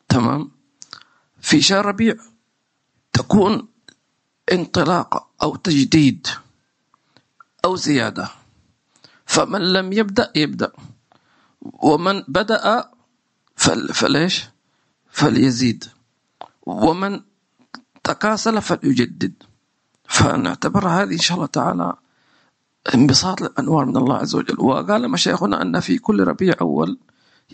تمام؟ 0.09 0.51
في 1.41 1.63
شهر 1.63 1.87
ربيع 1.87 2.15
تكون 3.13 3.69
انطلاقة 4.53 5.29
أو 5.43 5.57
تجديد 5.57 6.27
أو 7.65 7.77
زيادة. 7.77 8.42
فمن 9.33 9.63
لم 9.73 9.93
يبدأ 9.93 10.33
يبدأ. 10.37 10.73
ومن 11.63 12.23
بدأ 12.29 12.91
فليش؟ 13.93 14.45
فليزيد. 15.11 15.85
ومن 16.67 17.21
تكاسل 18.05 18.63
فليجدد. 18.63 19.35
فنعتبر 20.09 20.89
هذه 20.89 21.13
إن 21.13 21.19
شاء 21.19 21.37
الله 21.37 21.47
تعالى 21.47 21.93
انبساط 22.95 23.43
الأنوار 23.43 23.85
من 23.85 23.97
الله 23.97 24.17
عز 24.17 24.35
وجل. 24.35 24.61
وقال 24.61 25.11
مشايخنا 25.11 25.63
أن 25.63 25.81
في 25.81 25.99
كل 25.99 26.25
ربيع 26.25 26.55
أول 26.61 26.99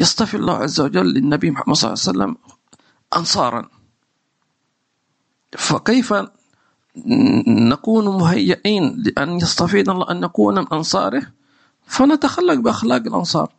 يصطفي 0.01 0.37
الله 0.37 0.57
عز 0.57 0.81
وجل 0.81 1.07
للنبي 1.07 1.51
محمد 1.51 1.75
صلى 1.77 1.93
الله 1.93 2.03
عليه 2.03 2.11
وسلم 2.11 2.37
أنصارا. 3.17 3.69
فكيف 5.59 6.15
نكون 7.47 8.05
مهيئين 8.09 9.03
لأن 9.03 9.31
يصطفينا 9.37 9.93
الله 9.93 10.11
أن 10.11 10.21
نكون 10.21 10.59
من 10.59 10.67
أنصاره؟ 10.73 11.38
فنتخلق 11.89 12.55
بأخلاق 12.55 13.01
الأنصار. 13.01 13.53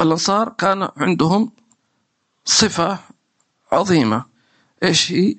الأنصار 0.00 0.48
كان 0.48 0.88
عندهم 0.96 1.52
صفة 2.44 2.98
عظيمة. 3.72 4.24
إيش 4.82 5.12
هي؟ 5.12 5.36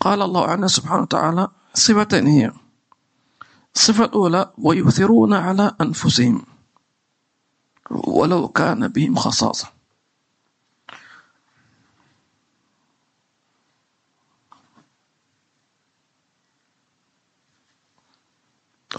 قال 0.00 0.22
الله 0.22 0.46
عنه 0.46 0.66
سبحانه 0.66 1.02
وتعالى 1.02 1.48
صفتين 1.74 2.26
هي. 2.26 2.52
الصفة 3.74 4.04
الأولى 4.04 4.52
ويؤثرون 4.58 5.34
على 5.34 5.76
أنفسهم. 5.80 6.42
ولو 7.90 8.48
كان 8.48 8.88
بهم 8.88 9.16
خصاصة. 9.16 9.68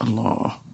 الله. 0.01 0.66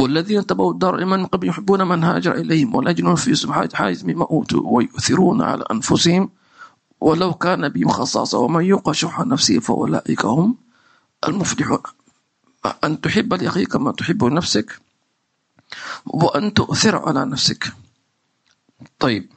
والذين 0.00 0.46
تبوا 0.46 0.72
الدار 0.72 1.04
من 1.04 1.26
قبل 1.26 1.48
يحبون 1.48 1.88
من 1.88 2.04
هاجر 2.04 2.34
إليهم 2.34 2.74
ولا 2.74 2.90
يجدون 2.90 3.14
في 3.14 3.30
يوسف 3.30 3.74
حاجز 3.74 4.04
مما 4.04 4.24
أوتوا 4.30 4.62
ويؤثرون 4.64 5.42
على 5.42 5.64
أنفسهم 5.70 6.30
ولو 7.00 7.34
كان 7.34 7.68
بهم 7.68 7.88
خصاصة 7.88 8.38
ومن 8.38 8.64
يوق 8.64 8.92
شح 8.92 9.20
نفسه 9.20 9.58
فأولئك 9.60 10.24
هم 10.24 10.56
المفلحون. 11.28 11.82
أن 12.84 13.00
تحب 13.00 13.34
لأخيك 13.34 13.68
كما 13.68 13.92
تحب 13.92 14.24
نفسك 14.24 14.80
وأن 16.06 16.54
تؤثر 16.54 16.96
على 16.96 17.24
نفسك. 17.24 17.72
طيب. 18.98 19.28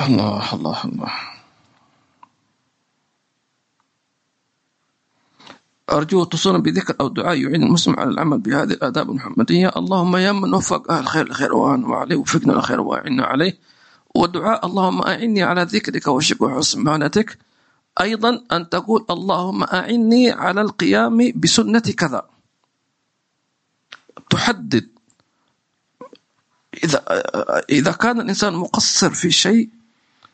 الله 0.00 0.54
الله 0.54 0.84
الله. 0.84 1.35
أرجو 5.92 6.22
اتصولا 6.22 6.58
بذكر 6.58 6.94
أو 7.00 7.08
دعاء 7.08 7.36
يعين 7.40 7.62
المسلم 7.62 8.00
على 8.00 8.10
العمل 8.10 8.38
بهذه 8.38 8.72
الآداب 8.72 9.10
المحمدية. 9.10 9.72
اللهم 9.76 10.16
يا 10.16 10.32
من 10.32 10.54
وفق 10.54 10.90
أهل 10.90 11.00
الخير 11.00 11.26
الخير 11.26 11.54
وعليه 11.54 12.16
وفقنا 12.16 12.52
الخير 12.52 12.80
وأعنا 12.80 13.24
عليه. 13.24 13.58
ودعاء 14.14 14.66
اللهم 14.66 15.02
أعني 15.02 15.42
على 15.42 15.62
ذكرك 15.62 16.08
وشكر 16.08 16.44
وحسن 16.44 16.80
معانتك 16.80 17.38
أيضا 18.00 18.42
أن 18.52 18.68
تقول 18.68 19.06
اللهم 19.10 19.64
أعني 19.64 20.30
على 20.30 20.60
القيام 20.60 21.32
بسنة 21.36 21.80
كذا. 21.80 22.22
تحدد. 24.30 24.88
إذا 26.84 27.04
إذا 27.70 27.92
كان 27.92 28.20
الإنسان 28.20 28.54
مقصر 28.54 29.10
في 29.10 29.30
شيء 29.30 29.68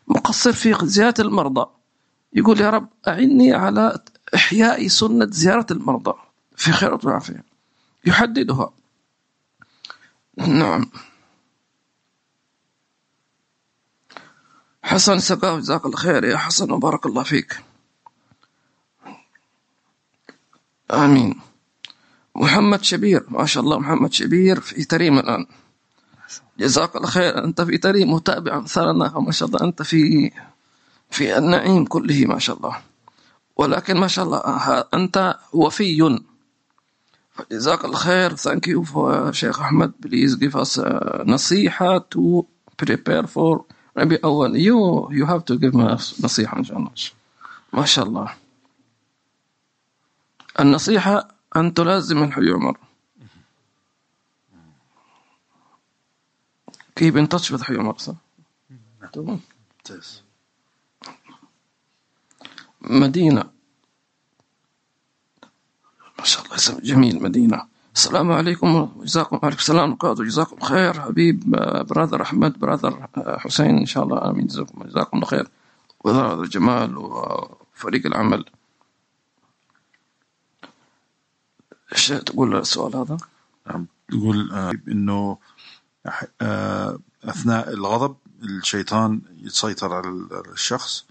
مقصر 0.09 0.53
في 0.53 0.77
زيارة 0.83 1.15
المرضى 1.21 1.67
يقول 2.33 2.61
يا 2.61 2.71
رب 2.71 2.89
أعني 3.09 3.53
على 3.53 3.99
إحياء 4.35 4.89
سنة 4.89 5.29
زيارة 5.31 5.67
المرضى 5.71 6.15
في 6.57 6.73
خير 6.73 6.99
وعافية 7.07 7.45
يحددها. 8.05 8.73
نعم. 10.37 10.91
حسن 14.83 15.19
سقاف 15.19 15.59
جزاك 15.59 15.85
الله 15.87 15.97
خير 15.97 16.25
يا 16.25 16.37
حسن 16.37 16.73
وبارك 16.73 17.07
الله 17.07 17.23
فيك. 17.23 17.61
آمين. 20.91 21.41
محمد 22.35 22.83
شبير 22.85 23.25
ما 23.29 23.47
شاء 23.47 23.63
الله 23.63 23.79
محمد 23.79 24.13
شبير 24.13 24.61
في 24.61 24.85
تريم 24.85 25.19
الآن. 25.19 25.47
جزاك 26.59 26.97
الله 26.97 27.09
خير 27.09 27.45
أنت 27.45 27.61
في 27.61 27.79
تريم 27.79 28.13
متابع 28.13 28.57
أمثالنا 28.57 29.19
ما 29.19 29.33
شاء 29.33 29.49
الله 29.49 29.61
أنت 29.61 29.83
في 29.83 30.31
في 31.11 31.39
النعيم 31.39 31.85
كله 31.85 32.27
ما 32.27 32.39
شاء 32.39 32.57
الله. 32.57 32.92
ولكن 33.63 33.97
ما 33.97 34.07
شاء 34.09 34.25
الله 34.25 34.39
أنت 34.95 35.39
وفي. 35.53 36.19
جزاك 37.53 37.85
الله 37.85 37.97
خير. 37.97 38.37
Thank 38.37 38.67
you 38.67 38.85
for 38.85 39.33
Sheikh 39.33 39.59
Ahmed 39.59 39.93
please 40.03 40.35
give 40.35 40.55
us 40.57 40.79
a 40.79 41.25
نصيحة 41.25 41.99
to 42.11 42.47
prepare 42.77 43.27
for 43.27 43.65
ربي 43.97 44.17
أول. 44.25 44.59
You 44.59 45.09
you 45.11 45.27
have 45.27 45.45
to 45.45 45.59
give 45.59 45.75
us 45.75 46.25
نصيحة 46.25 46.59
إن 46.59 46.65
شاء 46.65 46.79
الله. 46.79 46.91
ما 47.73 47.85
شاء 47.85 48.05
الله. 48.05 48.35
النصيحة 50.61 51.29
أن 51.57 51.75
تلازم 51.75 52.23
الحي 52.23 52.51
عمر. 52.51 52.77
Keep 57.01 57.17
in 57.17 57.27
touch 57.27 57.51
with 57.51 57.63
حي 57.63 57.77
عمر 57.77 57.99
صح؟ 57.99 58.15
تمام. 59.13 59.41
مدينة. 62.83 63.51
ما 66.19 66.25
شاء 66.25 66.45
الله 66.45 66.55
اسم 66.57 66.79
جميل 66.79 67.23
مدينة. 67.23 67.67
السلام 67.95 68.33
عليكم 68.33 68.75
وجزاكم 68.75 69.41
عليكم 69.43 69.59
السلام 69.59 69.99
وجزاكم 70.03 70.61
خير 70.61 71.01
حبيب 71.01 71.51
برادر 71.89 72.23
أحمد 72.23 72.59
برادر 72.59 73.09
حسين 73.17 73.79
إن 73.79 73.87
شاء 73.87 74.05
الله 74.05 74.31
آمين 74.31 74.47
جزاكم 74.47 74.85
جزاكم 74.85 75.17
الله 75.17 75.27
خير. 75.27 75.49
وزارة 76.05 76.43
الجمال 76.43 76.97
وفريق 76.97 78.07
العمل. 78.07 78.45
إيش 81.93 82.09
تقول 82.09 82.57
السؤال 82.57 82.97
هذا؟ 82.97 83.17
نعم 83.67 83.87
تقول 84.09 84.53
آه 84.53 84.73
إنه 84.89 85.39
آه 86.41 86.99
أثناء 87.25 87.69
الغضب 87.71 88.17
الشيطان 88.43 89.21
يتسيطر 89.37 89.93
على 89.93 90.09
الشخص 90.53 91.07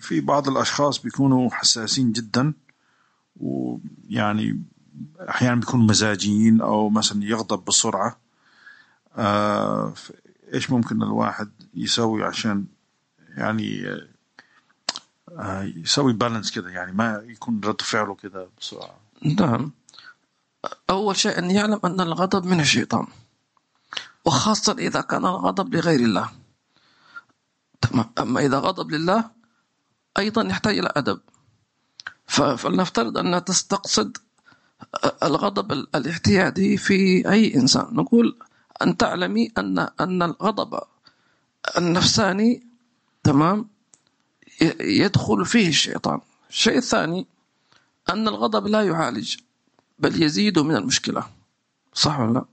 ففي 0.00 0.20
بعض 0.20 0.48
الأشخاص 0.48 1.02
بيكونوا 1.02 1.50
حساسين 1.50 2.12
جدا 2.12 2.52
ويعني 3.36 4.62
أحيانا 5.20 5.60
بيكونوا 5.60 5.86
مزاجيين 5.86 6.60
أو 6.60 6.90
مثلا 6.90 7.24
يغضب 7.24 7.64
بسرعة. 7.64 8.18
آه 9.16 9.94
إيش 10.54 10.70
ممكن 10.70 11.02
الواحد 11.02 11.50
يسوي 11.74 12.24
عشان 12.24 12.64
يعني 13.36 13.86
آه 15.38 15.62
يسوي 15.62 16.12
بالانس 16.12 16.50
كده 16.50 16.70
يعني 16.70 16.92
ما 16.92 17.22
يكون 17.26 17.60
رد 17.64 17.80
فعله 17.80 18.14
كده 18.14 18.48
بسرعة؟ 18.60 18.96
نعم. 19.22 19.72
أول 20.90 21.16
شيء 21.16 21.38
أن 21.38 21.50
يعلم 21.50 21.80
أن 21.84 22.00
الغضب 22.00 22.46
من 22.46 22.60
الشيطان 22.60 23.06
وخاصة 24.24 24.76
إذا 24.78 25.00
كان 25.00 25.24
الغضب 25.24 25.74
لغير 25.74 26.00
الله. 26.00 26.30
تمام. 27.80 28.10
أما 28.18 28.40
إذا 28.40 28.58
غضب 28.58 28.90
لله 28.90 29.30
أيضا 30.18 30.42
يحتاج 30.42 30.78
إلى 30.78 30.92
أدب. 30.96 31.20
فلنفترض 32.26 33.18
أنها 33.18 33.38
تستقصد 33.38 34.16
الغضب 35.22 35.72
الاعتيادي 35.72 36.76
في 36.76 37.30
أي 37.30 37.54
إنسان. 37.54 37.86
نقول 37.92 38.36
أن 38.82 38.96
تعلمي 38.96 39.52
أن 39.58 39.78
أن 39.78 40.22
الغضب 40.22 40.80
النفساني 41.78 42.66
تمام 43.22 43.68
يدخل 44.80 45.46
فيه 45.46 45.68
الشيطان. 45.68 46.20
الشيء 46.50 46.78
الثاني 46.78 47.26
أن 48.08 48.28
الغضب 48.28 48.66
لا 48.66 48.82
يعالج 48.82 49.36
بل 49.98 50.22
يزيد 50.22 50.58
من 50.58 50.76
المشكلة. 50.76 51.26
صح 51.94 52.20
ولا 52.20 52.32
لا؟ 52.32 52.44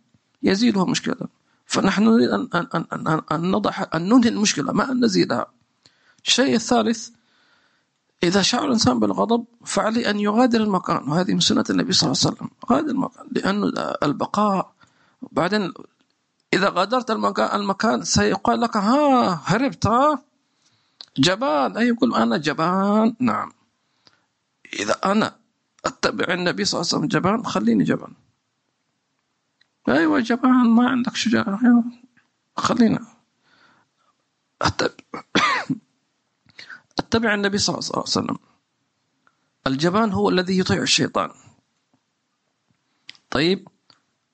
يزيدها 0.43 0.85
مشكلة. 0.85 1.27
فنحن 1.65 2.03
نريد 2.03 2.29
أن, 2.29 2.47
أن, 2.53 2.67
أن, 2.73 2.85
أن, 3.07 3.21
أن 3.31 3.51
نضع 3.51 3.85
أن 3.93 4.09
ننهي 4.09 4.29
المشكلة 4.29 4.71
ما 4.71 4.91
أن 4.91 5.05
نزيدها. 5.05 5.45
الشيء 6.25 6.55
الثالث 6.55 7.09
إذا 8.23 8.41
شعر 8.41 8.65
الإنسان 8.65 8.99
بالغضب 8.99 9.45
فعليه 9.65 10.09
أن 10.09 10.19
يغادر 10.19 10.61
المكان. 10.61 11.09
وهذه 11.09 11.33
من 11.33 11.39
سنة 11.39 11.63
النبي 11.69 11.93
صلى 11.93 12.11
الله 12.11 12.21
عليه 12.25 12.35
وسلم. 12.35 12.49
غادر 12.69 12.89
المكان 12.89 13.25
لأن 13.31 13.71
البقاء 14.03 14.73
بعدين 15.31 15.73
إذا 16.53 16.69
غادرت 16.69 17.11
المكان, 17.11 17.59
المكان 17.61 18.03
سيقال 18.03 18.61
لك 18.61 18.77
ها 18.77 19.41
هربت 19.45 19.87
ها؟ 19.87 20.21
جبان. 21.17 21.77
أي 21.77 21.87
يقول 21.87 22.15
أنا 22.15 22.37
جبان. 22.37 23.15
نعم. 23.19 23.51
إذا 24.79 24.95
أنا 25.05 25.35
أتبع 25.85 26.33
النبي 26.33 26.65
صلى 26.65 26.81
الله 26.81 26.89
عليه 26.93 26.97
وسلم 26.97 27.19
جبان 27.19 27.45
خليني 27.45 27.83
جبان. 27.83 28.13
أيوة 29.89 30.19
جبان 30.19 30.69
ما 30.69 30.89
عندك 30.89 31.15
شجاعة. 31.15 31.59
خلينا. 32.57 32.99
أتبع. 34.61 35.23
اتبع 37.11 37.33
النبي 37.33 37.57
صلى 37.57 37.75
الله 37.75 37.91
عليه 37.91 38.01
وسلم. 38.01 38.37
الجبان 39.67 40.11
هو 40.11 40.29
الذي 40.29 40.59
يطيع 40.59 40.81
الشيطان. 40.81 41.29
طيب 43.29 43.67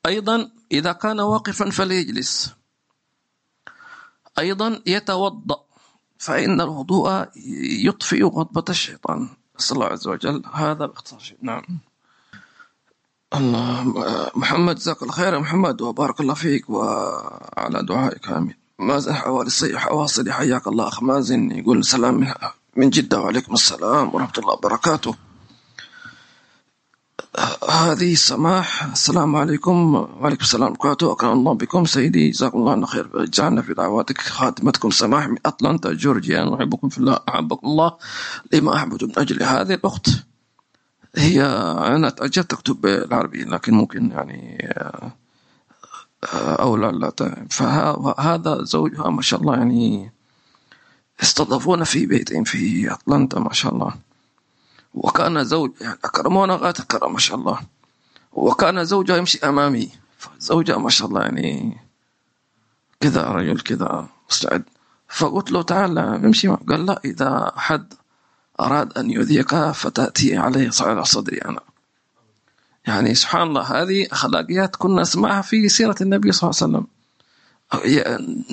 أيضا 0.05 0.51
إذا 0.71 0.91
كان 0.91 1.19
واقفا 1.19 1.69
فليجلس. 1.69 2.53
أيضا 4.39 4.81
يتوضأ 4.85 5.63
فإن 6.17 6.61
الوضوء 6.61 7.25
يطفئ 7.85 8.23
غضبة 8.23 8.65
الشيطان. 8.69 9.29
نسأل 9.59 9.75
الله 9.77 9.87
عز 9.87 10.07
وجل 10.07 10.43
هذا 10.53 10.85
باختصار 10.85 11.21
نعم. 11.41 11.63
الله 13.33 13.83
محمد 14.35 14.75
جزاك 14.75 15.01
الله 15.01 15.13
خير 15.13 15.33
يا 15.33 15.39
محمد 15.39 15.81
وبارك 15.81 16.21
الله 16.21 16.33
فيك 16.33 16.69
وعلى 16.69 17.83
دعائك 17.83 18.29
آمين. 18.29 18.55
مازن 18.79 19.13
حوالي 19.13 19.79
حواصلي 19.79 20.33
حياك 20.33 20.67
الله 20.67 20.87
أخ 20.87 21.03
مازن 21.03 21.51
يقول 21.51 21.85
سلام. 21.85 22.33
جدة 22.83 23.21
وعليكم 23.21 23.53
السلام 23.53 24.15
ورحمة 24.15 24.33
الله 24.37 24.53
وبركاته. 24.53 25.15
هذه 27.69 28.15
سماح 28.15 28.83
السلام 28.83 29.35
عليكم 29.35 29.95
وعليكم 29.95 30.41
السلام 30.41 30.71
وبركاته. 30.71 31.11
أكرم 31.11 31.31
الله 31.31 31.53
بكم 31.53 31.85
سيدي 31.85 32.29
جزاكم 32.29 32.57
الله 32.57 32.85
خير. 32.85 33.25
جعلنا 33.25 33.61
في 33.61 33.73
دعواتك 33.73 34.21
خاتمتكم 34.21 34.89
سماح 34.89 35.27
من 35.27 35.37
أتلانتا 35.45 35.93
جورجيا. 35.93 36.43
نحبكم 36.43 36.89
في 36.89 36.97
الله 36.97 37.19
أحبكم 37.29 37.67
الله 37.67 37.97
لما 38.53 38.75
أحببت 38.75 39.03
من 39.03 39.19
أجل 39.19 39.43
هذه 39.43 39.73
الأخت. 39.73 40.09
هي 41.15 41.43
أنا 41.95 42.09
تأجلت 42.09 42.51
تكتب 42.51 42.81
بالعربي 42.81 43.43
لكن 43.43 43.73
ممكن 43.73 44.11
يعني 44.11 44.67
أو 46.33 46.77
لا 46.77 46.91
لا 46.91 47.11
فهذا 47.49 48.63
زوجها 48.63 49.09
ما 49.09 49.21
شاء 49.21 49.41
الله 49.41 49.55
يعني 49.55 50.11
استضافونا 51.21 51.83
في 51.83 52.05
بيتين 52.05 52.43
في 52.43 52.93
أتلانتا 52.93 53.39
ما 53.39 53.53
شاء 53.53 53.73
الله. 53.73 53.93
وكان 54.93 55.43
زوج 55.43 55.71
يعني 55.81 55.97
أكرمونا 56.05 56.55
غاية 56.55 56.73
الكرم 56.79 57.13
ما 57.13 57.19
شاء 57.19 57.37
الله. 57.37 57.59
وكان 58.31 58.85
زوجها 58.85 59.17
يمشي 59.17 59.39
أمامي. 59.43 59.89
زوجها 60.39 60.77
ما 60.77 60.89
شاء 60.89 61.07
الله 61.07 61.21
يعني 61.21 61.77
كذا 62.99 63.23
رجل 63.23 63.59
كذا 63.59 64.07
مستعد. 64.29 64.63
فقلت 65.09 65.51
له 65.51 65.61
تعال 65.61 65.93
نمشي 65.93 66.47
قال 66.47 66.85
لا 66.85 67.01
إذا 67.05 67.51
أحد 67.57 67.93
أراد 68.59 68.97
أن 68.97 69.11
يؤذيك 69.11 69.55
فتأتي 69.55 70.37
عليه 70.37 70.69
على 70.79 71.05
صدري 71.05 71.37
أنا. 71.37 71.59
يعني 72.87 73.15
سبحان 73.15 73.41
الله 73.47 73.61
هذه 73.61 74.07
أخلاقيات 74.11 74.75
كنا 74.75 75.01
نسمعها 75.01 75.41
في 75.41 75.69
سيرة 75.69 75.95
النبي 76.01 76.31
صلى 76.31 76.49
الله 76.49 76.61
عليه 76.61 76.73
وسلم. 76.73 76.87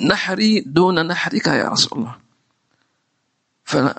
نحري 0.07 0.59
دون 0.59 1.07
نحرك 1.07 1.47
يا 1.47 1.69
رسول 1.69 1.99
الله. 1.99 2.15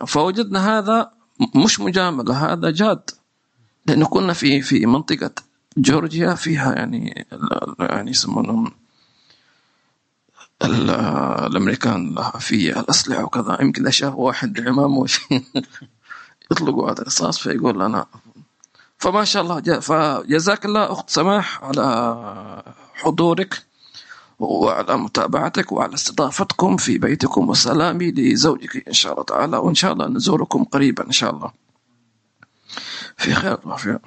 فوجدنا 0.06 0.78
هذا 0.78 1.10
مش 1.54 1.80
مجاملة 1.80 2.52
هذا 2.52 2.70
جاد. 2.70 3.10
لأنه 3.86 4.06
كنا 4.06 4.32
في 4.32 4.62
في 4.62 4.86
منطقة 4.86 5.30
جورجيا 5.76 6.34
فيها 6.34 6.74
يعني 6.74 7.26
يعني 7.80 8.10
يسمونهم 8.10 8.72
الأمريكان 10.64 12.14
في 12.38 12.80
الأسلحة 12.80 13.24
وكذا. 13.24 13.58
يمكن 13.60 13.90
شاف 13.90 14.14
واحد 14.14 14.52
بعمامه 14.52 15.06
يطلقوا 16.50 16.90
هذا 16.90 17.02
الرصاص 17.02 17.38
فيقول 17.38 17.82
أنا. 17.82 18.06
فما 18.98 19.24
شاء 19.24 19.42
الله 19.42 19.80
فجزاك 19.80 20.64
الله 20.64 20.92
أخت 20.92 21.10
سماح 21.10 21.64
على 21.64 22.62
حضورك. 22.94 23.66
وعلى 24.38 24.96
متابعتك 24.96 25.72
وعلى 25.72 25.94
استضافتكم 25.94 26.76
في 26.76 26.98
بيتكم 26.98 27.48
وسلامي 27.48 28.10
لزوجك 28.10 28.88
إن 28.88 28.92
شاء 28.92 29.12
الله 29.12 29.24
تعالى 29.24 29.56
وإن 29.56 29.74
شاء 29.74 29.92
الله 29.92 30.06
نزوركم 30.08 30.64
قريبا 30.64 31.06
إن 31.06 31.12
شاء 31.12 31.34
الله. 31.34 31.52
في 33.16 33.34
خير 33.34 33.58
وعافية 33.64 34.00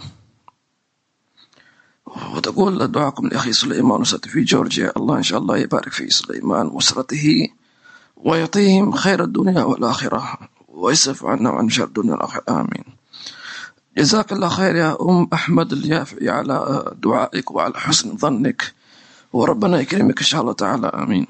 وتقول 2.35 2.91
دعاكم 2.91 3.27
لأخي 3.27 3.53
سليمان 3.53 4.01
وستي 4.01 4.29
في 4.29 4.43
جورجيا. 4.43 4.93
الله 4.97 5.17
إن 5.17 5.23
شاء 5.23 5.39
الله 5.39 5.57
يبارك 5.57 5.91
في 5.91 6.09
سليمان 6.09 6.67
وأسرته 6.67 7.47
ويعطيهم 8.17 8.91
خير 8.91 9.23
الدنيا 9.23 9.63
والآخرة 9.63 10.37
ويصرف 10.67 11.25
عنا 11.25 11.49
وعن 11.49 11.69
شر 11.69 11.83
الدنيا 11.83 12.13
والآخرة. 12.13 12.43
آمين. 12.49 12.85
جزاك 13.97 14.31
الله 14.31 14.49
خير 14.49 14.75
يا 14.75 14.97
أم 15.01 15.27
أحمد 15.33 15.73
اليافعي 15.73 16.29
على 16.29 16.85
دعائك 17.03 17.51
وعلى 17.51 17.79
حسن 17.79 18.17
ظنك. 18.17 18.78
وربنا 19.33 19.79
يكرمك 19.79 20.19
إن 20.19 20.25
شاء 20.25 20.41
الله 20.41 20.53
تعالى. 20.53 20.87
آمين. 20.87 21.27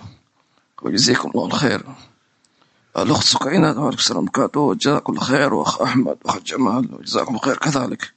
ويجزيكم 0.81 1.31
الله 1.35 1.45
الخير. 1.45 1.83
الأخت 2.97 3.23
سكينة 3.23 3.67
وعليكم 3.67 3.97
السلام. 3.97 4.23
وبركاته 4.23 4.73
جزاكم 4.73 5.13
الله 5.13 5.23
خير. 5.23 5.53
وأخ 5.53 5.81
أحمد 5.81 6.17
وأخ 6.25 6.37
جمال 6.37 6.95
وجزاكم 6.95 7.37
خير. 7.37 7.57
كذلك. 7.57 8.13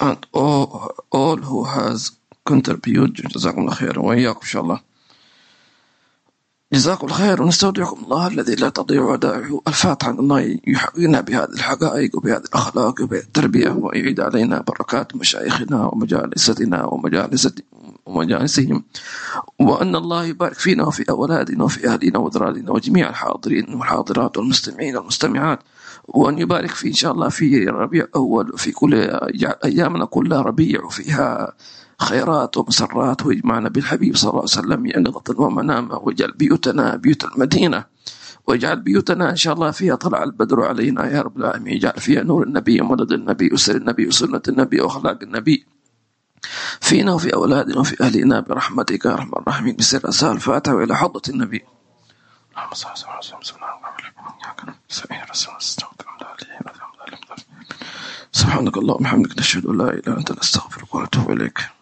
And 0.00 0.18
all, 0.36 0.92
all 1.10 1.38
who 1.42 1.64
has 1.64 2.12
contributed 2.50 3.28
جزاكم 3.28 3.60
الله 3.60 3.74
خير. 3.74 4.00
وإياكم 4.00 4.40
إن 4.40 4.46
شاء 4.46 4.62
الله. 4.62 4.80
جزاكم 6.72 7.06
الله 7.06 7.16
خير 7.16 7.42
ونستودعكم 7.42 8.04
الله 8.04 8.26
الذي 8.26 8.54
لا 8.54 8.68
تضيع 8.68 9.02
ودائعه 9.02 9.60
الفاتحة 9.68 10.10
الله 10.10 10.58
يحيينا 10.66 11.20
بهذه 11.20 11.48
الحقائق 11.48 12.16
وبهذه 12.16 12.36
الأخلاق 12.36 13.02
وبهذه 13.02 13.22
التربية 13.22 13.70
ويعيد 13.70 14.20
علينا 14.20 14.60
بركات 14.60 15.16
مشايخنا 15.16 15.84
ومجالستنا 15.84 16.84
ومجالستنا 16.84 17.62
ومجالسهم. 18.06 18.84
وأن 19.58 19.96
الله 19.96 20.24
يبارك 20.24 20.54
فينا 20.54 20.86
وفي 20.86 21.10
أولادنا 21.10 21.64
وفي 21.64 21.88
أهلنا 21.88 22.18
وذرارنا 22.18 22.70
وجميع 22.70 23.08
الحاضرين 23.08 23.74
والحاضرات 23.74 24.38
والمستمعين 24.38 24.96
والمستمعات. 24.96 25.58
وأن 26.08 26.38
يبارك 26.38 26.70
في 26.70 26.88
إن 26.88 26.92
شاء 26.92 27.12
الله 27.12 27.28
في 27.28 27.64
ربيع 27.64 28.06
أول 28.16 28.58
في 28.58 28.72
كل 28.72 28.94
أيامنا 29.64 30.04
كلها 30.04 30.42
ربيع 30.42 30.84
وفيها 30.84 31.52
خيرات 32.00 32.56
ومسرات 32.56 33.26
ويجمعنا 33.26 33.68
بالحبيب 33.68 34.16
صلى 34.16 34.30
الله 34.30 34.40
عليه 34.40 34.58
وسلم. 34.58 34.86
ينضة 34.86 35.44
ومنامة 35.44 35.94
واجعل 35.96 36.32
بيوتنا 36.32 36.96
بيوت 36.96 37.24
المدينة 37.24 37.84
واجعل 38.46 38.80
بيوتنا 38.80 39.30
إن 39.30 39.36
شاء 39.36 39.54
الله 39.54 39.70
فيها 39.70 39.94
طلع 39.94 40.22
البدر 40.22 40.64
علينا 40.64 41.10
يا 41.10 41.22
رب 41.22 41.36
العالمين. 41.38 41.76
اجعل 41.76 42.00
فيها 42.00 42.22
نور 42.22 42.42
النبي 42.42 42.80
ومدد 42.80 43.12
النبي 43.12 43.50
وسر 43.52 43.76
النبي 43.76 44.06
وسنة 44.06 44.42
النبي 44.48 44.80
وأخلاق 44.80 45.18
النبي 45.22 45.66
فينا 46.80 47.12
وفي 47.12 47.34
أولادنا 47.34 47.78
وفي 47.78 48.04
أهلنا 48.04 48.40
برحمتك 48.40 49.04
يا 49.04 49.12
أرحم 49.12 49.30
الراحمين. 49.36 49.76
بسر 49.76 50.08
أسال 50.08 50.30
الفاتحة 50.30 50.74
وإلى 50.74 50.96
حضرة 50.96 51.22
النبي. 51.28 51.64
اللهم 52.52 52.74
صل 52.74 52.88
على 53.06 53.22
سيدنا 53.22 53.66
محمد 53.82 54.74
سبحانك 58.32 58.76
اللهم 58.76 59.00
وبحمدك 59.00 59.38
نشهد 59.38 59.66
أن 59.66 59.78
لا 59.78 59.84
إله 59.84 59.98
إلا 59.98 60.18
أنت 60.18 60.32
نستغفرك 60.32 60.94
ونتوب 60.94 61.30
إليك. 61.30 61.77